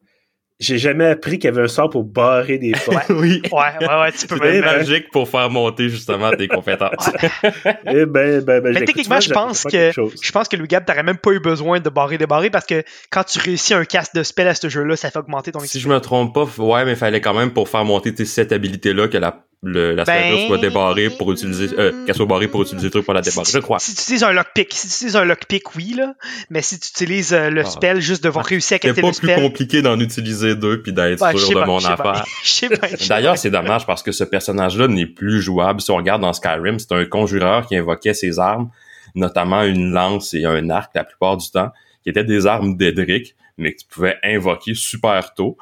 j'ai 0.59 0.79
jamais 0.79 1.07
appris 1.07 1.39
qu'il 1.39 1.51
y 1.51 1.53
avait 1.53 1.63
un 1.63 1.69
sort 1.69 1.91
pour 1.91 2.05
barrer 2.05 2.57
des 2.57 2.73
portes. 2.73 3.11
oui. 3.11 3.43
Ouais, 3.53 3.87
ouais, 3.87 4.01
ouais, 4.01 4.13
tu 4.13 4.27
peux 4.27 4.39
C'est 4.43 4.61
magique 4.61 5.11
pour 5.11 5.29
faire 5.29 5.51
monter 5.51 5.89
justement 5.91 6.31
tes 6.31 6.49
compétences. 6.49 7.11
eh 7.65 8.07
ben, 8.07 8.41
ben, 8.41 8.61
ben, 8.61 8.73
Mais 8.73 8.85
techniquement, 8.85 9.21
je 9.21 9.31
pense 9.31 9.65
que 9.65 9.93
je 9.93 10.33
pense 10.33 10.49
que 10.49 10.57
Louis 10.57 10.69
Gab 10.69 10.85
t'aurais 10.85 11.03
même 11.03 11.19
pas 11.19 11.33
eu 11.33 11.41
besoin 11.41 11.81
de 11.81 11.89
barrer 11.91 12.17
des 12.17 12.27
barrer 12.27 12.51
parce 12.51 12.67
que 12.67 12.85
quand 13.11 13.25
tu 13.25 13.39
réussis 13.39 13.75
un 13.75 13.85
cast 13.85 14.15
de 14.17 14.23
spell 14.23 14.49
à 14.49 14.55
ce 14.55 14.69
jeu-là, 14.69 14.97
ça 14.97 15.11
fait 15.11 15.19
augmenter 15.19 15.53
ton 15.53 15.61
Si 15.61 15.81
je 15.81 15.89
me 15.89 16.01
trompe 16.01 16.35
pas, 16.35 16.47
ouais, 16.63 16.85
mais 16.85 16.93
il 16.93 16.97
fallait 16.97 17.21
quand 17.21 17.35
même 17.35 17.53
pour 17.53 17.69
faire 17.69 17.85
monter 17.85 18.15
tes 18.15 18.25
cette 18.25 18.53
habilité-là 18.53 19.09
que 19.09 19.19
la 19.19 19.46
le, 19.63 19.95
la 19.95 20.05
ben... 20.05 20.47
soit 20.47 20.59
débarrée 20.59 21.11
pour 21.11 21.33
utiliser, 21.33 21.69
euh, 21.79 22.05
qu'elle 22.05 22.15
soit 22.15 22.27
barrée 22.27 22.49
pour 22.49 22.63
utiliser 22.63 22.87
le 22.87 22.91
truc 22.91 23.05
pour 23.05 23.15
la 23.15 23.23
débarrer, 23.23 23.51
je 23.51 23.59
crois. 23.59 23.79
Si 23.79 23.95
tu 23.95 24.03
utilises 24.03 24.25
un 24.25 24.33
lockpick, 24.33 24.73
si 24.73 24.89
tu 24.89 24.95
utilises 24.95 25.17
un 25.17 25.25
lockpick, 25.25 25.75
oui, 25.75 25.95
là, 25.97 26.15
mais 26.51 26.63
si 26.63 26.79
tu 26.79 26.89
utilises 26.89 27.33
euh, 27.33 27.51
le 27.51 27.63
ah. 27.63 27.65
spell 27.65 28.01
juste 28.01 28.23
de 28.23 28.29
voir 28.29 28.45
réussir 28.45 28.77
à 28.77 28.79
casser 28.79 29.01
le 29.01 29.13
spell. 29.13 29.15
C'est 29.15 29.27
pas 29.27 29.35
plus 29.35 29.43
compliqué 29.43 29.83
d'en 29.83 29.99
utiliser 29.99 30.55
deux 30.55 30.83
puis 30.83 30.93
d'être 30.93 31.39
sûr 31.39 31.61
de 31.61 31.67
mon 31.67 31.85
affaire. 31.85 32.25
D'ailleurs, 33.09 33.39
c'est 33.39 33.51
dommage 33.51 33.87
parce 33.87 34.03
que 34.03 34.13
ce 34.13 34.25
personnage-là 34.25 34.89
n'est 34.89 35.07
plus 35.07 35.41
jouable. 35.41 35.81
Si 35.81 35.91
on 35.91 35.97
regarde 35.97 36.23
dans 36.23 36.33
Skyrim, 36.33 36.79
c'est 36.79 36.93
un 36.93 37.05
conjureur 37.05 37.67
qui 37.67 37.77
invoquait 37.77 38.15
ses 38.15 38.39
armes, 38.39 38.71
notamment 39.15 39.63
une 39.63 39.91
lance 39.91 40.35
et 40.35 40.45
un 40.45 40.71
arc 40.71 40.93
la 40.95 41.05
plupart 41.05 41.37
du 41.37 41.51
temps, 41.51 41.71
qui 42.03 42.11
étaient 42.11 42.25
des 42.25 42.47
armes 42.47 42.77
d'Edric, 42.77 43.35
mais 43.59 43.73
que 43.73 43.79
tu 43.81 43.87
pouvais 43.89 44.17
invoquer 44.23 44.75
super 44.75 45.35
tôt. 45.35 45.57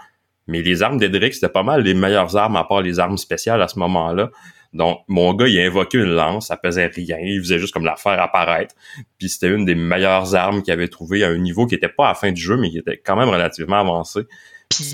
Mais 0.47 0.63
les 0.63 0.83
armes 0.83 0.99
d'Edric, 0.99 1.35
c'était 1.35 1.49
pas 1.49 1.63
mal 1.63 1.83
les 1.83 1.95
meilleures 1.95 2.37
armes 2.37 2.57
à 2.57 2.65
part 2.65 2.83
les 2.83 2.99
armes 2.99 3.17
spéciales 3.17 3.63
à 3.63 3.69
ce 3.69 3.79
moment-là. 3.79 4.31
Donc, 4.75 5.01
mon 5.07 5.33
gars, 5.35 5.47
il 5.47 5.59
a 5.61 5.63
invoqué 5.65 5.99
une 5.99 6.15
lance, 6.15 6.49
ça 6.49 6.57
pesait 6.57 6.87
rien, 6.87 7.17
il 7.21 7.41
faisait 7.41 7.61
juste 7.61 7.73
comme 7.73 7.85
la 7.85 7.95
faire 7.95 8.21
apparaître. 8.21 8.75
Puis 9.19 9.29
c'était 9.29 9.49
une 9.49 9.65
des 9.65 9.77
meilleures 9.77 10.35
armes 10.35 10.63
qu'il 10.63 10.73
avait 10.73 10.89
trouvé 10.89 11.23
à 11.23 11.29
un 11.29 11.39
niveau 11.39 11.67
qui 11.67 11.77
était 11.77 11.89
pas 11.89 12.07
à 12.07 12.09
la 12.09 12.15
fin 12.15 12.33
du 12.33 12.41
jeu, 12.41 12.57
mais 12.57 12.71
qui 12.71 12.79
était 12.79 12.99
quand 12.99 13.15
même 13.17 13.29
relativement 13.29 13.79
avancé. 13.79 14.21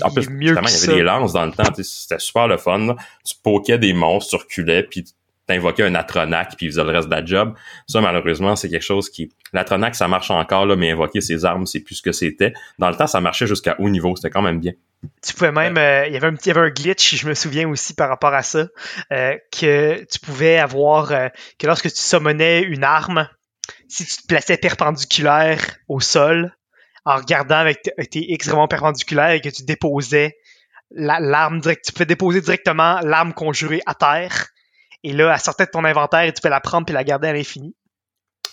en 0.03 0.11
plus, 0.11 0.29
mieux 0.29 0.55
il 0.55 0.69
y 0.69 0.89
avait 0.91 0.99
des 0.99 1.01
lances 1.01 1.33
dans 1.33 1.45
le 1.45 1.51
temps, 1.51 1.63
c'était 1.75 2.19
super 2.19 2.47
le 2.47 2.57
fun. 2.57 2.95
Tu 3.25 3.35
poquais 3.43 3.79
des 3.79 3.93
monstres, 3.93 4.37
tu 4.37 4.43
reculais, 4.43 4.83
puis 4.83 5.03
t'invoquais 5.51 5.83
un 5.83 5.95
Atronac 5.95 6.55
puis 6.55 6.67
il 6.67 6.69
faisait 6.71 6.83
le 6.83 6.91
reste 6.91 7.09
de 7.09 7.15
la 7.15 7.25
job. 7.25 7.53
Ça, 7.87 8.01
malheureusement, 8.01 8.55
c'est 8.55 8.69
quelque 8.69 8.83
chose 8.83 9.09
qui... 9.09 9.31
L'Atronac, 9.53 9.95
ça 9.95 10.07
marche 10.07 10.31
encore, 10.31 10.65
là, 10.65 10.75
mais 10.75 10.91
invoquer 10.91 11.21
ses 11.21 11.45
armes, 11.45 11.65
c'est 11.65 11.81
plus 11.81 11.95
ce 11.95 12.01
que 12.01 12.11
c'était. 12.11 12.53
Dans 12.79 12.89
le 12.89 12.95
temps, 12.95 13.07
ça 13.07 13.21
marchait 13.21 13.47
jusqu'à 13.47 13.75
haut 13.79 13.89
niveau. 13.89 14.15
C'était 14.15 14.29
quand 14.29 14.41
même 14.41 14.59
bien. 14.59 14.73
Tu 15.21 15.33
pouvais 15.33 15.51
même... 15.51 15.77
Euh, 15.77 16.07
il, 16.07 16.13
y 16.13 16.17
avait 16.17 16.27
un, 16.27 16.35
il 16.35 16.47
y 16.47 16.51
avait 16.51 16.61
un 16.61 16.69
glitch, 16.69 17.15
je 17.15 17.27
me 17.27 17.33
souviens 17.33 17.67
aussi 17.67 17.93
par 17.93 18.07
rapport 18.09 18.33
à 18.33 18.43
ça, 18.43 18.67
euh, 19.11 19.35
que 19.51 20.05
tu 20.05 20.19
pouvais 20.19 20.57
avoir... 20.57 21.11
Euh, 21.11 21.27
que 21.59 21.67
lorsque 21.67 21.89
tu 21.89 22.01
summonais 22.01 22.61
une 22.61 22.83
arme, 22.83 23.27
si 23.89 24.05
tu 24.05 24.17
te 24.17 24.27
plaçais 24.27 24.57
perpendiculaire 24.57 25.59
au 25.87 25.99
sol, 25.99 26.55
en 27.05 27.17
regardant 27.17 27.57
avec 27.57 27.81
tes 27.81 28.31
X 28.31 28.47
vraiment 28.47 28.67
perpendiculaires 28.67 29.31
et 29.31 29.41
que 29.41 29.49
tu 29.49 29.63
déposais 29.63 30.37
l'arme 30.91 31.59
direct, 31.59 31.85
tu 31.85 31.93
peux 31.93 32.05
déposer 32.05 32.41
directement 32.41 32.99
l'arme 33.01 33.33
conjurée 33.33 33.81
à 33.85 33.95
terre. 33.95 34.47
Et 35.03 35.13
là, 35.13 35.31
elle 35.33 35.39
sortait 35.39 35.65
de 35.65 35.71
ton 35.71 35.83
inventaire 35.83 36.21
et 36.21 36.33
tu 36.33 36.41
peux 36.41 36.49
la 36.49 36.59
prendre 36.59 36.85
puis 36.85 36.93
la 36.93 37.03
garder 37.03 37.27
à 37.27 37.33
l'infini. 37.33 37.75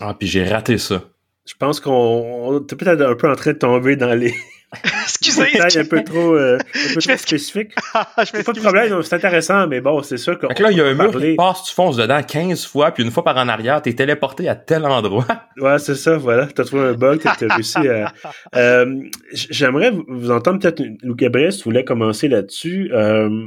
Ah, 0.00 0.14
puis 0.18 0.28
j'ai 0.28 0.44
raté 0.44 0.78
ça. 0.78 1.02
Je 1.46 1.54
pense 1.58 1.80
qu'on 1.80 2.58
est 2.58 2.76
peut-être 2.76 3.00
un 3.00 3.14
peu 3.14 3.30
en 3.30 3.34
train 3.34 3.52
de 3.52 3.58
tomber 3.58 3.96
dans 3.96 4.14
les 4.14 4.34
Excusez. 5.02 5.58
un 5.80 5.84
peu 5.84 6.04
trop, 6.04 6.34
euh, 6.34 6.58
un 6.58 6.94
peu 6.94 7.00
trop 7.00 7.16
spécifique. 7.16 7.72
c'est 8.24 8.44
pas 8.44 8.52
de 8.52 8.61
problème, 8.61 9.02
c'est 9.02 9.16
intéressant, 9.16 9.66
mais 9.66 9.80
bon, 9.80 10.02
c'est 10.02 10.18
sûr 10.18 10.38
que. 10.38 10.46
là, 10.46 10.70
il 10.70 10.76
y 10.76 10.80
a 10.80 10.84
un 10.84 10.94
mur 10.94 11.18
qui 11.18 11.37
passe, 11.37 11.64
tu 11.64 11.74
fonces 11.74 11.96
dedans 11.96 12.22
15 12.22 12.66
fois, 12.66 12.90
puis 12.90 13.02
une 13.02 13.11
fois 13.11 13.24
par 13.24 13.37
en 13.38 13.48
arrière, 13.48 13.80
t'es 13.80 13.94
téléporté 13.94 14.46
à 14.48 14.56
tel 14.56 14.84
endroit. 14.84 15.26
Ouais, 15.56 15.78
c'est 15.78 15.94
ça, 15.94 16.18
voilà. 16.18 16.46
T'as 16.46 16.64
trouvé 16.64 16.82
un 16.82 16.92
bug, 16.92 17.20
t'as 17.22 17.54
réussi 17.54 17.78
à. 17.88 18.12
Euh, 18.54 19.02
J'aimerais 19.32 19.92
vous 20.06 20.30
entendre 20.30 20.61
peut-être, 20.61 20.82
Lou 21.02 21.14
Gabriel, 21.14 21.52
si 21.52 21.61
tu 21.61 21.64
voulais 21.64 21.84
commencer 21.84 22.28
là-dessus. 22.28 22.90
Euh, 22.92 23.46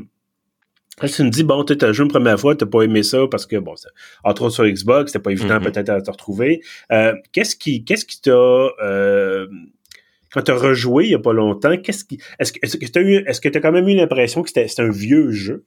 tu 0.99 1.23
me 1.23 1.29
dis, 1.29 1.43
bon, 1.43 1.63
tu 1.63 1.75
as 1.83 1.91
joué 1.91 2.05
une 2.05 2.11
première 2.11 2.39
fois, 2.39 2.55
t'as 2.55 2.65
pas 2.65 2.83
aimé 2.83 3.03
ça 3.03 3.19
parce 3.29 3.45
que, 3.45 3.55
bon, 3.57 3.75
entre 4.23 4.43
autres 4.43 4.55
sur 4.55 4.65
Xbox, 4.65 5.11
c'était 5.11 5.21
pas 5.21 5.31
évident 5.31 5.57
mm-hmm. 5.57 5.63
peut-être 5.63 5.89
à 5.89 6.01
te 6.01 6.11
retrouver. 6.11 6.61
Euh, 6.91 7.13
qu'est-ce 7.31 7.55
qui 7.55 7.83
qu'est-ce 7.83 8.05
qui 8.05 8.21
t'a 8.21 8.31
euh, 8.31 9.47
quand 10.31 10.43
tu 10.43 10.51
as 10.51 10.55
rejoué 10.55 11.05
il 11.05 11.11
y 11.11 11.15
a 11.15 11.19
pas 11.19 11.33
longtemps, 11.33 11.75
qu'est-ce 11.77 12.05
qui 12.05 12.19
est-ce 12.39 12.53
que 12.53 12.85
tu 12.85 12.99
as 12.99 13.01
eu 13.01 13.23
est-ce 13.27 13.41
que 13.41 13.49
tu 13.49 13.57
as 13.57 13.61
quand 13.61 13.71
même 13.71 13.87
eu 13.87 13.95
l'impression 13.95 14.43
que 14.43 14.49
c'était 14.49 14.69
un 14.81 14.89
vieux 14.89 15.31
jeu? 15.31 15.65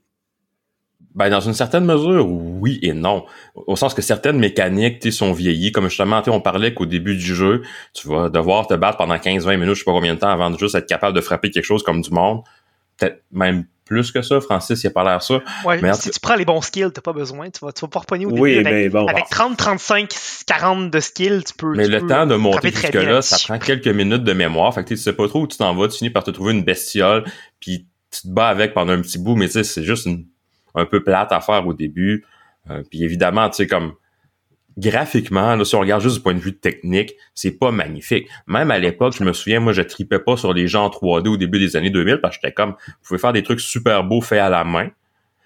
Ben, 1.14 1.30
dans 1.30 1.40
une 1.40 1.54
certaine 1.54 1.84
mesure, 1.84 2.28
oui 2.28 2.80
et 2.82 2.92
non. 2.92 3.24
Au 3.54 3.76
sens 3.76 3.94
que 3.94 4.02
certaines 4.02 4.36
mécaniques 4.36 5.12
sont 5.12 5.32
vieillies. 5.32 5.70
Comme 5.70 5.88
justement, 5.88 6.20
on 6.26 6.40
parlait 6.40 6.74
qu'au 6.74 6.86
début 6.86 7.14
du 7.14 7.36
jeu, 7.36 7.62
tu 7.92 8.08
vas 8.08 8.28
devoir 8.28 8.66
te 8.66 8.74
battre 8.74 8.98
pendant 8.98 9.14
15-20 9.14 9.56
minutes, 9.58 9.74
je 9.74 9.78
sais 9.80 9.84
pas 9.84 9.92
combien 9.92 10.14
de 10.14 10.18
temps, 10.18 10.30
avant 10.30 10.50
de 10.50 10.58
juste 10.58 10.74
être 10.74 10.88
capable 10.88 11.14
de 11.14 11.20
frapper 11.20 11.50
quelque 11.50 11.64
chose 11.64 11.84
comme 11.84 12.00
du 12.00 12.10
monde. 12.10 12.42
Peut-être 12.96 13.22
même 13.30 13.64
plus 13.84 14.12
que 14.12 14.22
ça. 14.22 14.40
Francis, 14.40 14.82
il 14.82 14.86
a 14.86 14.90
pas 14.90 15.04
l'air 15.04 15.22
ça. 15.22 15.40
Ouais, 15.64 15.80
si 15.94 16.10
tu 16.10 16.20
prends 16.20 16.36
les 16.36 16.44
bons 16.44 16.60
skills, 16.60 16.90
t'as 16.92 17.00
pas 17.00 17.12
besoin. 17.12 17.50
Tu 17.50 17.64
vas, 17.64 17.72
tu 17.72 17.82
vas 17.82 17.88
pas 17.88 18.00
repogner 18.00 18.26
au 18.26 18.30
début. 18.30 18.40
Oui, 18.40 18.54
avec, 18.58 18.72
mais 18.72 18.88
bon, 18.88 19.06
avec 19.06 19.28
30, 19.30 19.56
35, 19.56 20.10
40 20.46 20.90
de 20.90 21.00
skills, 21.00 21.44
tu 21.44 21.54
peux. 21.54 21.74
Mais 21.74 21.86
le 21.86 22.06
temps 22.06 22.26
de 22.26 22.36
monter 22.36 22.70
jusque-là, 22.70 23.22
ça 23.22 23.36
prend 23.44 23.58
quelques 23.58 23.88
minutes 23.88 24.24
de 24.24 24.32
mémoire. 24.32 24.74
Fait 24.74 24.82
que 24.82 24.88
tu 24.88 24.96
sais 24.96 25.12
pas 25.12 25.28
trop 25.28 25.42
où 25.42 25.46
tu 25.46 25.58
t'en 25.58 25.74
vas. 25.74 25.88
Tu 25.88 25.98
finis 25.98 26.10
par 26.10 26.24
te 26.24 26.30
trouver 26.30 26.52
une 26.52 26.64
bestiole, 26.64 27.24
puis 27.60 27.86
tu 28.10 28.22
te 28.22 28.28
bats 28.28 28.48
avec 28.48 28.74
pendant 28.74 28.92
un 28.92 29.00
petit 29.00 29.18
bout, 29.18 29.36
mais 29.36 29.46
tu 29.46 29.52
sais, 29.52 29.64
c'est 29.64 29.82
juste 29.82 30.08
un 30.74 30.86
peu 30.86 31.02
plate 31.02 31.32
à 31.32 31.40
faire 31.40 31.66
au 31.66 31.74
début. 31.74 32.24
Euh, 32.70 32.82
puis 32.88 33.02
évidemment, 33.04 33.48
tu 33.50 33.56
sais, 33.56 33.66
comme 33.66 33.92
graphiquement, 34.78 35.56
là, 35.56 35.64
si 35.64 35.74
on 35.74 35.80
regarde 35.80 36.02
juste 36.02 36.16
du 36.16 36.22
point 36.22 36.34
de 36.34 36.40
vue 36.40 36.56
technique, 36.56 37.14
c'est 37.34 37.52
pas 37.58 37.70
magnifique. 37.70 38.28
Même 38.46 38.70
à 38.70 38.78
l'époque, 38.78 39.14
je 39.18 39.24
me 39.24 39.32
souviens, 39.32 39.60
moi, 39.60 39.72
je 39.72 39.82
tripais 39.82 40.18
pas 40.18 40.36
sur 40.36 40.52
les 40.52 40.68
gens 40.68 40.86
en 40.86 40.88
3D 40.88 41.28
au 41.28 41.36
début 41.36 41.58
des 41.58 41.76
années 41.76 41.90
2000 41.90 42.20
parce 42.20 42.36
que 42.36 42.42
j'étais 42.42 42.54
comme, 42.54 42.70
vous 42.70 43.06
pouvez 43.08 43.18
faire 43.18 43.32
des 43.32 43.42
trucs 43.42 43.60
super 43.60 44.04
beaux 44.04 44.20
faits 44.20 44.40
à 44.40 44.48
la 44.48 44.64
main, 44.64 44.90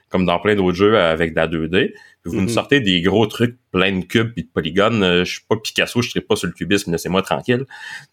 comme 0.08 0.24
dans 0.24 0.38
plein 0.38 0.54
d'autres 0.54 0.76
jeux 0.76 0.98
avec 0.98 1.32
de 1.32 1.36
la 1.36 1.48
2D. 1.48 1.92
Puis 2.22 2.32
vous 2.32 2.40
me 2.40 2.46
mm-hmm. 2.46 2.52
sortez 2.52 2.80
des 2.80 3.02
gros 3.02 3.26
trucs 3.26 3.56
plein 3.70 3.98
de 3.98 4.04
cubes 4.04 4.32
et 4.36 4.42
de 4.42 4.48
polygones. 4.52 5.02
Euh, 5.02 5.24
je 5.24 5.32
suis 5.32 5.44
pas 5.48 5.56
Picasso, 5.56 6.02
je 6.02 6.10
serais 6.10 6.20
pas 6.20 6.34
sur 6.34 6.46
le 6.46 6.52
cubisme, 6.52 6.90
laissez-moi 6.90 7.22
tranquille. 7.22 7.64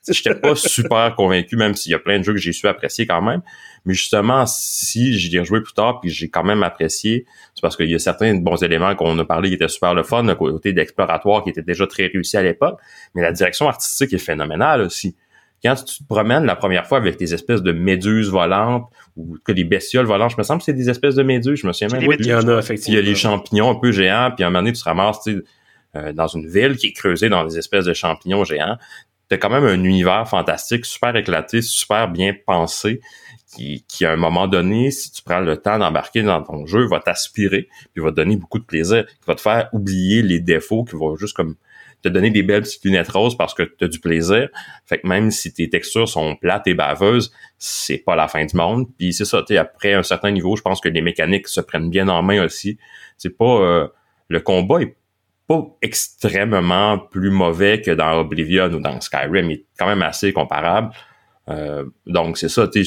J'étais 0.07 0.35
pas 0.35 0.55
super 0.55 1.15
convaincu, 1.15 1.55
même 1.55 1.75
s'il 1.75 1.91
y 1.91 1.95
a 1.95 1.99
plein 1.99 2.19
de 2.19 2.23
jeux 2.23 2.33
que 2.33 2.39
j'ai 2.39 2.53
su 2.53 2.67
apprécier 2.67 3.07
quand 3.07 3.21
même. 3.21 3.41
Mais 3.85 3.93
justement, 3.93 4.45
si 4.45 5.17
j'y 5.17 5.35
ai 5.35 5.39
rejoué 5.39 5.61
plus 5.61 5.73
tard 5.73 5.99
puis 5.99 6.09
j'ai 6.09 6.29
quand 6.29 6.43
même 6.43 6.63
apprécié, 6.63 7.25
c'est 7.53 7.61
parce 7.61 7.77
qu'il 7.77 7.89
y 7.89 7.95
a 7.95 7.99
certains 7.99 8.35
bons 8.35 8.61
éléments 8.63 8.95
qu'on 8.95 9.17
a 9.19 9.25
parlé 9.25 9.49
qui 9.49 9.55
étaient 9.55 9.67
super 9.67 9.93
le 9.93 10.03
fun, 10.03 10.23
le 10.23 10.35
côté 10.35 10.73
d'exploratoire 10.73 11.43
qui 11.43 11.49
était 11.51 11.61
déjà 11.61 11.85
très 11.85 12.07
réussi 12.07 12.37
à 12.37 12.41
l'époque, 12.41 12.79
mais 13.13 13.21
la 13.21 13.31
direction 13.31 13.67
artistique 13.67 14.13
est 14.13 14.17
phénoménale 14.17 14.81
aussi. 14.81 15.15
Quand 15.63 15.75
tu 15.75 16.03
te 16.03 16.07
promènes 16.07 16.45
la 16.45 16.55
première 16.55 16.85
fois 16.85 16.97
avec 16.97 17.17
tes 17.17 17.33
espèces 17.33 17.61
de 17.63 17.71
méduses 17.71 18.29
volantes 18.29 18.87
ou 19.15 19.37
que 19.43 19.51
des 19.51 19.63
bestioles 19.63 20.05
volantes, 20.05 20.31
je 20.31 20.37
me 20.37 20.43
semble 20.43 20.59
que 20.59 20.65
c'est 20.65 20.73
des 20.73 20.89
espèces 20.89 21.15
de 21.15 21.23
méduses, 21.23 21.59
je 21.59 21.67
me 21.67 21.73
souviens 21.73 21.97
même. 21.97 22.07
Oui, 22.07 22.17
il 22.19 22.27
y 22.27 22.33
en 22.33 22.47
a 22.47 22.59
effectivement. 22.59 22.99
Il 22.99 23.03
y 23.03 23.03
a 23.03 23.09
les 23.09 23.15
champignons 23.15 23.71
un 23.71 23.75
peu 23.75 23.91
géants, 23.91 24.31
puis 24.35 24.43
à 24.43 24.47
un 24.47 24.49
moment 24.51 24.61
donné, 24.61 24.73
tu 24.73 24.79
te 24.79 24.83
ramasses 24.83 25.27
euh, 25.95 26.13
dans 26.13 26.27
une 26.27 26.47
ville 26.47 26.75
qui 26.75 26.87
est 26.87 26.93
creusée 26.93 27.29
dans 27.29 27.45
des 27.45 27.57
espèces 27.57 27.85
de 27.85 27.93
champignons 27.93 28.43
géants. 28.43 28.77
T'as 29.27 29.37
quand 29.37 29.49
même 29.49 29.65
un 29.65 29.83
univers 29.83 30.27
fantastique, 30.27 30.85
super 30.85 31.15
éclaté, 31.15 31.63
super 31.63 32.09
bien 32.09 32.35
pensé 32.45 33.01
qui, 33.55 34.05
à 34.05 34.11
un 34.11 34.15
moment 34.15 34.47
donné, 34.47 34.91
si 34.91 35.11
tu 35.11 35.21
prends 35.23 35.39
le 35.39 35.57
temps 35.57 35.77
d'embarquer 35.77 36.23
dans 36.23 36.43
ton 36.43 36.65
jeu, 36.65 36.85
va 36.87 36.99
t'aspirer, 36.99 37.67
puis 37.93 38.03
va 38.03 38.11
te 38.11 38.15
donner 38.15 38.35
beaucoup 38.35 38.59
de 38.59 38.65
plaisir, 38.65 39.05
qui 39.05 39.25
va 39.27 39.35
te 39.35 39.41
faire 39.41 39.69
oublier 39.73 40.21
les 40.21 40.39
défauts, 40.39 40.83
qui 40.83 40.95
va 40.95 41.15
juste 41.17 41.35
comme 41.35 41.55
te 42.05 42.09
donner 42.09 42.29
des 42.29 42.43
belles 42.43 42.61
petites 42.61 42.85
lunettes 42.85 43.09
roses 43.09 43.35
parce 43.35 43.53
que 43.53 43.63
tu 43.63 43.85
as 43.85 43.87
du 43.87 43.99
plaisir. 43.99 44.49
Fait 44.85 44.99
que 44.99 45.07
même 45.07 45.31
si 45.31 45.51
tes 45.53 45.69
textures 45.69 46.07
sont 46.07 46.35
plates 46.35 46.67
et 46.67 46.75
baveuses, 46.75 47.33
c'est 47.57 47.97
pas 47.97 48.15
la 48.15 48.27
fin 48.27 48.45
du 48.45 48.55
monde. 48.55 48.87
Puis 48.97 49.13
c'est 49.13 49.25
ça, 49.25 49.43
après 49.57 49.93
un 49.93 50.03
certain 50.03 50.31
niveau, 50.31 50.55
je 50.55 50.61
pense 50.61 50.79
que 50.79 50.89
les 50.89 51.01
mécaniques 51.01 51.47
se 51.47 51.61
prennent 51.61 51.89
bien 51.89 52.07
en 52.07 52.21
main 52.21 52.43
aussi. 52.43 52.77
C'est 53.17 53.35
pas 53.35 53.59
euh, 53.59 53.87
le 54.27 54.39
combat 54.39 54.81
est 54.81 54.95
pas 55.47 55.63
extrêmement 55.81 56.97
plus 56.97 57.29
mauvais 57.29 57.81
que 57.81 57.91
dans 57.91 58.19
Oblivion 58.19 58.65
ou 58.65 58.79
dans 58.79 58.99
Skyrim, 58.99 59.51
il 59.51 59.57
est 59.57 59.65
quand 59.77 59.87
même 59.87 60.01
assez 60.01 60.33
comparable. 60.33 60.91
Euh, 61.49 61.85
donc 62.07 62.37
c'est 62.37 62.49
ça, 62.49 62.67
tu 62.67 62.83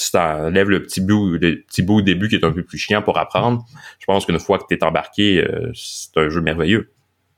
tu 0.00 0.10
t'enlèves 0.10 0.70
le 0.70 0.82
petit 0.82 1.00
bout, 1.00 1.32
le 1.32 1.62
petit 1.62 1.82
bout 1.82 1.98
au 1.98 2.02
début 2.02 2.28
qui 2.28 2.36
est 2.36 2.44
un 2.44 2.52
peu 2.52 2.62
plus 2.62 2.78
chiant 2.78 3.02
pour 3.02 3.18
apprendre, 3.18 3.64
je 3.98 4.06
pense 4.06 4.26
qu'une 4.26 4.38
fois 4.38 4.58
que 4.58 4.64
tu 4.68 4.74
es 4.74 4.84
embarqué, 4.84 5.44
euh, 5.44 5.70
c'est 5.74 6.16
un 6.16 6.28
jeu 6.28 6.40
merveilleux. 6.40 6.92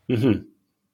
Mm-hmm. 0.09 0.43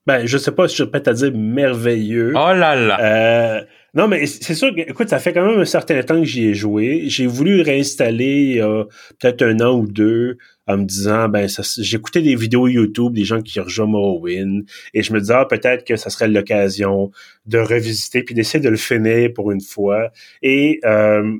Ben, 0.07 0.25
je 0.25 0.37
sais 0.37 0.51
pas 0.51 0.67
si 0.67 0.77
je 0.77 0.83
peux 0.83 1.01
à 1.05 1.13
dire 1.13 1.31
merveilleux. 1.35 2.31
Oh 2.35 2.53
là 2.53 2.75
là! 2.75 2.99
Euh, 2.99 3.63
non, 3.93 4.07
mais 4.07 4.25
c'est 4.25 4.53
sûr 4.53 4.73
que, 4.73 4.81
écoute, 4.81 5.09
ça 5.09 5.19
fait 5.19 5.33
quand 5.33 5.45
même 5.45 5.59
un 5.59 5.65
certain 5.65 6.01
temps 6.03 6.19
que 6.19 6.25
j'y 6.25 6.47
ai 6.47 6.53
joué. 6.53 7.03
J'ai 7.07 7.27
voulu 7.27 7.61
réinstaller 7.61 8.25
il 8.25 8.55
y 8.55 8.61
a 8.61 8.85
peut-être 9.19 9.41
un 9.41 9.59
an 9.59 9.77
ou 9.77 9.87
deux 9.87 10.37
en 10.67 10.77
me 10.77 10.85
disant, 10.85 11.27
ben, 11.29 11.47
j'écoutais 11.79 12.21
des 12.21 12.35
vidéos 12.35 12.67
YouTube 12.67 13.13
des 13.13 13.23
gens 13.23 13.41
qui 13.41 13.59
rejouent 13.59 13.87
Morrowind 13.87 14.63
et 14.93 15.01
je 15.01 15.11
me 15.11 15.19
disais, 15.19 15.33
ah, 15.33 15.45
peut-être 15.45 15.85
que 15.85 15.95
ça 15.95 16.11
serait 16.11 16.27
l'occasion 16.27 17.11
de 17.47 17.57
revisiter 17.57 18.21
puis 18.23 18.35
d'essayer 18.35 18.63
de 18.63 18.69
le 18.69 18.77
finir 18.77 19.31
pour 19.33 19.51
une 19.51 19.61
fois. 19.61 20.11
Et 20.43 20.79
euh, 20.85 21.37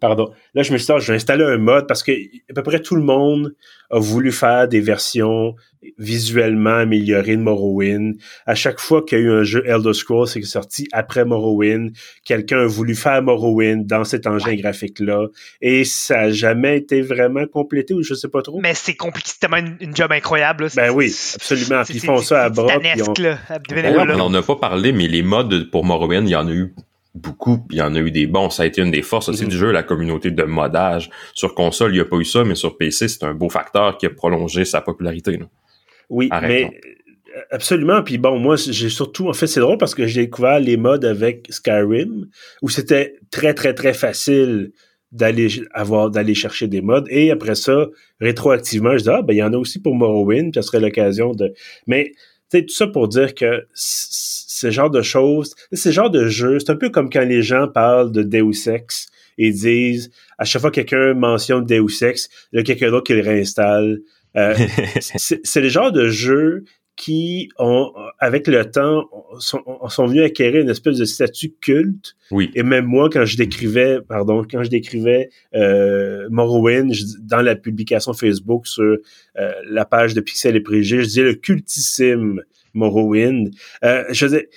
Pardon. 0.00 0.30
Là, 0.54 0.62
je 0.62 0.72
me 0.72 0.78
suis 0.78 0.86
dit, 0.86 0.92
ah, 0.92 0.98
je 0.98 1.12
vais 1.12 1.16
installer 1.16 1.44
un 1.44 1.58
mode 1.58 1.86
parce 1.86 2.02
que 2.02 2.12
à 2.12 2.54
peu 2.54 2.62
près 2.62 2.80
tout 2.80 2.96
le 2.96 3.02
monde 3.02 3.54
a 3.90 3.98
voulu 3.98 4.32
faire 4.32 4.68
des 4.68 4.80
versions 4.80 5.54
visuellement 5.98 6.76
améliorées 6.76 7.36
de 7.36 7.42
Morrowind. 7.42 8.16
À 8.46 8.54
chaque 8.54 8.80
fois 8.80 9.02
qu'il 9.02 9.18
y 9.18 9.20
a 9.20 9.24
eu 9.24 9.30
un 9.30 9.42
jeu 9.44 9.62
Elder 9.66 9.92
Scrolls 9.92 10.28
qui 10.28 10.40
est 10.40 10.42
sorti 10.42 10.88
après 10.92 11.24
Morrowind, 11.24 11.92
quelqu'un 12.24 12.58
a 12.58 12.66
voulu 12.66 12.94
faire 12.94 13.22
Morrowind 13.22 13.86
dans 13.86 14.04
cet 14.04 14.26
engin 14.26 14.54
graphique-là 14.56 15.28
et 15.60 15.84
ça 15.84 16.22
n'a 16.22 16.30
jamais 16.30 16.78
été 16.78 17.00
vraiment 17.00 17.46
complété 17.46 17.94
ou 17.94 18.02
je 18.02 18.14
sais 18.14 18.28
pas 18.28 18.42
trop. 18.42 18.60
Mais 18.60 18.74
c'est 18.74 18.96
compliqué, 18.96 19.30
c'est 19.32 19.40
tellement 19.40 19.66
une, 19.80 19.96
job 19.96 20.12
incroyable. 20.12 20.68
Ben 20.74 20.90
oui, 20.90 21.14
absolument. 21.34 21.82
Puis 21.84 21.94
ils 21.94 22.00
font 22.00 22.18
ça 22.18 22.44
à 22.44 22.48
bras. 22.50 22.78
on... 22.78 24.10
on 24.10 24.16
n'en 24.16 24.34
a 24.34 24.42
pas 24.42 24.56
parlé, 24.56 24.92
mais 24.92 25.08
les 25.08 25.22
modes 25.22 25.70
pour 25.70 25.84
Morrowind, 25.84 26.28
il 26.28 26.32
y 26.32 26.36
en 26.36 26.48
a 26.48 26.52
eu 26.52 26.74
beaucoup, 27.18 27.66
il 27.70 27.76
y 27.76 27.82
en 27.82 27.94
a 27.94 27.98
eu 27.98 28.10
des 28.10 28.26
bons. 28.26 28.50
Ça 28.50 28.62
a 28.62 28.66
été 28.66 28.80
une 28.80 28.90
des 28.90 29.02
forces 29.02 29.28
aussi 29.28 29.44
mhm. 29.44 29.48
du 29.48 29.56
jeu, 29.56 29.70
la 29.70 29.82
communauté 29.82 30.30
de 30.30 30.42
modage. 30.42 31.10
Sur 31.34 31.54
console, 31.54 31.92
il 31.92 31.94
n'y 31.94 32.00
a 32.00 32.04
pas 32.04 32.16
eu 32.16 32.24
ça, 32.24 32.44
mais 32.44 32.54
sur 32.54 32.76
PC, 32.76 33.08
c'est 33.08 33.24
un 33.24 33.34
beau 33.34 33.48
facteur 33.48 33.98
qui 33.98 34.06
a 34.06 34.10
prolongé 34.10 34.64
sa 34.64 34.80
popularité. 34.80 35.38
Oui, 36.08 36.30
mais 36.42 36.64
euh, 36.64 37.40
absolument. 37.50 38.02
Puis 38.02 38.18
bon, 38.18 38.38
moi, 38.38 38.56
j'ai 38.56 38.88
surtout, 38.88 39.28
en 39.28 39.32
fait, 39.32 39.46
c'est 39.46 39.60
drôle 39.60 39.78
parce 39.78 39.94
que 39.94 40.06
j'ai 40.06 40.22
découvert 40.22 40.60
les 40.60 40.76
modes 40.76 41.04
avec 41.04 41.46
Skyrim, 41.50 42.28
où 42.62 42.68
c'était 42.68 43.16
très, 43.30 43.54
très, 43.54 43.74
très 43.74 43.94
facile 43.94 44.72
d'aller 45.12 45.48
avoir 45.72 46.10
d'aller 46.10 46.34
chercher 46.34 46.68
des 46.68 46.82
modes 46.82 47.06
et 47.08 47.30
après 47.30 47.54
ça 47.54 47.86
rétroactivement 48.20 48.98
je 48.98 49.04
dis 49.04 49.08
ah 49.08 49.22
ben 49.22 49.32
il 49.32 49.38
y 49.38 49.42
en 49.42 49.54
a 49.54 49.56
aussi 49.56 49.80
pour 49.80 49.94
Morrowind 49.94 50.54
ça 50.54 50.60
serait 50.60 50.80
l'occasion 50.80 51.32
de 51.32 51.54
mais 51.86 52.12
sais 52.50 52.62
tout 52.62 52.74
ça 52.74 52.86
pour 52.86 53.08
dire 53.08 53.34
que 53.34 53.66
ce 53.74 54.70
genre 54.70 54.90
de 54.90 55.02
choses, 55.02 55.54
ce 55.72 55.90
genre 55.90 56.10
de 56.10 56.26
jeu, 56.26 56.58
c'est 56.58 56.70
un 56.70 56.76
peu 56.76 56.90
comme 56.90 57.10
quand 57.10 57.24
les 57.24 57.42
gens 57.42 57.68
parlent 57.68 58.12
de 58.12 58.22
Deus 58.22 58.68
Ex 58.68 59.06
et 59.38 59.50
disent, 59.50 60.10
à 60.38 60.44
chaque 60.44 60.60
fois 60.60 60.70
que 60.70 60.80
quelqu'un 60.80 61.14
mentionne 61.14 61.64
Deus 61.64 62.02
Ex, 62.02 62.28
il 62.52 62.58
y 62.58 62.60
a 62.60 62.62
quelqu'un 62.64 62.90
d'autre 62.90 63.06
qui 63.06 63.14
le 63.14 63.22
réinstalle. 63.22 64.00
Euh, 64.36 64.54
c'est 65.00 65.60
le 65.60 65.68
genre 65.68 65.92
de 65.92 66.08
jeu 66.08 66.64
qui 66.98 67.48
ont, 67.58 67.92
avec 68.18 68.48
le 68.48 68.68
temps, 68.68 69.08
sont, 69.38 69.62
sont 69.88 70.06
venus 70.06 70.24
acquérir 70.24 70.62
une 70.62 70.68
espèce 70.68 70.98
de 70.98 71.04
statut 71.04 71.54
culte. 71.60 72.16
Oui. 72.32 72.50
Et 72.56 72.64
même 72.64 72.86
moi, 72.86 73.08
quand 73.08 73.24
je 73.24 73.36
décrivais, 73.36 74.00
pardon, 74.06 74.44
quand 74.50 74.64
je 74.64 74.68
décrivais 74.68 75.30
euh, 75.54 76.26
Morrowind 76.28 76.92
dans 77.20 77.40
la 77.40 77.54
publication 77.54 78.12
Facebook 78.14 78.66
sur 78.66 78.96
euh, 79.38 79.52
la 79.70 79.84
page 79.84 80.14
de 80.14 80.20
Pixel 80.20 80.56
et 80.56 80.60
Préjugés, 80.60 81.02
je 81.02 81.06
disais 81.06 81.22
le 81.22 81.34
cultissime 81.34 82.42
Morrowind. 82.74 83.50
Euh, 83.84 84.02
je 84.10 84.26
disais, 84.26 84.48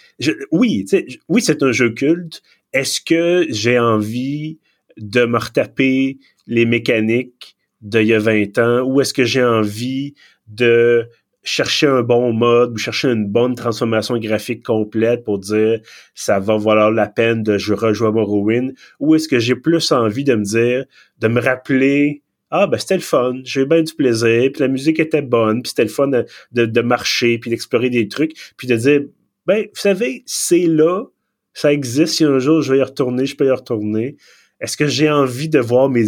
oui, 0.51 0.85
oui, 1.29 1.41
c'est 1.43 1.61
un 1.61 1.71
jeu 1.71 1.91
culte. 1.91 2.41
Est-ce 2.73 3.01
que 3.01 3.45
j'ai 3.49 3.77
envie 3.77 4.57
de 4.97 5.25
me 5.25 5.37
retaper 5.37 6.17
les 6.47 6.65
mécaniques 6.65 7.55
d'il 7.81 8.07
y 8.07 8.13
a 8.15 8.19
20 8.19 8.57
ans 8.57 8.81
ou 8.81 8.99
est-ce 8.99 9.13
que 9.13 9.25
j'ai 9.25 9.43
envie 9.43 10.15
de 10.47 11.07
chercher 11.43 11.87
un 11.87 12.03
bon 12.03 12.33
mode 12.33 12.73
ou 12.73 12.77
chercher 12.77 13.09
une 13.09 13.27
bonne 13.27 13.55
transformation 13.55 14.17
graphique 14.17 14.63
complète 14.63 15.23
pour 15.23 15.39
dire 15.39 15.79
ça 16.13 16.39
va 16.39 16.57
valoir 16.57 16.91
la 16.91 17.07
peine 17.07 17.41
de 17.41 17.57
je 17.57 17.73
rejouer 17.73 18.09
à 18.09 18.11
Morrowind 18.11 18.73
ou 18.99 19.15
est-ce 19.15 19.27
que 19.27 19.39
j'ai 19.39 19.55
plus 19.55 19.91
envie 19.91 20.23
de 20.23 20.35
me 20.35 20.43
dire 20.43 20.85
de 21.19 21.27
me 21.27 21.41
rappeler 21.41 22.21
ah 22.51 22.67
ben 22.67 22.77
c'était 22.77 22.95
le 22.95 23.01
fun, 23.01 23.39
j'ai 23.43 23.61
eu 23.61 23.65
bien 23.65 23.81
du 23.81 23.93
plaisir, 23.93 24.51
puis 24.51 24.59
la 24.59 24.67
musique 24.67 24.99
était 24.99 25.21
bonne, 25.21 25.61
puis 25.61 25.69
c'était 25.69 25.85
le 25.85 25.89
fun 25.89 26.09
de, 26.09 26.25
de, 26.51 26.81
marcher, 26.81 27.37
puis 27.37 27.49
d'explorer 27.49 27.89
des 27.89 28.09
trucs, 28.09 28.33
puis 28.57 28.67
de 28.67 28.75
dire 28.75 29.01
ben 29.45 29.63
vous 29.63 29.79
savez, 29.79 30.23
c'est 30.25 30.67
là, 30.67 31.05
ça 31.53 31.71
existe, 31.71 32.15
si 32.15 32.25
un 32.25 32.39
jour 32.39 32.61
je 32.61 32.73
vais 32.73 32.79
y 32.79 32.83
retourner, 32.83 33.25
je 33.25 33.37
peux 33.37 33.45
y 33.45 33.51
retourner. 33.51 34.17
Est-ce 34.59 34.77
que 34.77 34.85
j'ai 34.85 35.09
envie 35.09 35.49
de 35.49 35.59
voir 35.59 35.89
mes, 35.89 36.05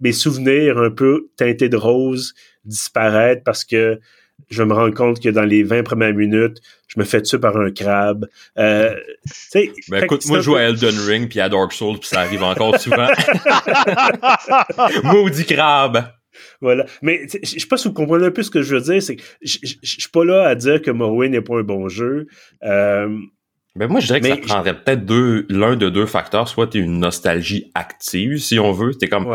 mes 0.00 0.12
souvenirs 0.12 0.78
un 0.78 0.90
peu 0.90 1.28
teintés 1.36 1.68
de 1.68 1.76
rose 1.76 2.34
disparaître 2.64 3.42
parce 3.44 3.64
que 3.64 3.98
je 4.50 4.62
me 4.62 4.72
rends 4.72 4.90
compte 4.90 5.20
que 5.20 5.28
dans 5.28 5.44
les 5.44 5.62
20 5.62 5.82
premières 5.82 6.14
minutes, 6.14 6.60
je 6.88 6.98
me 7.00 7.04
fais 7.04 7.22
tuer 7.22 7.38
par 7.38 7.56
un 7.56 7.70
crabe. 7.70 8.26
Euh, 8.58 8.94
ben 9.88 10.04
écoute, 10.04 10.26
moi 10.26 10.38
je 10.38 10.44
joue 10.44 10.56
à 10.56 10.62
Elden 10.62 10.98
Ring 11.06 11.28
puis 11.28 11.40
à 11.40 11.48
Dark 11.48 11.72
Souls 11.72 11.98
puis 11.98 12.08
ça 12.08 12.20
arrive 12.20 12.42
encore 12.42 12.78
souvent. 12.78 13.08
Maudit 15.04 15.46
crabe. 15.46 16.12
Voilà. 16.60 16.86
Mais 17.02 17.26
je 17.42 17.58
sais 17.58 17.66
pas 17.66 17.76
si 17.76 17.88
vous 17.88 17.94
comprenez 17.94 18.26
un 18.26 18.30
peu 18.30 18.42
ce 18.42 18.50
que 18.50 18.62
je 18.62 18.76
veux 18.76 18.80
dire. 18.80 19.02
C'est 19.02 19.16
que 19.16 19.22
je 19.42 19.76
suis 19.82 20.10
pas 20.12 20.24
là 20.24 20.48
à 20.48 20.54
dire 20.54 20.82
que 20.82 20.90
Morrowind 20.90 21.32
n'est 21.32 21.40
pas 21.40 21.58
un 21.58 21.62
bon 21.62 21.88
jeu. 21.88 22.26
Euh, 22.64 23.08
ben 23.76 23.88
moi, 23.88 23.98
je 24.00 24.06
dirais 24.06 24.20
que 24.20 24.28
ça 24.28 24.36
prendrait 24.54 24.80
peut-être 24.80 25.04
deux, 25.04 25.46
l'un 25.48 25.76
de 25.76 25.88
deux 25.88 26.06
facteurs. 26.06 26.48
Soit 26.48 26.68
t'es 26.68 26.78
une 26.78 26.98
nostalgie 26.98 27.72
active, 27.74 28.38
si 28.38 28.58
on 28.58 28.72
veut. 28.72 28.94
T'es 28.94 29.08
comme, 29.08 29.26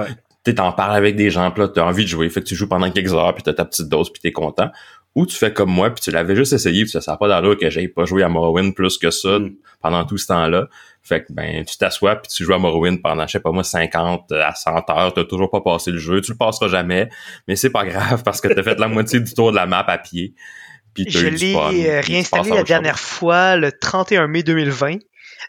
tu 0.50 0.56
t'en 0.56 0.72
parles 0.72 0.96
avec 0.96 1.16
des 1.16 1.30
gens, 1.30 1.52
pis 1.52 1.62
là, 1.62 1.68
t'as 1.68 1.84
envie 1.84 2.04
de 2.04 2.10
jouer. 2.10 2.30
Fait 2.30 2.42
que 2.42 2.48
tu 2.48 2.56
joues 2.56 2.68
pendant 2.68 2.90
quelques 2.92 3.14
heures, 3.14 3.34
puis 3.34 3.44
t'as 3.44 3.54
ta 3.54 3.66
petite 3.66 3.88
dose, 3.88 4.12
puis 4.12 4.22
t'es 4.22 4.32
content. 4.32 4.70
Ou 5.16 5.26
tu 5.26 5.36
fais 5.36 5.52
comme 5.52 5.72
moi, 5.72 5.90
puis 5.90 6.02
tu 6.02 6.12
l'avais 6.12 6.36
juste 6.36 6.54
essayé, 6.54 6.84
puis 6.84 6.92
ça 6.92 7.02
sert 7.02 7.18
pas 7.18 7.28
d'allure 7.28 7.58
que 7.58 7.70
j'aille 7.70 7.88
pas 7.88 8.06
joué 8.06 8.24
à 8.24 8.30
Morrowind 8.30 8.74
plus 8.74 8.98
que 8.98 9.10
ça 9.10 9.40
mm. 9.40 9.56
pendant 9.82 10.06
tout 10.06 10.18
ce 10.18 10.28
temps-là. 10.28 10.68
Fait 11.02 11.24
que 11.24 11.34
ben 11.34 11.66
tu 11.66 11.78
t'assois 11.78 12.18
puis 12.18 12.30
tu 12.30 12.44
joues 12.44 12.54
à 12.54 12.60
Morrowind 12.60 13.02
pendant 13.02 13.26
je 13.26 13.32
sais 13.32 13.40
pas 13.40 13.52
moi 13.52 13.64
50 13.64 14.32
à 14.34 14.54
100 14.54 14.90
heures, 14.90 15.14
t'as 15.14 15.24
toujours 15.24 15.50
pas 15.50 15.62
passé 15.62 15.92
le 15.92 15.98
jeu, 15.98 16.22
tu 16.22 16.32
le 16.32 16.38
passeras 16.38 16.68
jamais, 16.68 17.10
mais 17.48 17.56
c'est 17.56 17.70
pas 17.70 17.86
grave 17.86 18.22
parce 18.24 18.42
que 18.42 18.50
t'as 18.50 18.62
fait 18.62 18.78
la 18.80 18.88
moitié 18.88 19.20
du 19.20 19.34
tour 19.34 19.52
de 19.52 19.56
la 19.56 19.66
map 19.66 19.84
à 19.88 19.98
pied. 19.98 20.36
Puis 20.94 21.06
je 21.10 21.28
l'ai 21.28 22.00
réinstallé 22.02 22.50
la 22.50 22.64
dernière 22.64 23.00
fois 23.00 23.56
le 23.56 23.72
31 23.72 24.28
mai 24.28 24.44
2020. 24.44 24.98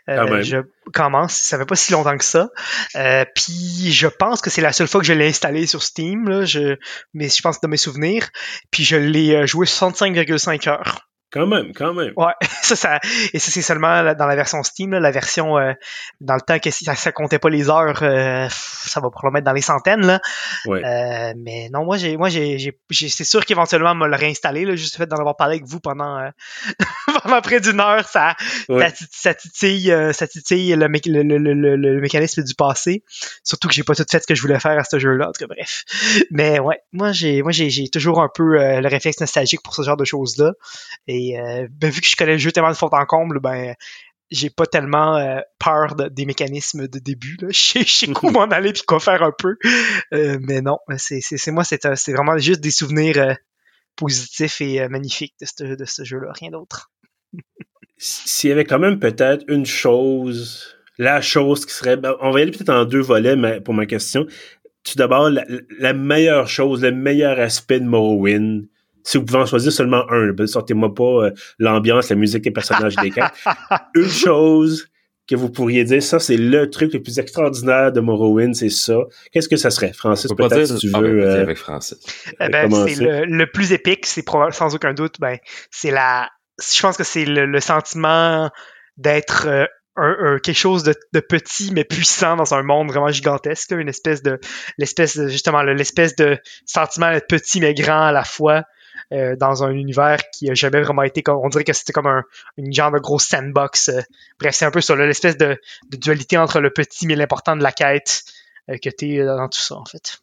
Euh, 0.09 0.42
je 0.42 0.59
commence, 0.92 1.34
ça 1.34 1.59
fait 1.59 1.66
pas 1.66 1.76
si 1.76 1.92
longtemps 1.92 2.16
que 2.16 2.24
ça. 2.24 2.48
Euh, 2.96 3.24
puis 3.34 3.92
je 3.92 4.07
pense 4.07 4.40
que 4.40 4.51
c'est 4.51 4.62
la 4.62 4.72
seule 4.72 4.88
fois 4.88 5.01
que 5.01 5.07
je 5.07 5.12
l'ai 5.12 5.28
installé 5.28 5.66
sur 5.66 5.82
Steam, 5.82 6.28
là, 6.28 6.44
je, 6.44 6.76
mais 7.14 7.28
je 7.28 7.42
pense 7.42 7.61
de 7.61 7.68
mes 7.68 7.76
souvenirs. 7.76 8.28
Puis 8.70 8.84
je 8.84 8.96
l'ai 8.96 9.34
euh, 9.34 9.46
joué 9.46 9.66
65,5 9.66 10.68
heures. 10.68 11.09
Quand 11.33 11.47
même, 11.47 11.72
quand 11.72 11.95
même. 11.95 12.12
Ouais, 12.16 12.33
ça, 12.62 12.74
ça 12.74 13.01
et 13.33 13.39
ça 13.39 13.53
c'est 13.53 13.62
seulement 13.62 14.14
dans 14.14 14.26
la 14.26 14.35
version 14.35 14.62
Steam, 14.64 14.91
la 14.91 15.11
version 15.12 15.59
euh, 15.59 15.72
dans 16.20 16.35
le 16.35 16.41
temps 16.41 16.59
que 16.59 16.70
ça, 16.70 16.97
ça 16.97 17.12
comptait 17.12 17.39
pas 17.39 17.51
les 17.51 17.70
heures, 17.70 18.03
euh, 18.03 18.49
ça 18.51 19.01
va 19.01 19.11
probablement 19.11 19.39
être 19.39 19.45
dans 19.45 19.53
les 19.53 19.61
centaines 19.61 20.05
là. 20.05 20.20
Ouais. 20.66 20.85
Euh, 20.85 21.33
mais 21.37 21.68
non, 21.72 21.85
moi 21.85 21.99
j'ai, 21.99 22.16
moi 22.16 22.31
j'ai, 22.31 22.59
j'ai, 22.59 22.76
c'est 22.91 23.24
sûr 23.24 23.45
qu'éventuellement 23.45 23.95
me 23.95 24.09
le 24.09 24.16
réinstaller 24.16 24.64
là, 24.64 24.74
juste 24.74 24.95
le 24.95 25.05
fait 25.05 25.07
d'en 25.09 25.18
avoir 25.18 25.37
parlé 25.37 25.57
avec 25.57 25.66
vous 25.66 25.78
pendant 25.78 26.28
pendant 27.22 27.41
près 27.43 27.61
d'une 27.61 27.78
heure, 27.78 28.09
ça, 28.09 28.35
ça, 29.11 29.35
titille, 29.35 29.95
ça 30.12 30.26
titille 30.26 30.74
le, 30.74 30.89
le, 30.89 31.39
le, 31.39 31.76
le, 31.76 32.01
mécanisme 32.01 32.43
du 32.43 32.55
passé. 32.55 33.05
Surtout 33.45 33.68
que 33.68 33.74
j'ai 33.74 33.85
pas 33.85 33.95
tout 33.95 34.05
fait 34.11 34.20
ce 34.20 34.26
que 34.26 34.35
je 34.35 34.43
voulais 34.43 34.59
faire 34.59 34.76
à 34.78 34.85
ce 34.85 34.99
jeu-là. 34.99 35.28
En 35.28 35.33
tout 35.33 35.47
cas, 35.47 35.55
bref. 35.55 35.85
Mais 36.33 36.59
ouais, 36.59 36.81
moi 36.93 37.12
j'ai, 37.12 37.43
moi 37.43 37.53
j'ai, 37.53 37.70
j'ai 37.70 37.89
toujours 37.89 38.20
un 38.20 38.28
peu 38.33 38.57
le 38.57 38.89
réflexe 38.89 39.20
nostalgique 39.20 39.62
pour 39.62 39.76
ce 39.76 39.83
genre 39.83 39.97
de 39.97 40.05
choses 40.05 40.37
là. 40.39 40.53
Et 41.07 41.19
et 41.20 41.38
euh, 41.38 41.68
ben, 41.70 41.90
vu 41.90 42.00
que 42.00 42.06
je 42.06 42.16
connais 42.16 42.32
le 42.32 42.38
jeu 42.38 42.52
tellement 42.52 42.70
de 42.70 42.76
fond 42.76 42.88
en 42.92 43.06
comble, 43.06 43.40
ben 43.40 43.74
j'ai 44.30 44.50
pas 44.50 44.66
tellement 44.66 45.16
euh, 45.16 45.40
peur 45.58 45.96
des 45.96 46.24
mécanismes 46.24 46.86
de 46.86 46.98
début. 46.98 47.36
Là. 47.40 47.48
Je 47.50 47.84
sais 47.84 48.08
où 48.22 48.30
m'en 48.30 48.44
aller 48.44 48.72
puis 48.72 48.82
quoi 48.86 49.00
faire 49.00 49.22
un 49.22 49.32
peu. 49.36 49.56
Euh, 50.14 50.38
mais 50.40 50.60
non, 50.60 50.78
c'est 50.98 51.20
moi, 51.48 51.64
c'est 51.64 52.12
vraiment 52.12 52.38
juste 52.38 52.60
des 52.60 52.70
souvenirs 52.70 53.36
positifs 53.96 54.60
et 54.60 54.88
magnifiques 54.88 55.34
de 55.40 55.46
ce, 55.46 55.74
de 55.74 55.84
ce 55.84 56.04
jeu-là, 56.04 56.32
rien 56.32 56.50
d'autre. 56.50 56.90
S'il 57.98 58.48
y 58.48 58.52
avait 58.52 58.64
quand 58.64 58.78
même 58.78 58.98
peut-être 58.98 59.44
une 59.48 59.66
chose, 59.66 60.76
la 60.96 61.20
chose 61.20 61.66
qui 61.66 61.74
serait, 61.74 61.96
ben, 61.96 62.16
on 62.20 62.30
va 62.30 62.38
y 62.38 62.42
aller 62.42 62.52
peut-être 62.52 62.70
en 62.70 62.84
deux 62.84 63.02
volets 63.02 63.36
mais, 63.36 63.60
pour 63.60 63.74
ma 63.74 63.86
question. 63.86 64.26
Tout 64.84 64.96
d'abord, 64.96 65.28
la, 65.28 65.44
la, 65.78 65.92
meilleure 65.92 66.48
chose, 66.48 66.82
le 66.82 66.92
meilleur 66.92 67.38
aspect 67.38 67.80
de 67.80 67.84
Morrowind, 67.84 68.66
si 69.05 69.18
vous 69.18 69.24
pouvez 69.24 69.38
en 69.38 69.46
choisir 69.46 69.72
seulement 69.72 70.05
un, 70.11 70.32
ben, 70.32 70.46
sortez-moi 70.46 70.94
pas 70.94 71.26
euh, 71.26 71.30
l'ambiance, 71.59 72.09
la 72.11 72.16
musique, 72.16 72.44
les 72.44 72.51
personnages 72.51 72.96
des 72.96 73.11
cartes. 73.11 73.36
Une 73.94 74.09
chose 74.09 74.90
que 75.30 75.36
vous 75.36 75.48
pourriez 75.48 75.84
dire, 75.84 76.03
ça, 76.03 76.18
c'est 76.18 76.36
le 76.36 76.68
truc 76.70 76.92
le 76.92 77.03
plus 77.03 77.20
extraordinaire 77.20 77.92
de 77.92 78.01
Morrowind, 78.01 78.53
c'est 78.53 78.68
ça. 78.68 78.96
Qu'est-ce 79.30 79.48
que 79.48 79.57
ça 79.57 79.70
serait, 79.70 79.92
Francis, 79.92 80.32
peut-être, 80.32 80.66
si 80.66 80.88
tu 80.88 80.90
ah, 80.92 81.01
veux... 81.01 81.20
Ben, 81.20 81.24
euh, 81.24 81.42
avec 81.42 81.57
Francis. 81.57 81.98
Eh 82.40 82.48
ben, 82.48 82.68
c'est 82.88 82.96
le, 82.98 83.46
plus 83.46 83.72
épique, 83.72 84.07
c'est 84.07 84.24
sans 84.51 84.74
aucun 84.74 84.92
doute, 84.92 85.20
ben, 85.20 85.38
c'est 85.70 85.92
la... 85.92 86.28
Je 86.61 86.82
pense 86.82 86.96
que 86.96 87.05
c'est 87.05 87.24
le, 87.24 87.61
sentiment 87.61 88.51
d'être... 88.96 89.46
Euh, 89.46 89.66
un, 89.96 90.38
quelque 90.38 90.57
chose 90.57 90.82
de, 90.82 90.94
de, 91.12 91.20
petit 91.20 91.72
mais 91.74 91.84
puissant 91.84 92.36
dans 92.36 92.55
un 92.55 92.62
monde 92.62 92.88
vraiment 92.88 93.11
gigantesque, 93.11 93.72
une 93.72 93.88
espèce 93.88 94.22
de 94.22 94.38
l'espèce 94.78 95.16
de, 95.16 95.28
justement 95.28 95.62
l'espèce 95.62 96.14
de 96.16 96.38
sentiment 96.64 97.11
d'être 97.11 97.26
petit 97.26 97.61
mais 97.61 97.74
grand 97.74 98.05
à 98.05 98.12
la 98.12 98.24
fois 98.24 98.64
euh, 99.12 99.34
dans 99.34 99.64
un 99.64 99.70
univers 99.70 100.18
qui 100.30 100.48
a 100.50 100.54
jamais 100.54 100.80
vraiment 100.80 101.02
été 101.02 101.22
comme 101.22 101.40
on 101.42 101.48
dirait 101.48 101.64
que 101.64 101.72
c'était 101.72 101.92
comme 101.92 102.06
un 102.06 102.22
une 102.56 102.72
genre 102.72 102.92
de 102.92 102.98
grosse 102.98 103.24
sandbox. 103.24 103.88
Euh. 103.88 104.00
bref, 104.38 104.54
c'est 104.54 104.64
un 104.64 104.70
peu 104.70 104.80
ça, 104.80 104.94
l'espèce 104.94 105.36
de, 105.36 105.58
de, 105.90 105.96
dualité 105.96 106.38
entre 106.38 106.61
le 106.61 106.70
petit 106.70 107.08
mais 107.08 107.16
l'important 107.16 107.56
de 107.56 107.62
la 107.62 107.72
quête 107.72 108.22
euh, 108.68 108.76
que 108.76 108.88
tu 108.88 109.16
es 109.16 109.24
dans 109.24 109.48
tout 109.48 109.61
ça 109.61 109.74
en 109.74 109.84
fait. 109.84 110.20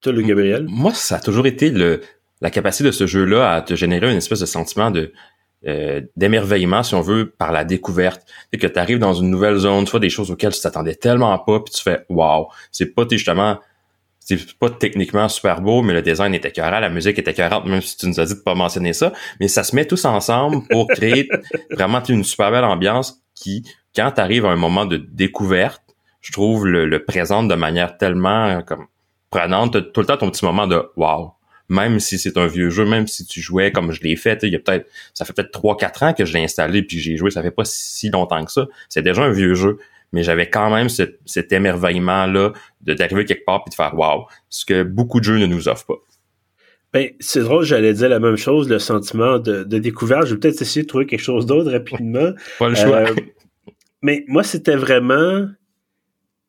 Toi, 0.00 0.12
le 0.12 0.22
Gabriel? 0.22 0.64
Moi, 0.66 0.94
ça 0.94 1.16
a 1.16 1.20
toujours 1.20 1.46
été 1.46 1.70
le 1.70 2.00
la 2.40 2.50
capacité 2.50 2.84
de 2.84 2.92
ce 2.92 3.06
jeu-là 3.06 3.52
à 3.52 3.60
te 3.60 3.74
générer 3.74 4.10
une 4.10 4.18
espèce 4.18 4.40
de 4.40 4.46
sentiment 4.46 4.90
de 4.90 5.12
d'émerveillement, 6.16 6.84
si 6.84 6.94
on 6.94 7.00
veut, 7.00 7.30
par 7.36 7.50
la 7.50 7.64
découverte. 7.64 8.24
Et 8.52 8.58
que 8.58 8.68
tu 8.68 8.78
arrives 8.78 9.00
dans 9.00 9.14
une 9.14 9.28
nouvelle 9.28 9.56
zone, 9.56 9.84
tu 9.84 9.90
vois 9.90 9.98
des 9.98 10.08
choses 10.08 10.30
auxquelles 10.30 10.52
tu 10.52 10.60
t'attendais 10.60 10.94
tellement 10.94 11.36
pas, 11.36 11.58
puis 11.58 11.74
tu 11.74 11.82
fais 11.82 12.06
«wow». 12.08 12.46
C'est 12.70 12.94
pas 12.94 13.02
justement 13.10 13.58
c'est 14.36 14.58
pas 14.58 14.68
techniquement 14.68 15.28
super 15.28 15.62
beau, 15.62 15.82
mais 15.82 15.94
le 15.94 16.02
design 16.02 16.34
était 16.34 16.48
écœurant, 16.48 16.80
la 16.80 16.90
musique 16.90 17.18
était 17.18 17.30
écœurante, 17.30 17.64
même 17.66 17.80
si 17.80 17.96
tu 17.96 18.06
nous 18.08 18.20
as 18.20 18.26
dit 18.26 18.34
de 18.34 18.40
pas 18.40 18.54
mentionner 18.54 18.92
ça. 18.92 19.12
Mais 19.40 19.48
ça 19.48 19.62
se 19.62 19.74
met 19.74 19.86
tous 19.86 20.04
ensemble 20.04 20.66
pour 20.68 20.86
créer 20.88 21.28
vraiment 21.70 22.02
une 22.04 22.24
super 22.24 22.50
belle 22.50 22.64
ambiance 22.64 23.22
qui, 23.34 23.64
quand 23.96 24.12
tu 24.12 24.20
arrives 24.20 24.44
à 24.44 24.50
un 24.50 24.56
moment 24.56 24.84
de 24.84 24.96
découverte, 24.96 25.82
je 26.20 26.32
trouve 26.32 26.66
le, 26.66 27.04
présente 27.04 27.48
de 27.48 27.54
manière 27.54 27.96
tellement 27.96 28.60
comme 28.62 28.86
prenante, 29.30 29.92
tout 29.92 30.00
le 30.00 30.06
temps 30.06 30.16
ton 30.16 30.30
petit 30.30 30.44
moment 30.44 30.66
de 30.66 30.82
wow. 30.96 31.32
Même 31.70 32.00
si 32.00 32.18
c'est 32.18 32.38
un 32.38 32.46
vieux 32.46 32.70
jeu, 32.70 32.86
même 32.86 33.06
si 33.06 33.26
tu 33.26 33.42
jouais 33.42 33.72
comme 33.72 33.92
je 33.92 34.02
l'ai 34.02 34.16
fait, 34.16 34.42
il 34.42 34.50
y 34.50 34.56
a 34.56 34.58
peut-être, 34.58 34.88
ça 35.12 35.26
fait 35.26 35.34
peut-être 35.34 35.58
3-4 35.58 36.04
ans 36.04 36.12
que 36.14 36.24
je 36.24 36.32
l'ai 36.32 36.42
installé 36.42 36.82
puis 36.82 36.98
j'ai 36.98 37.16
joué, 37.16 37.30
ça 37.30 37.42
fait 37.42 37.50
pas 37.50 37.64
si 37.66 38.08
longtemps 38.10 38.42
que 38.44 38.50
ça. 38.52 38.66
C'est 38.88 39.02
déjà 39.02 39.22
un 39.22 39.30
vieux 39.30 39.54
jeu 39.54 39.78
mais 40.12 40.22
j'avais 40.22 40.48
quand 40.48 40.70
même 40.70 40.88
cet 40.88 41.52
émerveillement-là 41.52 42.52
de 42.80 42.94
d'arriver 42.94 43.24
quelque 43.24 43.44
part 43.44 43.64
et 43.66 43.70
de 43.70 43.74
faire 43.74 43.94
wow, 43.94 44.26
ce 44.48 44.64
que 44.64 44.82
beaucoup 44.82 45.20
de 45.20 45.24
jeux 45.24 45.38
ne 45.38 45.46
nous 45.46 45.68
offrent 45.68 45.86
pas. 45.86 45.98
Ben, 46.92 47.10
c'est 47.20 47.40
drôle, 47.40 47.64
j'allais 47.64 47.92
dire 47.92 48.08
la 48.08 48.18
même 48.18 48.36
chose, 48.36 48.68
le 48.68 48.78
sentiment 48.78 49.38
de, 49.38 49.62
découverte. 49.64 50.26
Je 50.26 50.34
vais 50.34 50.40
peut-être 50.40 50.62
essayer 50.62 50.82
de 50.82 50.88
trouver 50.88 51.06
quelque 51.06 51.20
chose 51.20 51.44
d'autre 51.44 51.70
rapidement. 51.70 52.32
Pas 52.58 52.68
le 52.70 52.74
choix. 52.74 53.10
Euh, 53.10 53.14
mais 54.02 54.24
moi, 54.26 54.42
c'était 54.42 54.76
vraiment. 54.76 55.48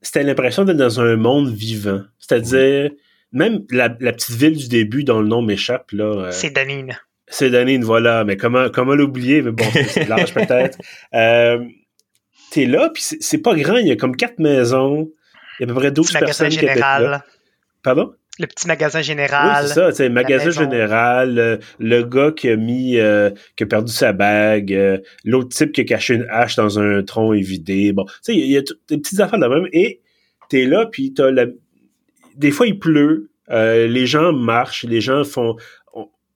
C'était 0.02 0.24
l'impression 0.24 0.64
d'être 0.64 0.78
dans 0.78 1.02
un 1.02 1.18
monde 1.18 1.50
vivant. 1.50 2.04
C'est-à-dire, 2.20 2.90
même 3.34 3.66
la, 3.70 3.90
petite 3.90 4.36
ville 4.36 4.56
du 4.56 4.70
début 4.70 5.04
dont 5.04 5.20
le 5.20 5.28
nom 5.28 5.42
m'échappe, 5.42 5.92
là. 5.92 6.06
Euh, 6.06 6.32
c'est 6.32 6.52
Danine. 6.52 6.98
C'est 7.28 7.50
Danine, 7.50 7.84
voilà. 7.84 8.24
Mais 8.24 8.38
comment, 8.38 8.70
comment 8.70 8.96
l'oublier? 8.96 9.42
Mais 9.42 9.52
bon, 9.52 9.66
c'est 9.90 10.08
large 10.08 10.34
peut-être. 10.34 10.78
Euh, 11.14 11.60
t'es 12.52 12.66
là, 12.66 12.90
puis 12.94 13.04
c'est 13.04 13.38
pas 13.38 13.56
grand, 13.56 13.78
il 13.78 13.88
y 13.88 13.92
a 13.92 13.96
comme 13.96 14.16
quatre 14.16 14.40
maisons, 14.40 15.10
il 15.60 15.66
y 15.66 15.70
a 15.70 15.72
à 15.72 15.74
peu 15.74 15.80
près 15.80 15.92
12 15.92 16.12
personnes 16.14 16.50
qui 16.50 16.66
étaient 16.66 16.76
là. 16.76 17.24
Pardon? 17.84 18.14
le 18.40 18.48
petit 18.48 18.68
magasin 18.68 19.02
général. 19.02 19.64
Oui, 19.64 19.68
c'est 19.68 19.74
ça, 19.74 19.92
c'est 19.92 20.10
magasin 20.10 20.50
général, 20.50 21.60
le, 21.78 22.04
gars 22.04 22.32
qui 22.32 22.50
a 22.50 22.56
mis, 22.56 22.98
euh, 22.98 23.30
qui 23.56 23.64
a 23.64 23.68
perdu 23.68 23.92
sa 23.92 24.14
bague, 24.14 24.74
euh, 24.74 24.98
l'autre 25.26 25.50
type 25.50 25.74
qui 25.74 25.82
a 25.82 25.84
caché 25.84 26.16
une 26.16 26.26
hache 26.30 26.56
dans 26.56 26.80
un 26.80 27.04
tronc 27.04 27.34
évidé. 27.34 27.92
Bon, 27.92 28.06
tu 28.06 28.14
sais, 28.22 28.36
il 28.36 28.50
y, 28.50 28.58
a 28.58 28.62
des 28.62 28.98
petites 28.98 29.20
affaires 29.20 29.40
de 29.40 29.48
même. 29.48 29.68
Et 29.74 30.02
t'es 30.50 30.66
là, 30.66 30.86
puis 30.90 31.14
t'as 31.14 31.32
la... 31.32 31.46
Des 32.36 32.52
fois, 32.52 32.68
il 32.68 32.80
pleut, 32.80 33.30
euh, 33.52 33.88
les 33.88 34.06
gens 34.06 34.32
marchent, 34.32 34.86
les 34.86 35.02
gens 35.02 35.24
font 35.24 35.58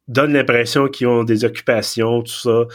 donnent 0.10 0.34
l'impression 0.34 0.90
qu'ils 0.90 1.08
ont 1.08 1.24
des 1.24 1.46
occupations, 1.46 2.24
tout 2.24 2.34
ça. 2.34 2.66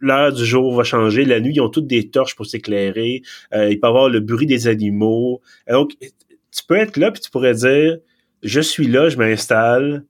L'heure 0.00 0.32
du 0.32 0.44
jour 0.44 0.74
va 0.74 0.84
changer. 0.84 1.24
La 1.24 1.40
nuit, 1.40 1.54
ils 1.54 1.60
ont 1.60 1.68
toutes 1.68 1.86
des 1.86 2.08
torches 2.08 2.36
pour 2.36 2.46
s'éclairer. 2.46 3.22
il 3.52 3.80
peut 3.80 3.86
y 3.86 3.88
avoir 3.88 4.08
le 4.08 4.20
bruit 4.20 4.46
des 4.46 4.68
animaux. 4.68 5.40
Donc, 5.68 5.92
tu 5.98 6.64
peux 6.66 6.76
être 6.76 6.96
là 6.96 7.10
puis 7.10 7.20
tu 7.20 7.30
pourrais 7.30 7.54
dire 7.54 7.98
je 8.42 8.60
suis 8.60 8.86
là, 8.86 9.08
je 9.08 9.16
m'installe. 9.16 10.04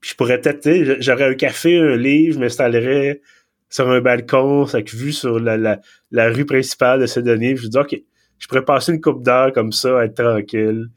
Puis 0.00 0.10
je 0.10 0.16
pourrais 0.16 0.40
peut-être, 0.40 0.96
j'aurais 1.00 1.24
un 1.24 1.34
café, 1.34 1.78
un 1.78 1.96
livre, 1.96 2.34
je 2.34 2.40
m'installerais 2.40 3.22
sur 3.70 3.90
un 3.90 4.00
balcon, 4.00 4.64
avec 4.64 4.92
vue 4.92 5.12
sur 5.12 5.40
la, 5.40 5.80
rue 6.12 6.46
principale 6.46 7.00
de 7.00 7.06
Sidonie. 7.06 7.56
Je 7.56 7.68
dis 7.68 7.78
OK, 7.78 8.00
je 8.38 8.46
pourrais 8.46 8.64
passer 8.64 8.92
une 8.92 9.00
coupe 9.00 9.22
d'heure 9.24 9.52
comme 9.52 9.72
ça, 9.72 10.04
être 10.04 10.22
tranquille. 10.22 10.88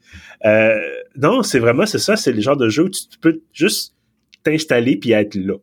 Euh, 0.44 0.78
non, 1.16 1.42
c'est 1.42 1.58
vraiment 1.58 1.86
c'est 1.86 1.98
ça, 1.98 2.16
c'est 2.16 2.32
le 2.32 2.40
genre 2.40 2.56
de 2.56 2.68
jeu 2.68 2.84
où 2.84 2.90
tu 2.90 3.18
peux 3.20 3.40
juste 3.52 3.94
t'installer 4.42 4.96
puis 4.96 5.12
être 5.12 5.34
là. 5.34 5.56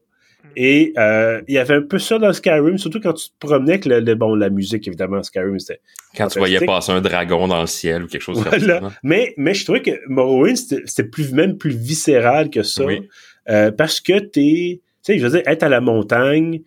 Et 0.59 0.91
euh, 0.97 1.39
il 1.47 1.53
y 1.53 1.59
avait 1.59 1.75
un 1.75 1.83
peu 1.83 1.99
ça 1.99 2.17
dans 2.17 2.33
Skyrim, 2.33 2.79
surtout 2.79 2.99
quand 2.99 3.13
tu 3.13 3.27
te 3.27 3.33
promenais 3.37 3.73
avec 3.73 3.85
le, 3.85 4.15
bon, 4.15 4.33
la 4.33 4.49
musique, 4.49 4.87
évidemment, 4.87 5.21
Skyrim, 5.21 5.59
c'était. 5.59 5.81
Quand 6.15 6.29
tu 6.29 6.39
voyais 6.39 6.59
passer 6.65 6.91
un 6.91 6.99
dragon 6.99 7.47
dans 7.47 7.61
le 7.61 7.67
ciel 7.67 8.01
ou 8.01 8.07
quelque 8.07 8.23
chose 8.23 8.43
comme 8.43 8.59
ça. 8.59 8.81
Mais, 9.03 9.35
mais 9.37 9.53
je 9.53 9.65
trouvais 9.65 9.83
que 9.83 9.91
Morrowind, 10.07 10.57
c'était 10.57 11.03
plus, 11.03 11.31
même 11.31 11.59
plus 11.59 11.77
viscéral 11.77 12.49
que 12.49 12.63
ça. 12.63 12.85
Euh, 13.49 13.69
parce 13.69 14.01
que 14.01 14.17
t'es. 14.17 14.81
Tu 15.03 15.13
sais, 15.13 15.19
je 15.19 15.27
veux 15.27 15.29
dire, 15.29 15.43
être 15.45 15.61
à 15.61 15.69
la 15.69 15.79
montagne, 15.79 16.61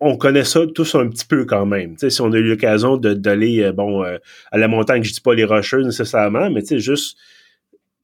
on 0.00 0.16
connaît 0.16 0.44
ça 0.44 0.62
tous 0.74 0.94
un 0.94 1.06
petit 1.10 1.26
peu 1.26 1.44
quand 1.44 1.66
même. 1.66 1.96
Tu 1.96 1.98
sais, 1.98 2.10
si 2.10 2.22
on 2.22 2.32
a 2.32 2.38
eu 2.38 2.48
l'occasion 2.48 2.96
d'aller, 2.96 3.64
euh, 3.64 3.72
bon, 3.72 4.02
à 4.02 4.56
la 4.56 4.66
montagne, 4.66 5.02
je 5.02 5.12
dis 5.12 5.20
pas 5.20 5.34
les 5.34 5.44
rocheuses 5.44 5.84
nécessairement, 5.84 6.48
mais 6.48 6.62
tu 6.62 6.68
sais, 6.68 6.78
juste 6.78 7.18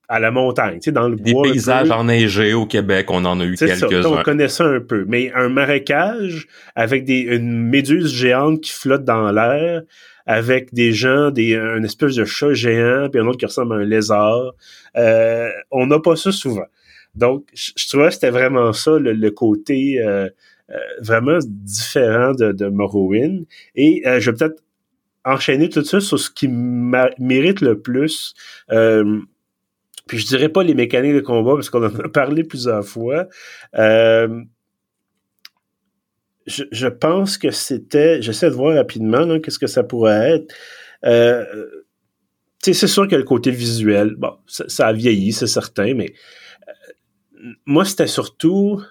à 0.08 0.20
la 0.20 0.30
montagne, 0.30 0.78
tu 0.78 0.84
sais, 0.84 0.92
dans 0.92 1.08
le 1.08 1.16
bois. 1.16 1.42
Des 1.46 1.52
paysages 1.52 1.90
enneigés 1.90 2.54
au 2.54 2.66
Québec, 2.66 3.06
on 3.10 3.24
en 3.24 3.40
a 3.40 3.44
eu 3.44 3.56
quelques-uns. 3.56 4.04
On 4.04 4.22
connaît 4.22 4.48
ça 4.48 4.64
un 4.64 4.80
peu. 4.80 5.04
Mais 5.06 5.32
un 5.34 5.48
marécage 5.48 6.46
avec 6.74 7.04
des, 7.04 7.20
une 7.20 7.68
méduse 7.68 8.12
géante 8.12 8.60
qui 8.60 8.70
flotte 8.70 9.04
dans 9.04 9.32
l'air, 9.32 9.82
avec 10.26 10.72
des 10.72 10.92
gens, 10.92 11.30
des, 11.30 11.56
un 11.56 11.82
espèce 11.82 12.14
de 12.14 12.24
chat 12.24 12.52
géant, 12.52 13.08
puis 13.10 13.20
un 13.20 13.26
autre 13.26 13.38
qui 13.38 13.46
ressemble 13.46 13.74
à 13.74 13.76
un 13.78 13.84
lézard, 13.84 14.54
euh, 14.96 15.48
on 15.70 15.86
n'a 15.86 15.98
pas 15.98 16.16
ça 16.16 16.32
souvent. 16.32 16.66
Donc, 17.14 17.46
je, 17.54 17.88
trouvais 17.88 18.08
que 18.08 18.14
c'était 18.14 18.30
vraiment 18.30 18.72
ça, 18.72 18.98
le, 18.98 19.30
côté 19.30 20.00
euh, 20.00 20.28
euh, 20.70 20.76
vraiment 21.00 21.38
différent 21.40 22.32
de, 22.32 22.52
de 22.52 22.66
Morrowind. 22.66 23.46
Et 23.74 24.02
je 24.04 24.30
vais 24.30 24.36
peut-être 24.36 24.62
enchaîner 25.24 25.68
tout 25.68 25.84
ça 25.84 25.98
sur 26.00 26.18
ce 26.18 26.30
qui 26.30 26.46
mérite 26.48 27.60
le 27.60 27.80
plus. 27.80 28.34
Puis 30.06 30.18
je 30.18 30.26
dirais 30.26 30.48
pas 30.48 30.62
les 30.62 30.74
mécaniques 30.74 31.14
de 31.14 31.20
combat 31.20 31.54
parce 31.54 31.68
qu'on 31.70 31.84
en 31.84 31.94
a 31.98 32.08
parlé 32.08 32.44
plusieurs 32.44 32.84
fois. 32.84 33.26
Euh, 33.74 34.42
je, 36.46 36.86
pense 36.86 37.38
que 37.38 37.50
c'était, 37.50 38.22
j'essaie 38.22 38.48
de 38.48 38.54
voir 38.54 38.76
rapidement 38.76 39.40
qu'est-ce 39.40 39.58
que 39.58 39.66
ça 39.66 39.82
pourrait 39.82 40.36
être. 40.36 40.54
Euh, 41.04 41.44
c'est 42.62 42.86
sûr 42.86 43.06
que 43.06 43.16
le 43.16 43.22
côté 43.22 43.50
visuel, 43.50 44.14
bon, 44.16 44.36
ça, 44.46 44.88
a 44.88 44.92
vieilli, 44.92 45.32
c'est 45.32 45.46
certain, 45.46 45.94
mais 45.94 46.12
euh, 46.68 47.52
moi 47.64 47.84
c'était 47.84 48.06
surtout, 48.06 48.82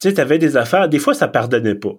tu 0.00 0.08
sais, 0.08 0.14
t'avais 0.14 0.38
des 0.38 0.56
affaires, 0.56 0.88
des 0.88 0.98
fois 0.98 1.14
ça 1.14 1.28
pardonnait 1.28 1.74
pas 1.74 1.94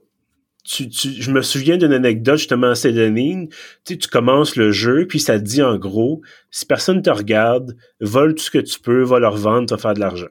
tu, 0.63 0.89
tu, 0.89 1.21
je 1.21 1.31
me 1.31 1.41
souviens 1.41 1.77
d'une 1.77 1.93
anecdote 1.93 2.37
justement 2.37 2.71
à 2.71 2.75
Cédonine. 2.75 3.49
Tu, 3.49 3.93
sais, 3.93 3.97
tu 3.97 4.07
commences 4.07 4.55
le 4.55 4.71
jeu, 4.71 5.05
puis 5.07 5.19
ça 5.19 5.39
te 5.39 5.43
dit 5.43 5.61
en 5.61 5.77
gros, 5.77 6.21
si 6.51 6.65
personne 6.65 7.01
te 7.01 7.09
regarde, 7.09 7.75
vole 7.99 8.35
tout 8.35 8.43
ce 8.43 8.51
que 8.51 8.59
tu 8.59 8.79
peux, 8.79 9.03
va 9.03 9.19
leur 9.19 9.35
vendre, 9.35 9.67
tu 9.67 9.73
vas 9.73 9.81
faire 9.81 9.93
de 9.93 9.99
l'argent. 9.99 10.29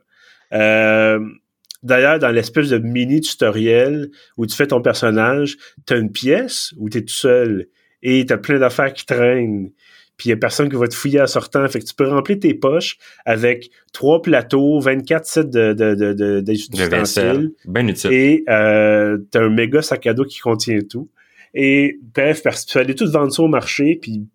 Euh, 0.53 1.21
D'ailleurs, 1.83 2.21
dans 2.21 2.31
l'espèce 2.31 2.69
de 2.69 2.79
mini 2.79 3.21
tutoriel 3.21 4.11
où 4.37 4.47
tu 4.47 4.55
fais 4.55 4.69
ton 4.69 4.81
personnage, 4.81 5.57
tu 5.87 5.95
as 5.95 5.97
une 5.97 6.13
pièce 6.13 6.73
où 6.77 6.89
tu 6.89 6.99
es 6.99 7.03
tout 7.03 7.13
seul 7.13 7.67
et 8.03 8.25
tu 8.25 8.33
as 8.33 8.39
plein 8.39 8.59
d'affaires 8.59 8.93
qui 8.93 9.05
traînent 9.05 9.73
puis 10.17 10.29
il 10.29 10.31
y 10.31 10.33
a 10.33 10.37
personne 10.37 10.69
qui 10.69 10.77
va 10.77 10.87
te 10.87 10.95
fouiller 10.95 11.21
en 11.21 11.27
sortant. 11.27 11.67
Fait 11.69 11.81
que 11.81 11.85
tu 11.85 11.95
peux 11.95 12.09
remplir 12.09 12.39
tes 12.39 12.55
poches 12.55 12.99
avec 13.25 13.71
trois 13.93 14.23
plateaux, 14.23 14.79
24 14.81 15.27
sets 15.27 15.45
de, 15.45 15.73
de, 15.73 15.95
de. 15.95 16.41
Bien 17.67 17.89
utile. 17.89 18.13
Et 18.13 18.45
euh, 18.49 19.19
t'as 19.31 19.43
un 19.43 19.51
méga 19.51 19.83
sac 19.83 20.07
à 20.07 20.15
dos 20.15 20.25
qui 20.25 20.39
contient 20.39 20.79
tout. 20.89 21.09
Et 21.55 21.99
bref, 22.15 22.43
tu 22.67 22.79
aller 22.79 22.95
tout 22.95 23.11
vendre 23.11 23.33
ça 23.33 23.43
au 23.43 23.49
marché, 23.49 23.99
puis 24.01 24.27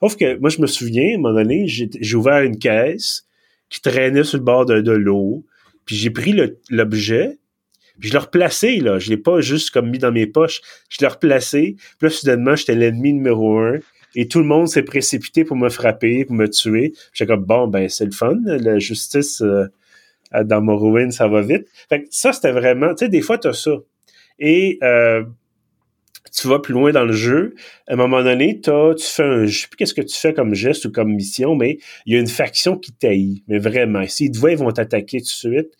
sauf 0.00 0.16
que 0.16 0.38
moi 0.38 0.48
je 0.48 0.60
me 0.60 0.66
souviens, 0.66 1.12
à 1.12 1.14
un 1.14 1.18
moment 1.18 1.34
donné, 1.34 1.66
j'ai, 1.66 2.14
ouvert 2.14 2.42
une 2.42 2.58
caisse 2.58 3.26
qui 3.68 3.82
traînait 3.82 4.24
sur 4.24 4.38
le 4.38 4.44
bord 4.44 4.64
de, 4.64 4.80
de 4.80 4.92
l'eau, 4.92 5.44
puis 5.84 5.96
j'ai 5.96 6.08
pris 6.08 6.34
l'objet, 6.70 7.38
puis 7.98 8.08
je 8.08 8.14
l'ai 8.14 8.18
replacé, 8.18 8.76
là. 8.78 8.98
Je 8.98 9.10
l'ai 9.10 9.16
pas 9.16 9.40
juste 9.40 9.70
comme 9.70 9.90
mis 9.90 9.98
dans 9.98 10.12
mes 10.12 10.26
poches. 10.26 10.60
Je 10.88 10.98
l'ai 11.00 11.06
replacé. 11.06 11.76
Puis 11.98 12.08
là, 12.08 12.10
soudainement, 12.10 12.56
j'étais 12.56 12.74
l'ennemi 12.74 13.14
numéro 13.14 13.58
un 13.58 13.78
et 14.16 14.26
tout 14.26 14.40
le 14.40 14.46
monde 14.46 14.66
s'est 14.66 14.82
précipité 14.82 15.44
pour 15.44 15.56
me 15.56 15.68
frapper, 15.68 16.24
pour 16.24 16.34
me 16.34 16.48
tuer. 16.48 16.94
J'étais 17.12 17.32
comme, 17.32 17.44
bon, 17.44 17.68
ben, 17.68 17.88
c'est 17.88 18.06
le 18.06 18.12
fun, 18.12 18.38
la 18.44 18.78
justice 18.78 19.42
euh, 19.42 19.66
dans 20.44 20.62
Morrowind, 20.62 21.12
ça 21.12 21.28
va 21.28 21.42
vite. 21.42 21.68
Fait 21.88 22.02
que 22.02 22.08
ça, 22.10 22.32
c'était 22.32 22.50
vraiment, 22.50 22.94
tu 22.94 23.04
sais, 23.04 23.08
des 23.10 23.20
fois, 23.20 23.38
t'as 23.38 23.52
ça. 23.52 23.72
Et 24.38 24.78
euh, 24.82 25.22
tu 26.32 26.48
vas 26.48 26.58
plus 26.58 26.72
loin 26.72 26.92
dans 26.92 27.04
le 27.04 27.12
jeu. 27.12 27.54
À 27.88 27.92
un 27.92 27.96
moment 27.96 28.22
donné, 28.22 28.58
tu 28.60 28.70
fais 28.98 29.22
un, 29.22 29.44
je 29.44 29.60
sais 29.60 29.68
plus 29.68 29.76
qu'est-ce 29.76 29.94
que 29.94 30.00
tu 30.00 30.16
fais 30.16 30.32
comme 30.32 30.54
geste 30.54 30.86
ou 30.86 30.90
comme 30.90 31.12
mission, 31.12 31.54
mais 31.54 31.78
il 32.06 32.14
y 32.14 32.16
a 32.16 32.20
une 32.20 32.26
faction 32.26 32.78
qui 32.78 32.92
taillit. 32.92 33.44
Mais 33.48 33.58
vraiment, 33.58 34.06
s'ils 34.06 34.32
te 34.32 34.38
voient, 34.38 34.52
ils 34.52 34.58
vont 34.58 34.72
t'attaquer 34.72 35.18
tout 35.18 35.24
de 35.24 35.28
suite. 35.28 35.72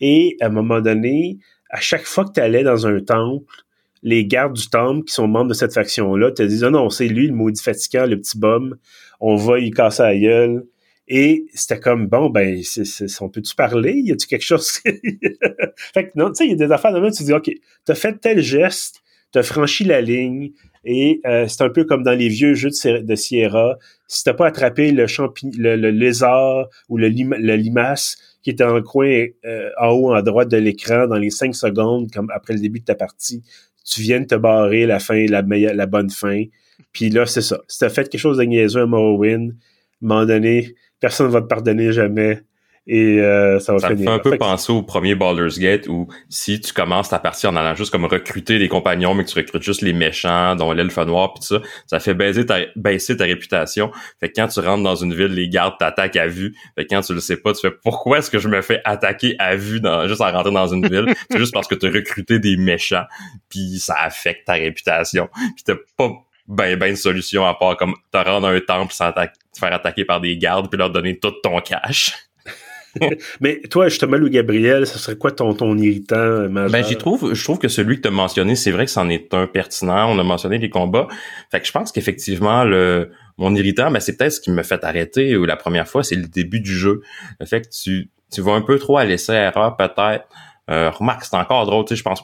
Et 0.00 0.36
à 0.40 0.46
un 0.46 0.50
moment 0.50 0.80
donné, 0.80 1.38
à 1.70 1.80
chaque 1.80 2.04
fois 2.04 2.24
que 2.24 2.32
tu 2.32 2.40
allais 2.40 2.62
dans 2.62 2.86
un 2.86 3.00
temple, 3.00 3.64
les 4.02 4.26
gardes 4.26 4.54
du 4.54 4.68
temple 4.68 5.04
qui 5.04 5.14
sont 5.14 5.28
membres 5.28 5.48
de 5.48 5.54
cette 5.54 5.74
faction-là 5.74 6.30
te 6.30 6.42
disent, 6.42 6.64
ah 6.64 6.70
non, 6.70 6.90
c'est 6.90 7.08
lui, 7.08 7.26
le 7.26 7.34
maudit 7.34 7.62
fatigant, 7.62 8.06
le 8.06 8.18
petit 8.18 8.38
bum, 8.38 8.76
on 9.20 9.36
va 9.36 9.58
y 9.58 9.70
casser 9.70 10.02
la 10.02 10.18
gueule. 10.18 10.66
Et 11.12 11.46
c'était 11.52 11.80
comme, 11.80 12.06
bon, 12.06 12.30
ben, 12.30 12.62
on 13.20 13.28
peut-tu 13.28 13.54
parler? 13.56 13.94
Y 13.96 14.12
a-tu 14.12 14.26
quelque 14.28 14.44
chose? 14.44 14.70
fait 15.76 16.04
que 16.06 16.10
non, 16.14 16.28
tu 16.28 16.36
sais, 16.36 16.44
il 16.46 16.50
y 16.50 16.54
a 16.54 16.66
des 16.66 16.72
affaires 16.72 16.92
de 16.92 17.00
même, 17.00 17.10
tu 17.10 17.24
dis, 17.24 17.32
OK, 17.32 17.50
t'as 17.84 17.96
fait 17.96 18.18
tel 18.20 18.40
geste, 18.40 19.02
t'as 19.32 19.42
franchi 19.42 19.84
la 19.84 20.00
ligne, 20.00 20.52
et 20.84 21.20
euh, 21.26 21.46
c'est 21.46 21.62
un 21.62 21.68
peu 21.68 21.84
comme 21.84 22.02
dans 22.02 22.16
les 22.16 22.28
vieux 22.28 22.54
jeux 22.54 22.70
de, 22.70 23.14
Sierra. 23.14 23.76
Si 24.06 24.24
t'as 24.24 24.34
pas 24.34 24.46
attrapé 24.46 24.92
le 24.92 25.06
champignon, 25.06 25.52
le, 25.58 25.90
lézard 25.90 26.68
ou 26.88 26.96
le, 26.96 27.08
limace 27.08 28.16
qui 28.42 28.50
était 28.50 28.64
en 28.64 28.74
le 28.74 28.82
coin 28.82 29.26
euh, 29.44 29.68
en 29.78 29.88
haut 29.88 30.14
en 30.14 30.22
droite 30.22 30.48
de 30.48 30.56
l'écran 30.56 31.06
dans 31.06 31.18
les 31.18 31.30
cinq 31.30 31.54
secondes, 31.54 32.10
comme 32.10 32.30
après 32.34 32.54
le 32.54 32.60
début 32.60 32.80
de 32.80 32.86
ta 32.86 32.94
partie, 32.94 33.42
tu 33.84 34.02
viens 34.02 34.20
de 34.20 34.26
te 34.26 34.34
barrer 34.34 34.86
la 34.86 34.98
fin, 34.98 35.26
la, 35.26 35.42
meilleure, 35.42 35.74
la 35.74 35.86
bonne 35.86 36.10
fin. 36.10 36.44
Puis 36.92 37.10
là, 37.10 37.26
c'est 37.26 37.42
ça. 37.42 37.60
Si 37.68 37.78
t'as 37.78 37.88
fait 37.88 38.08
quelque 38.08 38.20
chose 38.20 38.38
de 38.38 38.44
niaiseux 38.44 38.82
à 38.82 38.86
Morrowind, 38.86 39.50
à 39.50 39.54
un 40.04 40.08
moment 40.08 40.26
donné, 40.26 40.74
personne 40.98 41.26
ne 41.26 41.32
va 41.32 41.40
te 41.40 41.46
pardonner 41.46 41.92
jamais. 41.92 42.42
Et 42.92 43.20
euh, 43.20 43.60
ça 43.60 43.72
va 43.72 43.78
ça 43.78 43.90
me 43.90 43.96
fait 43.98 44.08
un 44.08 44.18
peu 44.18 44.36
penser 44.36 44.72
au 44.72 44.82
premier 44.82 45.14
Baldur's 45.14 45.60
Gate 45.60 45.86
où 45.86 46.08
si 46.28 46.60
tu 46.60 46.72
commences 46.72 47.08
ta 47.08 47.20
partie 47.20 47.46
en 47.46 47.54
allant 47.54 47.76
juste 47.76 47.92
comme 47.92 48.04
recruter 48.04 48.58
des 48.58 48.66
compagnons, 48.66 49.14
mais 49.14 49.22
que 49.22 49.28
tu 49.28 49.36
recrutes 49.36 49.62
juste 49.62 49.82
les 49.82 49.92
méchants, 49.92 50.56
dont 50.56 50.72
l'elfe 50.72 50.98
noir 50.98 51.32
pis 51.32 51.38
tout 51.38 51.46
ça, 51.46 51.62
ça 51.86 52.00
fait 52.00 52.14
baisser 52.14 52.46
ta, 52.46 52.58
baisser 52.74 53.16
ta 53.16 53.26
réputation. 53.26 53.92
Fait 54.18 54.28
que 54.28 54.40
quand 54.40 54.48
tu 54.48 54.58
rentres 54.58 54.82
dans 54.82 54.96
une 54.96 55.14
ville, 55.14 55.28
les 55.28 55.48
gardes 55.48 55.78
t'attaquent 55.78 56.16
à 56.16 56.26
vue. 56.26 56.56
Fait 56.74 56.84
que 56.84 56.92
quand 56.92 57.00
tu 57.02 57.14
le 57.14 57.20
sais 57.20 57.36
pas, 57.36 57.52
tu 57.52 57.60
fais 57.60 57.70
pourquoi 57.70 58.18
est-ce 58.18 58.28
que 58.28 58.40
je 58.40 58.48
me 58.48 58.60
fais 58.60 58.80
attaquer 58.84 59.36
à 59.38 59.54
vue 59.54 59.78
dans, 59.78 60.08
juste 60.08 60.20
en 60.20 60.32
rentrant 60.32 60.50
dans 60.50 60.74
une 60.74 60.88
ville? 60.88 61.14
C'est 61.30 61.38
juste 61.38 61.54
parce 61.54 61.68
que 61.68 61.76
tu 61.76 61.86
as 61.86 61.90
recruté 61.90 62.40
des 62.40 62.56
méchants 62.56 63.04
puis 63.48 63.78
ça 63.78 63.94
affecte 64.00 64.48
ta 64.48 64.54
réputation. 64.54 65.28
Puis 65.54 65.62
t'as 65.64 65.76
pas 65.96 66.10
ben 66.48 66.76
ben 66.76 66.90
de 66.90 66.96
solution 66.96 67.46
à 67.46 67.54
part 67.54 67.76
comme 67.76 67.94
te 68.10 68.18
rendre 68.18 68.48
un 68.48 68.58
temple 68.58 68.92
sans 68.92 69.12
te 69.12 69.20
faire 69.56 69.72
attaquer 69.72 70.04
par 70.04 70.20
des 70.20 70.36
gardes 70.36 70.68
puis 70.68 70.76
leur 70.76 70.90
donner 70.90 71.16
tout 71.20 71.30
ton 71.44 71.60
cash. 71.60 72.29
Mais 73.40 73.60
toi, 73.70 73.88
justement, 73.88 74.16
Louis 74.16 74.30
Gabriel, 74.30 74.86
ça 74.86 74.98
serait 74.98 75.16
quoi 75.16 75.30
ton, 75.30 75.54
ton 75.54 75.76
irritant 75.78 76.16
euh, 76.16 76.48
majeur? 76.48 76.70
Ben, 76.70 76.84
j'y 76.84 76.96
trouve, 76.96 77.34
je 77.34 77.44
trouve 77.44 77.58
que 77.58 77.68
celui 77.68 77.96
que 77.96 78.02
tu 78.02 78.08
as 78.08 78.12
mentionné, 78.12 78.56
c'est 78.56 78.70
vrai 78.70 78.84
que 78.84 78.90
c'en 78.90 79.08
est 79.08 79.32
un 79.34 79.46
pertinent. 79.46 80.10
On 80.10 80.18
a 80.18 80.24
mentionné 80.24 80.58
les 80.58 80.70
combats. 80.70 81.08
Fait 81.50 81.60
que 81.60 81.66
je 81.66 81.72
pense 81.72 81.92
qu'effectivement, 81.92 82.64
le, 82.64 83.10
mon 83.38 83.54
irritant, 83.54 83.90
ben, 83.90 84.00
c'est 84.00 84.16
peut-être 84.16 84.32
ce 84.32 84.40
qui 84.40 84.50
me 84.50 84.62
fait 84.62 84.82
arrêter 84.84 85.36
ou 85.36 85.44
la 85.44 85.56
première 85.56 85.88
fois, 85.88 86.02
c'est 86.02 86.16
le 86.16 86.26
début 86.26 86.60
du 86.60 86.74
jeu. 86.74 87.02
Fait 87.44 87.60
que 87.62 87.68
tu, 87.68 88.10
tu 88.32 88.40
vas 88.40 88.52
un 88.52 88.62
peu 88.62 88.78
trop 88.78 88.98
à 88.98 89.04
l'essai-erreur, 89.04 89.76
peut-être. 89.76 90.26
Euh, 90.70 90.90
remarque, 90.90 91.24
c'est 91.24 91.36
encore 91.36 91.66
drôle, 91.66 91.84
tu 91.84 91.90
sais, 91.90 91.96
je 91.96 92.04
pense 92.04 92.22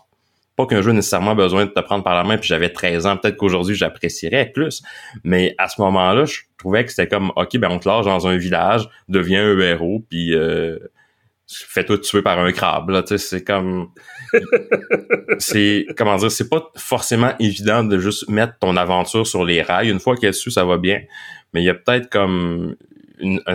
pas 0.57 0.67
qu'un 0.67 0.81
jeu 0.81 0.93
nécessairement 0.93 1.35
besoin 1.35 1.67
de 1.67 1.71
te 1.71 1.81
prendre 1.81 2.03
par 2.03 2.15
la 2.15 2.25
main, 2.25 2.39
puis 2.39 2.49
j'avais 2.49 2.71
13 2.71 3.07
ans, 3.07 3.17
peut-être 3.17 3.37
qu'aujourd'hui 3.37 3.75
j'apprécierais 3.75 4.47
plus. 4.47 4.83
Mais 5.23 5.55
à 5.59 5.69
ce 5.69 5.81
moment-là, 5.83 6.25
je 6.25 6.41
trouvais 6.67 6.85
que 6.85 6.91
c'était 6.91 7.07
comme, 7.07 7.33
OK, 7.37 7.57
ben 7.59 7.71
on 7.71 7.79
te 7.79 7.89
lâche 7.89 8.05
dans 8.05 8.27
un 8.27 8.37
village, 8.37 8.89
deviens 9.09 9.45
un 9.45 9.59
héros, 9.61 10.05
puis 10.09 10.35
euh, 10.35 10.79
fais-toi 11.47 11.99
tuer 11.99 12.23
par 12.23 12.41
un 12.41 12.51
crabe. 12.51 12.91
Là, 12.91 13.05
c'est 13.07 13.45
comme... 13.45 13.91
c'est, 15.39 15.87
comment 15.97 16.17
dire, 16.17 16.31
c'est 16.31 16.49
pas 16.49 16.69
forcément 16.77 17.33
évident 17.39 17.85
de 17.85 17.99
juste 17.99 18.29
mettre 18.29 18.59
ton 18.59 18.77
aventure 18.77 19.27
sur 19.27 19.45
les 19.45 19.63
rails. 19.63 19.91
Une 19.91 20.01
fois 20.01 20.17
qu'elle 20.17 20.31
est 20.31 20.33
su, 20.33 20.51
ça 20.51 20.65
va 20.65 20.77
bien. 20.77 21.03
Mais 21.55 21.63
il 21.63 21.67
y 21.67 21.71
a 21.71 21.75
peut-être 21.75 22.11
comme 22.11 22.75
un, 23.23 23.55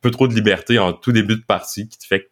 peu 0.00 0.10
trop 0.10 0.26
de 0.26 0.34
liberté 0.34 0.78
en 0.78 0.94
tout 0.94 1.12
début 1.12 1.36
de 1.36 1.44
partie 1.44 1.86
qui 1.86 1.98
te 1.98 2.06
fait 2.06 2.20
que 2.20 2.28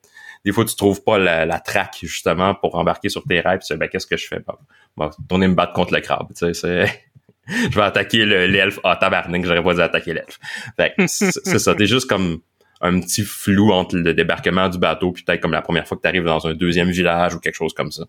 des 0.46 0.52
fois 0.52 0.64
tu 0.64 0.74
trouves 0.74 1.02
pas 1.04 1.18
la, 1.18 1.44
la 1.44 1.60
traque 1.60 1.98
justement 2.02 2.54
pour 2.54 2.74
embarquer 2.74 3.08
sur 3.08 3.22
tes 3.22 3.40
rails 3.40 3.58
puis 3.58 3.76
ben 3.76 3.88
qu'est-ce 3.88 4.06
que 4.06 4.16
je 4.16 4.26
fais? 4.26 4.40
Bon, 4.40 4.54
bon 4.96 5.10
tourner 5.28 5.46
me 5.46 5.54
battre 5.54 5.74
contre 5.74 5.94
le 5.94 6.00
crabe 6.00 6.26
tu 6.36 6.52
sais 6.54 7.06
je 7.70 7.74
vais 7.74 7.82
attaquer 7.82 8.24
l'elfe. 8.24 8.78
Ah 8.84 8.96
tabarnak 8.96 9.44
j'aurais 9.44 9.62
pas 9.62 9.74
dû 9.74 9.80
attaquer 9.80 10.14
l'elfe. 10.14 10.38
C'est 11.06 11.58
ça. 11.58 11.74
T'es 11.74 11.86
juste 11.86 12.08
comme 12.08 12.40
un 12.80 13.00
petit 13.00 13.22
flou 13.22 13.72
entre 13.72 13.96
le 13.96 14.12
débarquement 14.12 14.68
du 14.68 14.78
bateau 14.78 15.12
puis 15.12 15.22
peut-être 15.22 15.40
comme 15.40 15.52
la 15.52 15.62
première 15.62 15.86
fois 15.86 15.96
que 15.96 16.02
tu 16.02 16.08
arrives 16.08 16.24
dans 16.24 16.46
un 16.46 16.54
deuxième 16.54 16.90
village 16.90 17.34
ou 17.34 17.40
quelque 17.40 17.54
chose 17.54 17.72
comme 17.72 17.90
ça 17.90 18.04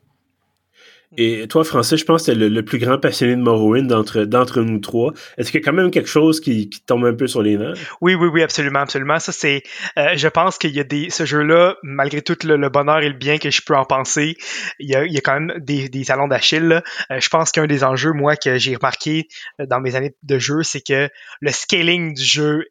et 1.16 1.48
toi, 1.48 1.64
Français, 1.64 1.96
je 1.96 2.04
pense 2.04 2.26
que 2.26 2.32
tu 2.32 2.44
es 2.44 2.50
le, 2.50 2.66
plus 2.66 2.80
grand 2.80 2.98
passionné 2.98 3.36
de 3.36 3.42
Morrowind 3.42 3.88
d'entre, 3.88 4.62
nous 4.62 4.80
trois. 4.80 5.14
Est-ce 5.38 5.52
qu'il 5.52 5.62
y 5.62 5.64
a 5.64 5.66
quand 5.66 5.74
même 5.74 5.90
quelque 5.90 6.10
chose 6.10 6.42
qui, 6.42 6.70
qui 6.70 6.82
tombe 6.82 7.06
un 7.06 7.14
peu 7.14 7.28
sur 7.28 7.42
les 7.42 7.58
nerfs? 7.58 7.78
Oui, 8.02 8.14
oui, 8.14 8.28
oui, 8.28 8.44
absolument, 8.44 8.80
absolument. 8.80 9.18
Ça, 9.20 9.32
c'est, 9.32 9.64
euh, 9.98 10.10
je 10.16 10.28
pense 10.28 10.58
qu'il 10.58 10.72
y 10.72 10.82
a 10.82 10.84
des, 10.84 11.10
ce 11.10 11.26
jeu-là, 11.26 11.78
malgré 11.82 12.22
tout 12.22 12.36
le, 12.44 12.70
bonheur 12.70 13.00
et 13.00 13.08
le 13.08 13.16
bien 13.16 13.38
que 13.38 13.50
je 13.50 13.62
peux 13.62 13.76
en 13.76 13.86
penser, 13.86 14.36
il 14.80 14.90
y 14.90 14.96
a, 14.96 15.06
il 15.06 15.14
y 15.14 15.18
a 15.18 15.22
quand 15.22 15.40
même 15.40 15.54
des, 15.60 15.88
des 15.88 16.06
talons 16.06 16.28
d'Achille. 16.28 16.84
Euh, 17.10 17.20
je 17.20 17.30
pense 17.30 17.52
qu'un 17.52 17.68
des 17.68 17.86
enjeux, 17.86 18.12
moi, 18.12 18.36
que 18.36 18.58
j'ai 18.58 18.76
remarqué 18.76 19.28
euh, 19.62 19.66
dans 19.66 19.80
mes 19.80 19.96
années 19.96 20.14
de 20.24 20.40
jeu, 20.40 20.64
c'est 20.64 20.82
que 20.82 21.10
le 21.40 21.52
scaling 21.52 22.16
du 22.16 22.24
jeu 22.24 22.66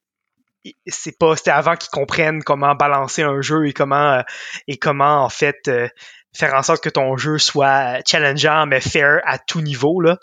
c'est 0.87 1.17
pas 1.17 1.37
c'était 1.37 1.53
avant 1.53 1.77
qu'ils 1.77 1.91
comprennent 1.91 2.43
comment 2.43 2.75
balancer 2.75 3.23
un 3.23 3.41
jeu 3.41 3.69
et 3.69 3.73
comment 3.73 4.23
et 4.67 4.77
comment 4.79 5.25
en 5.25 5.29
fait 5.29 5.71
faire 6.37 6.55
en 6.55 6.63
sorte 6.63 6.83
que 6.83 6.89
ton 6.89 7.17
jeu 7.17 7.39
soit 7.39 7.99
challengeant 8.07 8.67
mais 8.67 8.81
fair 8.81 9.21
à 9.25 9.39
tout 9.39 9.61
niveau 9.61 10.01
là. 10.01 10.19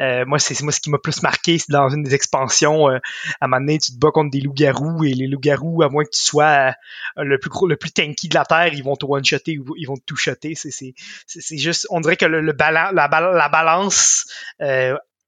Euh, 0.00 0.24
moi 0.26 0.38
c'est 0.38 0.60
moi 0.62 0.72
ce 0.72 0.80
qui 0.80 0.90
m'a 0.90 0.98
plus 0.98 1.22
marqué 1.22 1.58
c'est 1.58 1.70
dans 1.70 1.88
une 1.88 2.02
des 2.02 2.14
expansions 2.14 2.88
euh, 2.88 2.98
à 3.40 3.44
un 3.44 3.48
moment 3.48 3.60
donné 3.60 3.78
tu 3.78 3.92
te 3.92 3.98
bats 3.98 4.10
contre 4.10 4.30
des 4.30 4.40
loups-garous 4.40 5.04
et 5.04 5.14
les 5.14 5.26
loups-garous 5.26 5.82
à 5.82 5.88
moins 5.88 6.04
que 6.04 6.10
tu 6.10 6.22
sois 6.22 6.72
euh, 7.18 7.24
le 7.24 7.38
plus 7.38 7.50
gros 7.50 7.66
le 7.66 7.76
plus 7.76 7.92
tanky 7.92 8.28
de 8.28 8.34
la 8.34 8.44
terre 8.44 8.72
ils 8.72 8.82
vont 8.82 8.96
te 8.96 9.06
one-shotter 9.06 9.58
ou 9.58 9.74
ils 9.76 9.86
vont 9.86 9.96
te 9.96 10.04
two-shotter 10.06 10.54
c'est 10.54 10.70
c'est 10.70 10.94
c'est 11.26 11.58
juste 11.58 11.86
on 11.90 12.00
dirait 12.00 12.16
que 12.16 12.26
le, 12.26 12.40
le 12.40 12.54
la, 12.58 12.92
la 12.92 13.48
balance 13.48 14.26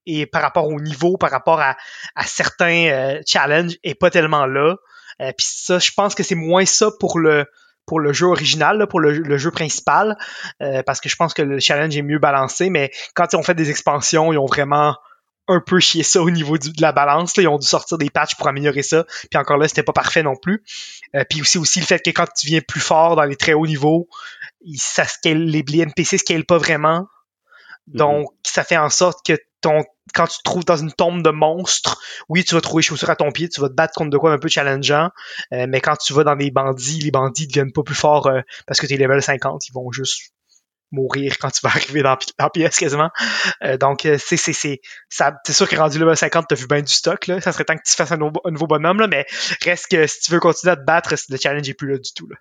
et 0.07 0.27
par 0.27 0.43
rapport 0.43 0.67
au 0.67 0.81
niveau 0.81 1.17
par 1.17 1.31
rapport 1.31 1.61
à, 1.61 1.77
à 2.15 2.25
certains 2.25 3.21
challenges 3.27 3.77
est 3.85 3.95
pas 3.95 4.11
tellement 4.11 4.47
là 4.47 4.77
puis 5.19 5.47
ça 5.47 5.79
je 5.79 5.91
pense 5.93 6.15
que 6.15 6.23
c'est 6.23 6.35
moins 6.35 6.65
ça 6.65 6.91
pour 6.99 7.19
le 7.19 7.47
pour 7.91 7.99
le 7.99 8.13
jeu 8.13 8.27
original, 8.27 8.87
pour 8.87 9.01
le, 9.01 9.37
jeu 9.37 9.51
principal, 9.51 10.17
euh, 10.63 10.85
parce 10.85 11.01
que 11.01 11.09
je 11.09 11.17
pense 11.17 11.35
que 11.35 11.43
le 11.43 11.59
challenge 11.59 11.97
est 11.97 12.03
mieux 12.03 12.21
balancé, 12.21 12.71
mais 12.71 12.93
quand 13.15 13.33
ils 13.33 13.37
ont 13.37 13.43
fait 13.43 13.57
des 13.57 13.69
expansions, 13.69 14.33
ils 14.33 14.39
ont 14.39 14.47
vraiment 14.47 14.97
un 15.49 15.59
peu 15.59 15.81
chié 15.81 16.05
ça 16.05 16.23
au 16.23 16.31
niveau 16.31 16.57
de 16.57 16.71
la 16.81 16.93
balance. 16.93 17.37
Ils 17.37 17.49
ont 17.49 17.59
dû 17.59 17.67
sortir 17.67 17.99
des 17.99 18.09
patchs 18.09 18.37
pour 18.37 18.47
améliorer 18.47 18.85
ça. 18.85 19.07
Puis 19.29 19.41
encore 19.41 19.57
là, 19.57 19.67
c'était 19.67 19.83
pas 19.83 19.93
parfait 19.93 20.23
non 20.23 20.37
plus. 20.37 20.63
Euh, 21.17 21.25
puis 21.29 21.41
aussi, 21.41 21.59
aussi 21.59 21.81
le 21.81 21.85
fait 21.85 21.99
que 21.99 22.11
quand 22.11 22.27
tu 22.33 22.47
viens 22.47 22.61
plus 22.61 22.79
fort 22.79 23.17
dans 23.17 23.25
les 23.25 23.35
très 23.35 23.55
hauts 23.55 23.67
niveaux, 23.67 24.09
ça 24.77 25.05
scale, 25.05 25.47
les, 25.47 25.65
les 25.67 25.81
NPC 25.81 26.19
scalent 26.19 26.47
pas 26.47 26.59
vraiment. 26.59 27.01
Mm-hmm. 27.01 27.97
Donc, 27.97 28.29
ça 28.47 28.63
fait 28.63 28.77
en 28.77 28.91
sorte 28.91 29.27
que 29.27 29.37
ton 29.61 29.85
quand 30.15 30.27
tu 30.27 30.39
te 30.39 30.43
trouves 30.43 30.65
dans 30.65 30.77
une 30.77 30.93
tombe 30.93 31.23
de 31.23 31.31
monstres, 31.31 32.01
oui, 32.29 32.45
tu 32.45 32.55
vas 32.55 32.61
trouver 32.61 32.83
chaussures 32.83 33.11
à 33.11 33.17
ton 33.17 33.31
pied, 33.31 33.49
tu 33.49 33.61
vas 33.61 33.69
te 33.69 33.75
battre 33.75 33.95
contre 33.95 34.11
de 34.11 34.19
quoi 34.19 34.33
un 34.33 34.39
peu 34.39 34.49
challengeant, 34.49 35.11
euh, 35.53 35.67
mais 35.69 35.81
quand 35.81 35.97
tu 35.97 36.13
vas 36.13 36.25
dans 36.25 36.35
les 36.35 36.51
bandits, 36.51 37.01
les 37.01 37.11
bandits 37.11 37.47
deviennent 37.47 37.73
pas 37.73 37.83
plus 37.83 37.95
forts 37.95 38.27
euh, 38.27 38.41
parce 38.67 38.81
que 38.81 38.87
tu 38.87 38.95
es 38.95 38.97
level 38.97 39.23
50, 39.23 39.69
ils 39.69 39.73
vont 39.73 39.91
juste 39.93 40.33
mourir 40.93 41.39
quand 41.39 41.51
tu 41.51 41.61
vas 41.63 41.69
arriver 41.75 42.03
dans 42.03 42.19
la 42.39 42.51
pièce 42.51 42.79
quasiment. 42.79 43.11
Euh, 43.63 43.77
donc 43.77 44.01
c'est 44.03 44.37
c'est 44.37 44.53
c'est 44.53 44.81
ça 45.09 45.37
sûr 45.49 45.69
que 45.69 45.77
rendu 45.77 45.99
level 45.99 46.17
50, 46.17 46.47
tu 46.49 46.55
as 46.55 46.57
vu 46.57 46.67
bien 46.67 46.83
du 46.83 46.93
stock 46.93 47.27
là, 47.27 47.41
ça 47.41 47.53
serait 47.53 47.65
temps 47.65 47.77
que 47.77 47.89
tu 47.89 47.95
fasses 47.95 48.13
un, 48.13 48.17
nouveau, 48.17 48.67
bonhomme 48.67 48.99
là, 48.99 49.07
mais 49.07 49.27
reste 49.65 49.89
que 49.89 50.07
si 50.07 50.21
tu 50.21 50.33
veux 50.33 50.41
continuer 50.41 50.73
à 50.73 50.77
te 50.77 50.85
battre, 50.85 51.15
le 51.29 51.37
challenge 51.37 51.69
est 51.69 51.75
plus 51.75 51.93
là 51.93 51.99
du 51.99 52.13
tout 52.13 52.29
là. 52.29 52.37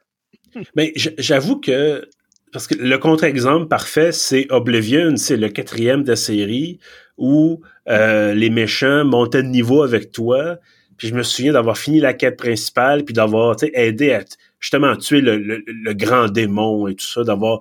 Mais 0.76 0.94
j'avoue 0.96 1.60
que 1.60 2.10
parce 2.52 2.66
que 2.66 2.76
le 2.76 2.98
contre-exemple 2.98 3.68
parfait, 3.68 4.12
c'est 4.12 4.48
Oblivion, 4.50 5.16
c'est 5.18 5.38
le 5.38 5.50
quatrième 5.50 6.04
de 6.04 6.10
la 6.10 6.16
série 6.16 6.80
où 7.20 7.62
euh, 7.90 8.34
les 8.34 8.50
méchants 8.50 9.06
montaient 9.06 9.44
de 9.44 9.48
niveau 9.48 9.84
avec 9.84 10.12
toi. 10.12 10.58
Puis 10.98 11.10
je 11.10 11.16
me 11.16 11.24
souviens 11.24 11.54
d'avoir 11.54 11.78
fini 11.78 12.00
la 12.00 12.14
quête 12.14 12.38
principale, 12.38 13.06
puis 13.06 13.14
d'avoir 13.14 13.56
aidé 13.74 14.12
à 14.14 14.24
justement 14.60 14.96
tuer 14.96 15.22
le, 15.22 15.94
grand 15.94 16.28
démon 16.28 16.88
et 16.88 16.96
tout 16.96 17.06
ça, 17.06 17.24
d'avoir 17.24 17.60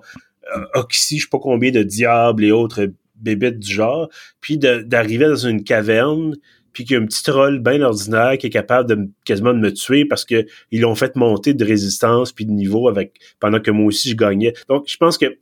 euh, 0.55 0.65
oxy, 0.73 1.19
je 1.19 1.23
sais 1.23 1.29
pas 1.29 1.39
combien 1.39 1.71
de 1.71 1.83
diables 1.83 2.43
et 2.43 2.51
autres 2.51 2.91
bébites 3.15 3.59
du 3.59 3.73
genre, 3.73 4.09
puis 4.41 4.57
d'arriver 4.57 5.27
dans 5.27 5.35
une 5.35 5.63
caverne, 5.63 6.35
puis 6.73 6.85
qu'il 6.85 6.95
y 6.95 6.99
a 6.99 7.01
un 7.01 7.05
petit 7.05 7.23
troll 7.23 7.59
bien 7.59 7.81
ordinaire 7.81 8.37
qui 8.37 8.47
est 8.47 8.51
capable 8.51 8.89
de 8.89 9.09
quasiment 9.25 9.53
de 9.53 9.59
me 9.59 9.73
tuer 9.73 10.05
parce 10.05 10.23
que 10.23 10.45
ils 10.71 10.81
l'ont 10.81 10.95
fait 10.95 11.15
monter 11.15 11.53
de 11.53 11.65
résistance 11.65 12.31
puis 12.31 12.45
de 12.45 12.51
niveau 12.51 12.87
avec 12.87 13.19
pendant 13.39 13.59
que 13.59 13.71
moi 13.71 13.87
aussi 13.87 14.09
je 14.09 14.15
gagnais. 14.15 14.53
Donc 14.69 14.85
je 14.87 14.97
pense 14.97 15.17
que 15.17 15.37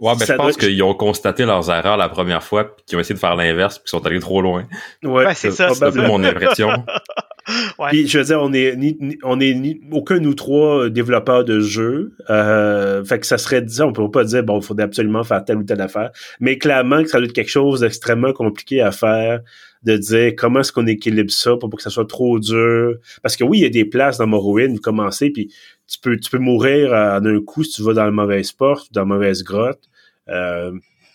Ouais, 0.00 0.14
ben, 0.18 0.24
je 0.26 0.32
pense 0.32 0.56
qu'ils 0.56 0.82
ont 0.82 0.94
constaté 0.94 1.44
leurs 1.44 1.70
erreurs 1.70 1.98
la 1.98 2.08
première 2.08 2.42
fois, 2.42 2.74
puis 2.74 2.84
qu'ils 2.86 2.96
ont 2.96 3.00
essayé 3.00 3.14
de 3.14 3.20
faire 3.20 3.36
l'inverse, 3.36 3.78
puis 3.78 3.84
qu'ils 3.84 3.98
sont 3.98 4.06
allés 4.06 4.18
trop 4.18 4.40
loin. 4.40 4.66
Ouais, 5.02 5.34
c'est 5.34 5.50
ça. 5.50 5.74
C'est 5.74 5.94
mon 5.94 6.24
impression. 6.24 6.70
ouais. 7.78 7.88
Puis, 7.90 8.08
je 8.08 8.18
veux 8.18 8.24
dire, 8.24 8.40
on 8.40 8.52
est 8.54 8.76
ni, 8.76 9.18
on 9.22 9.38
est 9.40 9.52
ni, 9.52 9.80
aucun 9.92 10.18
nous 10.18 10.32
trois 10.32 10.88
développeurs 10.88 11.44
de 11.44 11.60
jeux. 11.60 12.14
Euh, 12.30 13.04
fait 13.04 13.20
que 13.20 13.26
ça 13.26 13.36
serait, 13.36 13.60
disons, 13.60 13.88
on 13.88 13.92
peut 13.92 14.10
pas 14.10 14.24
dire, 14.24 14.42
bon, 14.42 14.58
il 14.58 14.64
faudrait 14.64 14.84
absolument 14.84 15.22
faire 15.22 15.44
telle 15.44 15.58
ou 15.58 15.64
telle 15.64 15.82
affaire. 15.82 16.10
Mais 16.40 16.56
clairement 16.56 17.02
que 17.02 17.10
ça 17.10 17.18
doit 17.18 17.26
être 17.26 17.34
quelque 17.34 17.50
chose 17.50 17.80
d'extrêmement 17.80 18.32
compliqué 18.32 18.80
à 18.80 18.92
faire 18.92 19.40
de 19.82 19.96
dire 19.96 20.32
comment 20.36 20.60
est-ce 20.60 20.72
qu'on 20.72 20.86
équilibre 20.86 21.30
ça 21.30 21.56
pour 21.56 21.70
pas 21.70 21.76
que 21.76 21.82
ça 21.82 21.90
soit 21.90 22.08
trop 22.08 22.38
dur. 22.38 22.94
Parce 23.22 23.36
que 23.36 23.44
oui, 23.44 23.58
il 23.58 23.62
y 23.62 23.66
a 23.66 23.70
des 23.70 23.84
places 23.84 24.18
dans 24.18 24.26
Morrowind, 24.26 24.74
vous 24.74 24.80
commencez, 24.80 25.30
puis 25.30 25.52
tu 25.86 25.98
peux, 26.00 26.18
tu 26.18 26.30
peux 26.30 26.38
mourir 26.38 26.92
en 26.92 27.24
un 27.24 27.40
coup 27.40 27.64
si 27.64 27.76
tu 27.76 27.82
vas 27.82 27.94
dans 27.94 28.04
la 28.04 28.10
mauvaise 28.10 28.52
porte 28.52 28.88
ou 28.88 28.92
dans 28.92 29.02
la 29.02 29.06
mauvaise 29.06 29.42
grotte. 29.42 29.89
Euh, 30.30 30.72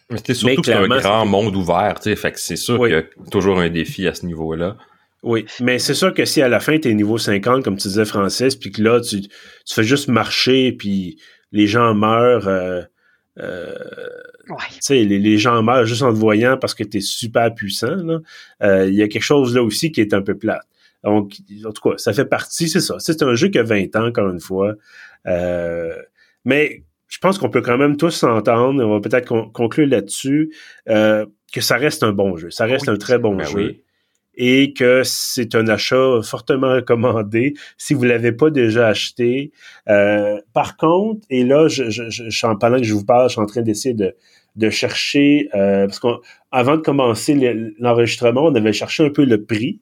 mais 0.10 0.18
c'était 0.18 0.34
surtout 0.34 0.62
que 0.62 0.68
c'est 0.68 0.74
un 0.74 0.88
grand 0.88 1.26
monde 1.26 1.56
ouvert, 1.56 1.96
tu 1.98 2.10
sais, 2.10 2.16
fait 2.16 2.32
que 2.32 2.40
c'est 2.40 2.56
sûr 2.56 2.80
qu'il 2.80 2.92
y 2.92 2.96
a 2.96 3.04
toujours 3.32 3.60
un 3.60 3.70
défi 3.70 4.08
à 4.08 4.14
ce 4.14 4.26
niveau-là. 4.26 4.78
Oui, 5.24 5.46
mais 5.60 5.80
c'est 5.80 5.96
sûr 5.96 6.14
que 6.14 6.26
si 6.26 6.42
à 6.44 6.48
la 6.48 6.60
fin, 6.60 6.78
tu 6.78 6.90
es 6.90 6.94
niveau 6.94 7.18
50, 7.18 7.64
comme 7.64 7.78
tu 7.78 7.88
disais, 7.88 8.06
Francis, 8.06 8.56
puis 8.56 8.72
que 8.72 8.84
là, 8.84 9.02
tu, 9.02 9.22
tu 9.22 9.30
fais 9.74 9.84
juste 9.84 10.08
marcher, 10.08 10.72
puis 10.72 11.18
les 11.52 11.66
gens 11.66 11.96
meurent, 11.96 12.48
euh, 12.48 12.84
euh, 13.40 13.74
les, 14.90 15.06
les, 15.06 15.38
gens 15.40 15.64
meurent 15.64 15.86
juste 15.86 16.04
en 16.04 16.14
te 16.14 16.20
voyant 16.20 16.58
parce 16.58 16.76
que 16.76 16.84
tu 16.84 16.98
es 16.98 17.02
super 17.02 17.54
puissant. 17.56 17.98
Il 18.62 18.94
y 18.94 19.02
a 19.02 19.08
quelque 19.08 19.24
chose 19.24 19.56
là 19.56 19.64
aussi 19.64 19.92
qui 19.92 20.02
est 20.02 20.14
un 20.14 20.22
peu 20.22 20.38
plate. 20.38 20.62
Donc, 21.04 21.34
en 21.66 21.72
tout 21.72 21.90
cas, 21.90 21.98
ça 21.98 22.14
fait 22.14 22.26
partie, 22.26 22.70
c'est 22.70 22.80
ça. 22.80 22.96
C'est 23.00 23.24
un 23.24 23.34
jeu 23.34 23.48
qui 23.48 23.58
a 23.58 23.64
20 23.64 23.96
ans, 23.96 24.06
encore 24.06 24.30
une 24.30 24.40
fois. 24.40 24.74
mais 26.46 26.84
je 27.08 27.18
pense 27.20 27.38
qu'on 27.38 27.50
peut 27.50 27.62
quand 27.62 27.78
même 27.78 27.98
tous 27.98 28.12
s'entendre, 28.12 28.84
on 28.84 28.94
va 28.94 29.00
peut-être 29.00 29.52
conclure 29.52 29.88
là-dessus, 29.88 30.54
euh, 30.90 31.26
que 31.54 31.62
ça 31.62 31.78
reste 31.78 32.04
un 32.04 32.12
bon 32.12 32.36
jeu. 32.36 32.50
Ça 32.50 32.66
reste 32.66 32.90
un 32.90 32.98
très 32.98 33.20
bon 33.20 33.36
ben 33.36 33.46
jeu. 33.46 33.82
Et 34.38 34.74
que 34.74 35.04
c'est 35.06 35.56
un 35.56 35.68
achat 35.70 36.20
fortement 36.22 36.74
recommandé 36.74 37.54
si 37.78 37.94
vous 37.94 38.04
l'avez 38.04 38.34
pas 38.34 38.50
déjà 38.50 38.88
acheté. 38.88 39.54
Euh, 39.88 40.42
par 40.52 40.76
contre, 40.76 41.26
et 41.30 41.46
là, 41.46 41.70
je, 41.70 41.90
je, 41.90 42.10
je, 42.10 42.46
en 42.46 42.58
parlant 42.58 42.78
que 42.78 42.84
je 42.84 42.94
vous 42.94 43.06
parle, 43.06 43.30
je 43.30 43.34
suis 43.34 43.42
en 43.42 43.46
train 43.46 43.62
d'essayer 43.62 43.96
de, 43.96 44.14
de 44.56 44.70
chercher, 44.70 45.50
euh, 45.54 45.88
parce 45.88 46.00
qu'avant 46.00 46.78
de 46.78 46.82
commencer 46.82 47.34
l'enregistrement, 47.80 48.44
on 48.44 48.56
avait 48.56 48.74
cherché 48.74 49.06
un 49.06 49.10
peu 49.10 49.26
le 49.26 49.44
prix, 49.44 49.80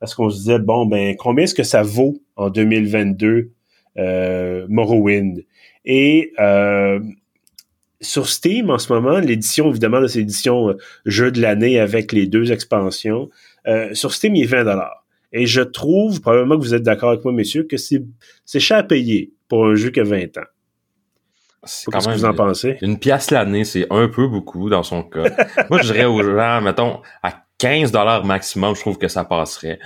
parce 0.00 0.14
qu'on 0.14 0.30
se 0.30 0.38
disait, 0.38 0.58
bon, 0.58 0.86
ben, 0.86 1.16
combien 1.16 1.44
est-ce 1.44 1.54
que 1.54 1.62
ça 1.62 1.82
vaut 1.82 2.22
en 2.36 2.50
2022 2.50 3.50
euh, 3.98 4.66
Morrowind? 4.68 5.44
Et 5.86 6.32
euh, 6.40 6.98
sur 8.00 8.28
Steam, 8.28 8.70
en 8.70 8.78
ce 8.78 8.92
moment, 8.92 9.18
l'édition, 9.18 9.70
évidemment, 9.70 10.00
de 10.00 10.08
cette 10.08 10.22
édition 10.22 10.70
euh, 10.70 10.76
jeu 11.06 11.30
de 11.30 11.40
l'année 11.40 11.78
avec 11.78 12.12
les 12.12 12.26
deux 12.26 12.52
expansions, 12.52 13.30
euh, 13.68 13.94
sur 13.94 14.12
Steam, 14.12 14.34
il 14.34 14.42
est 14.42 14.46
20 14.46 14.66
Et 15.32 15.46
je 15.46 15.62
trouve, 15.62 16.20
probablement 16.20 16.56
que 16.56 16.62
vous 16.62 16.74
êtes 16.74 16.82
d'accord 16.82 17.10
avec 17.10 17.24
moi, 17.24 17.32
messieurs, 17.32 17.62
que 17.62 17.76
c'est, 17.76 18.02
c'est 18.44 18.60
cher 18.60 18.78
à 18.78 18.82
payer 18.82 19.32
pour 19.48 19.66
un 19.66 19.76
jeu 19.76 19.90
qui 19.90 20.00
a 20.00 20.04
20 20.04 20.36
ans. 20.38 20.42
Qu'est-ce 21.62 22.08
que 22.08 22.14
vous 22.14 22.24
en 22.24 22.34
pensez? 22.34 22.78
Une 22.82 22.98
pièce 22.98 23.30
l'année, 23.30 23.64
c'est 23.64 23.86
un 23.90 24.08
peu 24.08 24.28
beaucoup 24.28 24.68
dans 24.68 24.84
son 24.84 25.02
cas. 25.02 25.24
moi, 25.70 25.82
je 25.82 25.92
dirais 25.92 26.04
aux 26.04 26.22
gens, 26.22 26.60
mettons, 26.60 27.00
à 27.22 27.44
15 27.58 27.90
dollars 27.90 28.24
maximum, 28.24 28.74
je 28.76 28.80
trouve 28.80 28.98
que 28.98 29.08
ça 29.08 29.24
passerait. 29.24 29.78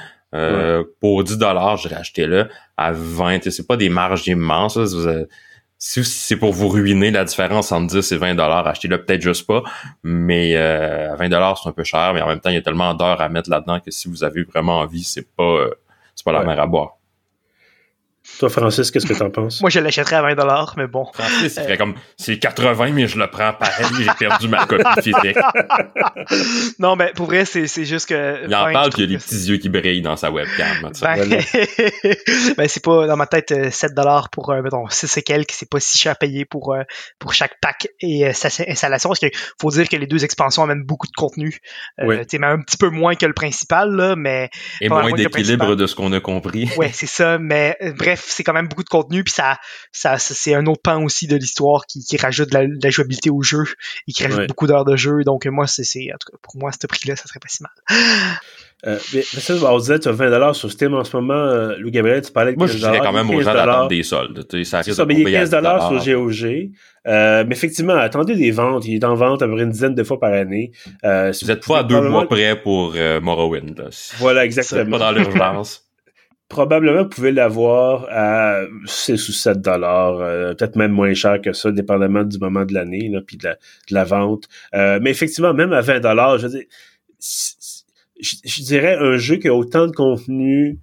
Pour 1.01 1.24
10 1.24 1.38
dollars, 1.38 1.76
je 1.78 1.94
acheté 1.94 2.26
là. 2.26 2.48
À 2.76 2.92
20, 2.92 3.51
c'est 3.51 3.66
pas 3.66 3.76
des 3.76 3.88
marges 3.88 4.26
immenses. 4.28 4.76
Vous 4.76 5.26
si 5.83 6.05
c'est 6.05 6.37
pour 6.37 6.53
vous 6.53 6.68
ruiner 6.68 7.11
la 7.11 7.24
différence 7.24 7.72
entre 7.72 7.87
10 7.87 8.12
et 8.12 8.16
20 8.18 8.35
dollars, 8.35 8.66
achetez-le 8.66 9.03
peut-être 9.03 9.22
juste 9.22 9.47
pas. 9.47 9.62
Mais 10.05 10.55
euh, 10.55 11.16
20 11.16 11.31
dollars, 11.31 11.59
c'est 11.59 11.70
un 11.70 11.72
peu 11.72 11.85
cher, 11.85 12.12
mais 12.12 12.20
en 12.20 12.26
même 12.28 12.39
temps, 12.39 12.51
il 12.51 12.55
y 12.55 12.59
a 12.59 12.62
tellement 12.62 12.93
d'heures 12.93 13.22
à 13.22 13.31
mettre 13.31 13.49
là-dedans 13.49 13.81
que 13.81 13.91
si 13.91 14.07
vous 14.07 14.22
avez 14.22 14.43
vraiment 14.45 14.81
envie, 14.81 15.03
c'est 15.03 15.26
pas 15.35 15.43
euh, 15.43 15.70
c'est 16.14 16.24
pas 16.24 16.33
la 16.33 16.45
mer 16.45 16.61
à 16.61 16.66
boire. 16.66 16.99
Toi, 18.39 18.49
Francis, 18.49 18.91
qu'est-ce 18.91 19.07
que 19.07 19.14
t'en 19.14 19.31
penses? 19.31 19.61
Moi, 19.61 19.70
je 19.70 19.81
l'achèterais 19.81 20.16
à 20.16 20.22
20 20.22 20.76
mais 20.76 20.87
bon. 20.87 21.07
Francis, 21.12 21.55
il 21.57 21.62
ferait 21.62 21.76
comme, 21.76 21.95
c'est 22.16 22.39
80, 22.39 22.93
mais 22.93 23.07
je 23.07 23.18
le 23.18 23.26
prends 23.26 23.53
pareil, 23.53 23.87
j'ai 23.99 24.11
perdu 24.18 24.49
ma 24.49 24.66
copie 24.66 24.85
physique. 25.03 25.39
non, 26.78 26.97
mais 26.97 27.12
pour 27.14 27.26
vrai, 27.26 27.45
c'est, 27.45 27.66
juste 27.85 28.09
que. 28.09 28.47
Il 28.47 28.55
en 28.55 28.72
parle 28.72 28.91
qu'il 28.91 29.05
y 29.05 29.07
a 29.09 29.11
les 29.11 29.18
petits 29.18 29.49
yeux 29.49 29.57
qui 29.57 29.68
brillent 29.68 30.03
dans 30.03 30.16
sa 30.16 30.31
webcam. 30.31 30.91
Ben, 31.01 31.28
ben, 32.57 32.68
c'est 32.68 32.83
pas, 32.83 33.07
dans 33.07 33.16
ma 33.16 33.26
tête, 33.26 33.55
7 33.70 33.93
euh, 33.99 34.20
pour, 34.33 34.51
euh, 34.51 34.62
mettons, 34.62 34.89
6 34.89 35.18
et 35.18 35.22
quelques, 35.22 35.53
c'est 35.53 35.68
pas 35.68 35.81
si 35.81 35.99
cher 35.99 36.12
à 36.12 36.14
payer 36.14 36.45
pour, 36.45 36.74
euh, 36.74 36.83
pour 37.18 37.33
chaque 37.33 37.59
pack 37.61 37.89
et 38.01 38.26
euh, 38.26 38.33
sa 38.33 38.49
installation, 38.66 39.09
parce 39.09 39.20
qu'il 39.20 39.31
faut 39.61 39.70
dire 39.70 39.89
que 39.89 39.97
les 39.97 40.07
deux 40.07 40.24
expansions 40.24 40.62
amènent 40.62 40.85
beaucoup 40.85 41.07
de 41.07 41.12
contenu. 41.12 41.59
Euh, 42.01 42.24
Tu 42.28 42.43
un 42.43 42.61
petit 42.61 42.76
peu 42.76 42.89
moins 42.89 43.14
que 43.14 43.26
le 43.26 43.33
principal, 43.33 43.91
là, 43.95 44.16
mais. 44.16 44.51
Et 44.81 44.89
moins 44.89 45.12
d'équilibre 45.12 45.76
de 45.76 45.87
ce 45.87 45.95
qu'on 45.95 46.12
a 46.12 46.20
compris. 46.20 46.68
Ouais, 46.76 46.91
c'est 46.93 47.07
ça, 47.07 47.39
mais 47.39 47.76
bref, 47.97 48.20
c'est 48.21 48.45
quand 48.45 48.53
même 48.53 48.68
beaucoup 48.68 48.85
de 48.85 48.89
contenu, 48.89 49.25
puis 49.25 49.33
ça, 49.33 49.59
ça, 49.93 50.18
c'est 50.18 50.55
un 50.55 50.66
autre 50.66 50.83
pan 50.83 51.03
aussi 51.03 51.27
de 51.27 51.37
l'histoire 51.37 51.87
qui, 51.87 52.05
qui 52.05 52.16
rajoute 52.16 52.51
de 52.51 52.79
la, 52.83 52.91
jouabilité 52.91 53.31
au 53.31 53.43
jeu 53.43 53.64
et 54.09 54.12
qui 54.12 54.25
rajoute 54.25 54.49
beaucoup 54.49 54.66
d'heures 54.66 54.85
de 54.85 54.97
jeu. 54.97 55.25
Donc 55.25 55.47
moi, 55.47 55.66
c'est, 55.66 55.83
en 56.12 56.16
tout 56.18 56.33
cas, 56.33 56.39
pour 56.43 56.57
moi, 56.57 56.71
ce 56.73 56.87
prix-là, 56.87 57.16
ça 57.16 57.27
serait 57.27 57.41
pas 57.41 57.49
si 57.49 57.62
mal. 57.62 57.73
Euh, 58.87 58.99
mais, 59.12 59.23
ça, 59.23 59.55
on 59.55 59.79
disait, 59.79 59.99
tu 59.99 60.09
as 60.09 60.12
20 60.12 60.55
sur 60.55 60.71
Steam 60.71 60.95
en 60.95 61.05
ce 61.05 61.14
moment. 61.14 61.35
Euh, 61.35 61.77
Louis 61.77 61.91
Gabriel, 61.91 62.23
tu 62.23 62.33
parlais 62.33 62.53
de 62.53 62.59
15 62.59 62.59
Moi, 62.59 62.66
je 62.66 62.79
dirais 62.79 62.99
quand 62.99 63.12
même 63.12 63.29
aux 63.29 63.43
gens 63.43 63.53
d'attendre 63.53 63.89
des 63.89 64.03
soldes. 64.03 64.47
Ça, 64.64 64.83
ça 64.83 65.05
mais 65.05 65.16
il 65.16 65.29
est 65.29 65.33
15 65.33 65.51
sur 65.51 66.18
GOG. 66.18 66.71
Euh, 67.07 67.45
mais 67.47 67.55
effectivement, 67.55 67.95
attendez 67.95 68.37
des 68.37 68.51
ventes. 68.51 68.87
Il 68.87 68.95
est 68.97 69.05
en 69.05 69.14
vente 69.14 69.43
à 69.43 69.47
peu 69.47 69.55
près 69.55 69.62
une 69.64 69.71
dizaine 69.71 69.95
de 69.95 70.05
fois 70.05 70.21
par 70.21 70.33
année. 70.33 70.73
Euh, 71.05 71.33
vous 71.43 71.51
êtes 71.51 71.66
pas 71.66 71.79
à 71.79 71.83
deux 71.83 72.01
mois 72.01 72.27
près 72.27 72.61
pour 72.61 72.95
euh, 72.97 73.21
Morrowind. 73.21 73.79
Là. 73.79 73.89
Voilà, 74.18 74.45
exactement. 74.45 74.99
Pas 74.99 75.12
dans 75.12 75.12
l'urgence 75.12 75.87
probablement 76.51 77.05
vous 77.05 77.09
pouvez 77.09 77.32
l'avoir 77.32 78.07
à 78.11 78.64
6 78.84 79.28
ou 79.28 79.32
7 79.32 79.62
dollars, 79.62 80.18
euh, 80.20 80.53
peut-être 80.53 80.76
même 80.76 80.90
moins 80.90 81.14
cher 81.14 81.40
que 81.40 81.53
ça, 81.53 81.70
dépendamment 81.70 82.24
du 82.24 82.38
moment 82.38 82.66
de 82.66 82.74
l'année, 82.74 83.09
là, 83.09 83.20
puis 83.24 83.38
de 83.38 83.48
la, 83.90 84.05
vente. 84.05 84.48
Euh, 84.74 84.98
mais 85.01 85.11
effectivement, 85.11 85.55
même 85.55 85.72
à 85.72 85.80
20 85.80 86.01
dollars, 86.01 86.38
je 86.38 86.48
veux 86.48 86.53
dire, 86.53 86.66
je, 88.20 88.62
dirais 88.62 88.96
un 89.01 89.16
jeu 89.16 89.36
qui 89.36 89.48
a 89.48 89.55
autant 89.55 89.86
de 89.86 89.92
contenu 89.92 90.78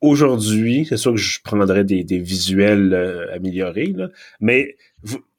aujourd'hui, 0.00 0.84
c'est 0.86 0.96
sûr 0.96 1.12
que 1.12 1.20
je 1.20 1.38
prendrais 1.42 1.84
des, 1.84 2.02
visuels 2.18 2.92
euh, 2.92 3.32
améliorés, 3.34 3.94
là, 3.96 4.08
mais 4.40 4.76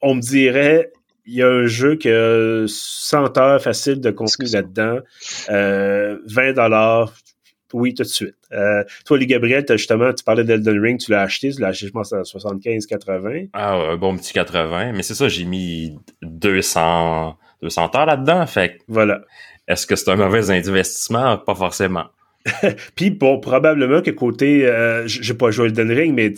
on 0.00 0.14
me 0.14 0.20
dirait 0.22 0.90
il 1.26 1.34
y 1.34 1.42
a 1.42 1.48
un 1.48 1.66
jeu 1.66 1.96
qui 1.96 2.08
a 2.08 2.64
100 2.66 3.36
heures 3.36 3.60
facile 3.60 4.00
de 4.00 4.10
contenu 4.10 4.46
là-dedans, 4.46 5.00
20 5.48 6.52
dollars, 6.54 7.12
oui, 7.72 7.94
tout 7.94 8.02
de 8.02 8.08
suite. 8.08 8.36
Euh, 8.52 8.84
toi, 9.04 9.18
les 9.18 9.26
Gabriel, 9.26 9.64
justement, 9.68 10.12
tu 10.12 10.24
parlais 10.24 10.44
d'Elden 10.44 10.80
Ring, 10.80 11.00
tu 11.00 11.10
l'as 11.10 11.22
acheté, 11.22 11.50
tu 11.50 11.60
l'as 11.60 11.68
acheté, 11.68 11.86
je 11.86 11.92
pense, 11.92 12.12
à 12.12 12.22
75-80. 12.22 13.50
Ah, 13.52 13.74
un 13.74 13.96
bon 13.96 14.16
petit 14.16 14.32
80. 14.32 14.92
Mais 14.92 15.02
c'est 15.02 15.14
ça, 15.14 15.28
j'ai 15.28 15.44
mis 15.44 15.98
200, 16.22 17.36
200 17.62 17.90
heures 17.94 18.06
là-dedans. 18.06 18.46
Fait 18.46 18.78
voilà. 18.88 19.22
Est-ce 19.68 19.86
que 19.86 19.96
c'est 19.96 20.10
un 20.10 20.16
mauvais 20.16 20.50
investissement? 20.50 21.38
Pas 21.38 21.54
forcément. 21.54 22.06
Puis 22.94 23.10
bon, 23.10 23.40
probablement 23.40 24.00
que 24.00 24.10
côté, 24.10 24.66
euh, 24.66 25.06
j'ai 25.06 25.34
pas 25.34 25.50
joué 25.50 25.66
Elden 25.66 25.90
Ring, 25.90 26.14
mais 26.14 26.34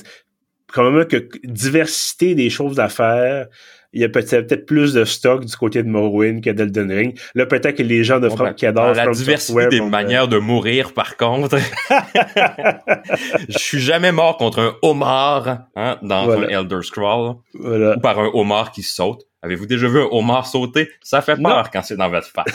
probablement 0.66 1.04
que 1.04 1.28
diversité 1.44 2.34
des 2.34 2.50
choses 2.50 2.80
à 2.80 2.88
faire, 2.88 3.48
il 3.92 4.02
y 4.02 4.04
a 4.04 4.08
peut-être 4.08 4.66
plus 4.66 4.92
de 4.92 5.04
stock 5.04 5.44
du 5.44 5.56
côté 5.56 5.82
de 5.82 5.88
Morrowind 5.88 6.42
que 6.42 6.50
d'Elden 6.50 6.92
Ring. 6.92 7.18
Là, 7.34 7.46
peut-être 7.46 7.76
que 7.76 7.82
les 7.82 8.04
gens 8.04 8.20
de 8.20 8.28
ben, 8.28 8.52
qui 8.52 8.66
adorent 8.66 8.94
La 8.94 9.10
diversité 9.10 9.68
des 9.68 9.80
manières 9.80 10.28
de 10.28 10.38
mourir, 10.38 10.92
par 10.92 11.16
contre. 11.16 11.58
Je 13.48 13.58
suis 13.58 13.80
jamais 13.80 14.12
mort 14.12 14.36
contre 14.36 14.60
un 14.60 14.76
homard 14.82 15.60
hein, 15.74 15.98
dans 16.02 16.30
un 16.30 16.48
Elder 16.48 16.82
Scroll. 16.82 17.36
Ou 17.54 18.00
par 18.00 18.18
un 18.18 18.30
homard 18.34 18.72
qui 18.72 18.82
saute. 18.82 19.24
Avez-vous 19.42 19.66
déjà 19.66 19.88
vu 19.88 20.00
un 20.00 20.08
homard 20.10 20.46
sauter? 20.46 20.90
Ça 21.00 21.22
fait 21.22 21.36
peur 21.36 21.70
quand 21.70 21.82
c'est 21.82 21.96
dans 21.96 22.10
votre 22.10 22.28
face. 22.28 22.52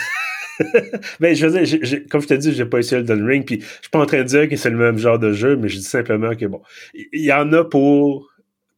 mais 1.19 1.33
je 1.35 1.47
veux 1.47 1.63
dire, 1.63 2.01
comme 2.11 2.21
je 2.21 2.27
te 2.27 2.33
dis, 2.35 2.53
j'ai 2.53 2.65
pas 2.65 2.79
essayé 2.79 3.01
Elden 3.01 3.25
Ring, 3.25 3.45
puis 3.45 3.59
je 3.61 3.65
suis 3.65 3.89
pas 3.91 3.99
en 3.99 4.05
train 4.05 4.19
de 4.19 4.23
dire 4.23 4.47
que 4.47 4.55
c'est 4.55 4.69
le 4.69 4.77
même 4.77 4.97
genre 4.97 5.17
de 5.17 5.31
jeu, 5.31 5.55
mais 5.55 5.69
je 5.69 5.77
dis 5.77 5.83
simplement 5.83 6.35
que 6.35 6.45
bon, 6.45 6.61
il 6.93 7.23
y 7.23 7.33
en 7.33 7.51
a 7.53 7.63
pour 7.63 8.32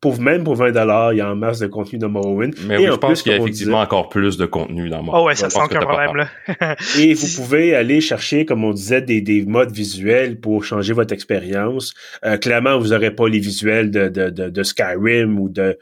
pour 0.05 0.21
même 0.21 0.43
pour 0.43 0.53
20 0.53 0.71
dollars, 0.71 1.13
il 1.13 1.17
y 1.17 1.21
a 1.21 1.31
en 1.31 1.35
masse 1.35 1.57
de 1.57 1.65
contenu 1.65 1.97
dans 1.97 2.09
Morrowind. 2.09 2.53
Mais 2.67 2.77
oui, 2.77 2.85
je 2.85 2.91
pense 2.91 3.23
qu'il 3.23 3.31
y 3.31 3.35
a 3.35 3.39
effectivement 3.39 3.79
encore 3.79 4.07
plus 4.07 4.37
de 4.37 4.45
contenu 4.45 4.87
dans 4.87 5.01
Morrowind. 5.01 5.23
Oh 5.23 5.27
ouais, 5.27 5.33
ça 5.33 5.49
sent 5.49 5.67
qu'un 5.71 5.79
problème 5.79 6.15
là. 6.15 6.75
Et 6.99 7.15
vous 7.15 7.25
pouvez 7.35 7.73
aller 7.73 8.01
chercher, 8.01 8.45
comme 8.45 8.63
on 8.63 8.71
disait, 8.71 9.01
des, 9.01 9.21
des 9.21 9.43
modes 9.43 9.71
visuels 9.71 10.39
pour 10.39 10.63
changer 10.63 10.93
votre 10.93 11.11
expérience. 11.11 11.95
Euh, 12.23 12.37
clairement, 12.37 12.77
vous 12.77 12.89
n'aurez 12.89 13.15
pas 13.15 13.27
les 13.27 13.39
visuels 13.39 13.89
de, 13.89 14.07
de, 14.07 14.29
de, 14.29 14.63
Skyrim 14.63 15.39
ou 15.39 15.49
de 15.49 15.75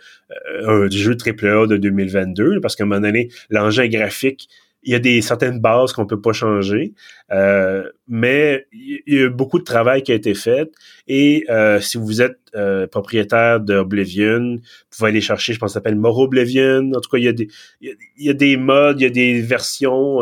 euh, 0.61 0.85
un 0.85 0.89
jeu 0.89 1.17
AAA 1.17 1.67
de 1.67 1.75
2022, 1.75 2.61
parce 2.61 2.77
qu'à 2.77 2.85
un 2.85 2.87
moment 2.87 3.01
donné, 3.01 3.27
l'engin 3.49 3.89
graphique 3.89 4.47
il 4.83 4.91
y 4.91 4.95
a 4.95 4.99
des 4.99 5.21
certaines 5.21 5.59
bases 5.59 5.93
qu'on 5.93 6.05
peut 6.05 6.19
pas 6.19 6.33
changer, 6.33 6.93
euh, 7.31 7.89
mais 8.07 8.67
il 8.73 9.01
y 9.07 9.23
a 9.23 9.29
beaucoup 9.29 9.59
de 9.59 9.63
travail 9.63 10.03
qui 10.03 10.11
a 10.11 10.15
été 10.15 10.33
fait. 10.33 10.69
Et 11.07 11.45
euh, 11.49 11.79
si 11.79 11.97
vous 11.97 12.21
êtes 12.21 12.39
euh, 12.55 12.85
propriétaire 12.87 13.59
d'Oblivion, 13.59 14.55
vous 14.55 14.97
pouvez 14.97 15.09
aller 15.09 15.21
chercher, 15.21 15.53
je 15.53 15.59
pense, 15.59 15.71
ça 15.71 15.75
s'appelle 15.75 15.95
More 15.95 16.19
Oblivion. 16.19 16.91
En 16.93 16.99
tout 16.99 17.09
cas, 17.09 17.17
il 17.17 17.23
y 17.23 17.27
a 17.27 17.33
des, 17.33 17.47
il 17.81 17.95
y 18.17 18.29
a, 18.29 18.33
des 18.33 18.57
modes, 18.57 18.99
il 18.99 19.03
y 19.03 19.07
a 19.07 19.09
des 19.09 19.41
versions 19.41 20.19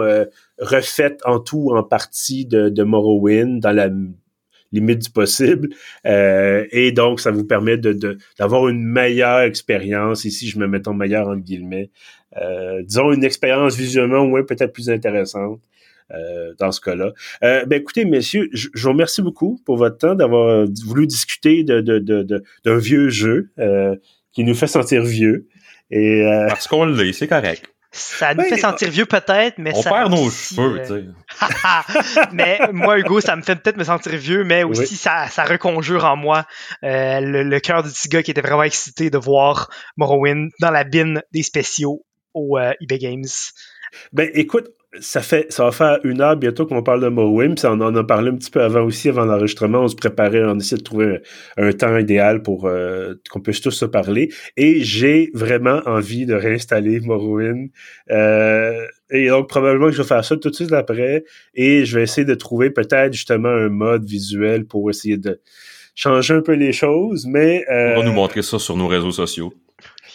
refaites 0.60 1.20
en 1.26 1.40
tout, 1.40 1.72
en 1.72 1.84
partie 1.84 2.46
de, 2.46 2.70
de 2.70 2.84
Morrowind 2.84 3.60
dans 3.62 3.72
la 3.72 3.90
limite 4.74 5.00
du 5.00 5.10
possible. 5.10 5.70
et 6.06 6.92
donc, 6.94 7.20
ça 7.20 7.32
vous 7.32 7.46
permet 7.46 7.78
de, 7.78 8.18
d'avoir 8.38 8.70
une 8.70 8.84
meilleure 8.84 9.42
expérience. 9.42 10.24
Ici, 10.24 10.48
je 10.48 10.60
me 10.60 10.68
mets 10.68 10.88
en 10.88 10.94
meilleur 10.94 11.28
en 11.28 11.36
guillemets 11.36 11.90
euh, 11.90 12.21
disons, 12.84 13.12
une 13.12 13.24
expérience 13.24 13.76
visuellement 13.76 14.26
moins 14.26 14.44
peut-être 14.44 14.74
plus 14.74 14.90
intéressante. 14.90 15.60
Euh, 16.14 16.54
dans 16.60 16.72
ce 16.74 16.82
cas-là. 16.82 17.12
Euh, 17.44 17.66
ben 17.66 17.80
écoutez, 17.80 18.04
messieurs, 18.04 18.50
je, 18.52 18.68
vous 18.76 18.90
remercie 18.90 19.22
beaucoup 19.22 19.62
pour 19.66 19.78
votre 19.78 19.98
temps 19.98 20.14
d'avoir 20.14 20.66
voulu 20.86 21.08
discuter 21.08 21.64
de, 21.64 21.80
de, 21.80 22.00
de, 22.00 22.44
d'un 22.66 22.78
vieux 22.78 23.10
jeu 23.10 23.52
euh, 23.60 23.96
qui 24.34 24.44
nous 24.44 24.54
fait 24.54 24.68
sentir 24.68 25.04
vieux. 25.04 25.48
Et, 25.90 26.22
euh, 26.26 26.48
Parce 26.50 26.68
qu'on 26.68 26.86
l'est, 26.86 27.14
c'est 27.14 27.28
correct. 27.28 27.66
Ça 27.94 28.34
nous 28.34 28.44
fait 28.44 28.58
sentir 28.58 28.90
vieux 28.90 29.06
peut-être, 29.06 29.58
mais 29.58 29.72
on 29.74 29.82
ça 29.82 29.90
perd 29.90 30.12
nos 30.12 30.30
cheveux, 30.30 30.82
tu 30.82 30.88
sais. 30.88 32.28
mais 32.34 32.60
moi, 32.74 33.00
Hugo, 33.00 33.22
ça 33.22 33.38
me 33.38 33.42
fait 33.42 33.56
peut-être 33.56 33.78
me 33.78 33.84
sentir 33.86 34.16
vieux, 34.18 34.44
mais 34.44 34.64
aussi 34.64 34.96
ça, 34.98 35.28
ça 35.28 35.44
reconjure 35.44 36.04
en 36.04 36.18
moi 36.18 36.46
le, 36.82 37.44
le 37.44 37.60
cœur 37.62 37.84
du 37.84 37.90
petit 37.90 38.10
gars 38.10 38.24
qui 38.24 38.32
était 38.32 38.42
vraiment 38.42 38.64
excité 38.64 39.10
de 39.10 39.18
voir 39.18 39.70
Morrowind 39.96 40.52
dans 40.60 40.72
la 40.72 40.84
bine 40.84 41.22
des 41.32 41.44
spéciaux 41.44 42.04
au 42.34 42.58
euh, 42.58 42.74
eBay 42.82 42.98
Games. 42.98 43.26
Ben 44.14 44.30
écoute, 44.34 44.72
ça 45.00 45.22
fait 45.22 45.52
ça 45.52 45.64
va 45.64 45.72
faire 45.72 46.00
une 46.04 46.22
heure 46.22 46.36
bientôt 46.36 46.66
qu'on 46.66 46.84
parle 46.84 47.02
de 47.02 47.08
Morrowind, 47.08 47.56
puis 47.56 47.66
on 47.66 47.80
en 47.80 47.96
a 47.96 48.04
parlé 48.04 48.30
un 48.30 48.36
petit 48.36 48.52
peu 48.52 48.62
avant 48.62 48.82
aussi, 48.82 49.08
avant 49.08 49.24
l'enregistrement, 49.24 49.80
on 49.82 49.88
se 49.88 49.96
préparait, 49.96 50.44
on 50.44 50.58
essayait 50.58 50.78
de 50.78 50.84
trouver 50.84 51.22
un, 51.58 51.72
temps 51.72 51.98
idéal 51.98 52.42
pour 52.42 52.66
euh, 52.66 53.14
qu'on 53.30 53.40
puisse 53.40 53.62
tous 53.62 53.72
se 53.72 53.86
parler. 53.86 54.30
Et 54.58 54.84
j'ai 54.84 55.32
vraiment 55.34 55.82
envie 55.86 56.26
de 56.26 56.34
réinstaller 56.34 57.00
Morrowind. 57.00 57.70
Euh, 58.10 58.86
et 59.10 59.28
donc 59.30 59.48
probablement 59.48 59.88
que 59.88 59.94
je 59.94 60.02
vais 60.02 60.08
faire 60.08 60.26
ça 60.26 60.36
tout 60.36 60.50
de 60.50 60.56
suite 60.56 60.74
après. 60.74 61.24
Et 61.54 61.86
je 61.86 61.98
vais 61.98 62.04
essayer 62.04 62.26
de 62.26 62.36
trouver 62.36 62.70
peut-être 62.70 63.14
justement 63.14 63.50
un 63.50 63.70
mode 63.70 64.06
visuel 64.06 64.66
pour 64.66 64.90
essayer 64.90 65.18
de 65.18 65.40
changer 65.96 66.34
un 66.34 66.42
peu 66.42 66.54
les 66.54 66.74
choses. 66.74 67.26
Mais 67.28 67.64
on 67.70 68.00
va 68.02 68.04
nous 68.04 68.14
montrer 68.14 68.42
ça 68.42 68.60
sur 68.60 68.76
nos 68.76 68.88
réseaux 68.88 69.12
sociaux. 69.12 69.54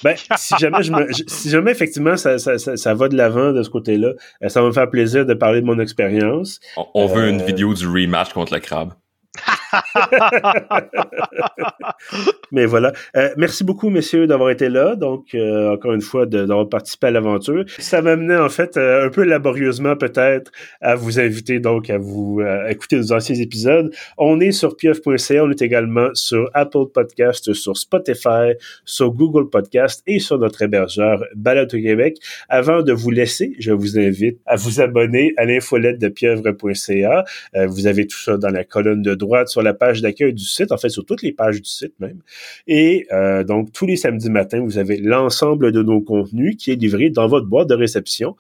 Ben, 0.03 0.17
si 0.37 0.55
jamais, 0.59 0.83
je 0.83 0.93
me, 0.93 1.07
si 1.27 1.51
jamais 1.51 1.71
effectivement 1.71 2.17
ça, 2.17 2.39
ça, 2.39 2.59
ça, 2.59 2.95
va 2.95 3.09
de 3.09 3.17
l'avant 3.17 3.53
de 3.53 3.63
ce 3.63 3.71
côté-là, 3.71 4.13
euh, 4.43 4.49
ça 4.49 4.61
va 4.61 4.69
me 4.69 4.73
faire 4.73 4.91
plaisir 4.91 5.27
de 5.27 5.35
parler 5.35 5.61
de 5.61 5.67
mon 5.67 5.79
expérience. 5.79 6.61
On, 6.95 7.07
veut 7.07 7.29
une 7.29 7.41
euh, 7.41 7.45
vidéo 7.45 7.75
du 7.75 7.87
rematch 7.87 8.33
contre 8.33 8.55
le 8.55 8.61
crabe. 8.61 8.93
Mais 12.53 12.67
voilà. 12.67 12.93
Euh, 13.17 13.31
merci 13.37 13.65
beaucoup, 13.65 13.91
messieurs, 13.91 14.27
d'avoir 14.27 14.51
été 14.51 14.69
là. 14.69 14.97
Donc, 14.97 15.35
euh, 15.35 15.73
encore 15.73 15.93
une 15.93 16.01
fois, 16.01 16.27
d'avoir 16.27 16.69
participé 16.69 17.09
à 17.09 17.11
l'aventure. 17.11 17.65
Ça 17.79 18.03
m'amenait, 18.03 18.37
en 18.37 18.49
fait, 18.49 18.77
euh, 18.77 19.07
un 19.07 19.11
peu 19.11 19.25
laborieusement, 19.25 19.97
peut-être, 19.97 20.51
à 20.81 20.95
vous 20.95 21.21
inviter, 21.21 21.59
donc, 21.59 21.91
à 21.91 21.99
vous 21.99 22.41
écouter 22.69 22.97
nos 22.97 23.13
anciens 23.13 23.37
épisodes. 23.37 23.93
On 24.19 24.41
est 24.41 24.53
sur 24.53 24.77
pieuf.ca. 24.77 25.45
On 25.45 25.51
est 25.51 25.63
également 25.63 26.09
sur 26.15 26.51
Apple 26.55 26.87
Podcast, 26.93 27.53
sur 27.53 27.77
Spotify, 27.77 28.53
sur 28.85 29.13
Google 29.13 29.51
Podcast 29.51 30.03
et 30.07 30.19
sur 30.19 30.39
notre 30.39 30.63
hébergeur 30.63 31.25
Balade 31.35 31.73
au 31.75 31.79
Québec. 31.79 32.19
Avant 32.49 32.83
de 32.83 32.93
vous 32.93 33.11
laisser, 33.11 33.55
je 33.59 33.73
vous 33.73 33.99
invite 33.99 34.39
à 34.47 34.57
vous 34.57 34.81
abonner 34.81 35.33
à 35.37 35.45
l'infolette 35.45 35.99
de 35.99 36.09
pieuvre.ca. 36.09 37.25
vous 37.67 37.87
avez 37.87 38.07
tout 38.07 38.19
ça 38.19 38.37
dans 38.37 38.51
la 38.51 38.65
colonne 38.65 39.03
de 39.03 39.15
droite 39.15 39.49
sur 39.49 39.63
la 39.67 39.75
page 39.75 40.01
d'accueil 40.01 40.33
du 40.33 40.45
site, 40.45 40.73
en 40.73 40.79
fait 40.79 40.89
sur 40.89 41.05
toutes 41.05 41.23
les 41.23 41.33
pages 41.33 41.61
du 41.61 41.69
site 41.69 41.95
même. 42.01 42.21
Et 42.67 43.07
euh, 43.13 43.45
donc 43.45 43.73
tous 43.73 43.87
les 43.87 43.97
samedis 43.97 44.31
matins, 44.31 44.61
vous 44.61 44.79
avez 44.79 44.97
l'ensemble 44.97 45.73
de 45.73 45.83
nos 45.83 46.01
contenus 46.01 46.57
qui 46.57 46.71
est 46.71 46.77
livré 46.77 47.11
dans 47.11 47.27
votre 47.27 47.47
boîte 47.47 47.69
de 47.69 47.75
réception. 47.75 48.37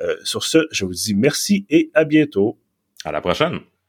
Euh, 0.00 0.16
sur 0.24 0.44
ce, 0.44 0.66
je 0.70 0.84
vous 0.84 0.94
dis 0.94 1.14
merci 1.14 1.66
et 1.68 1.90
à 1.94 2.04
bientôt. 2.04 2.56
À 3.04 3.12
la 3.12 3.20
prochaine. 3.20 3.60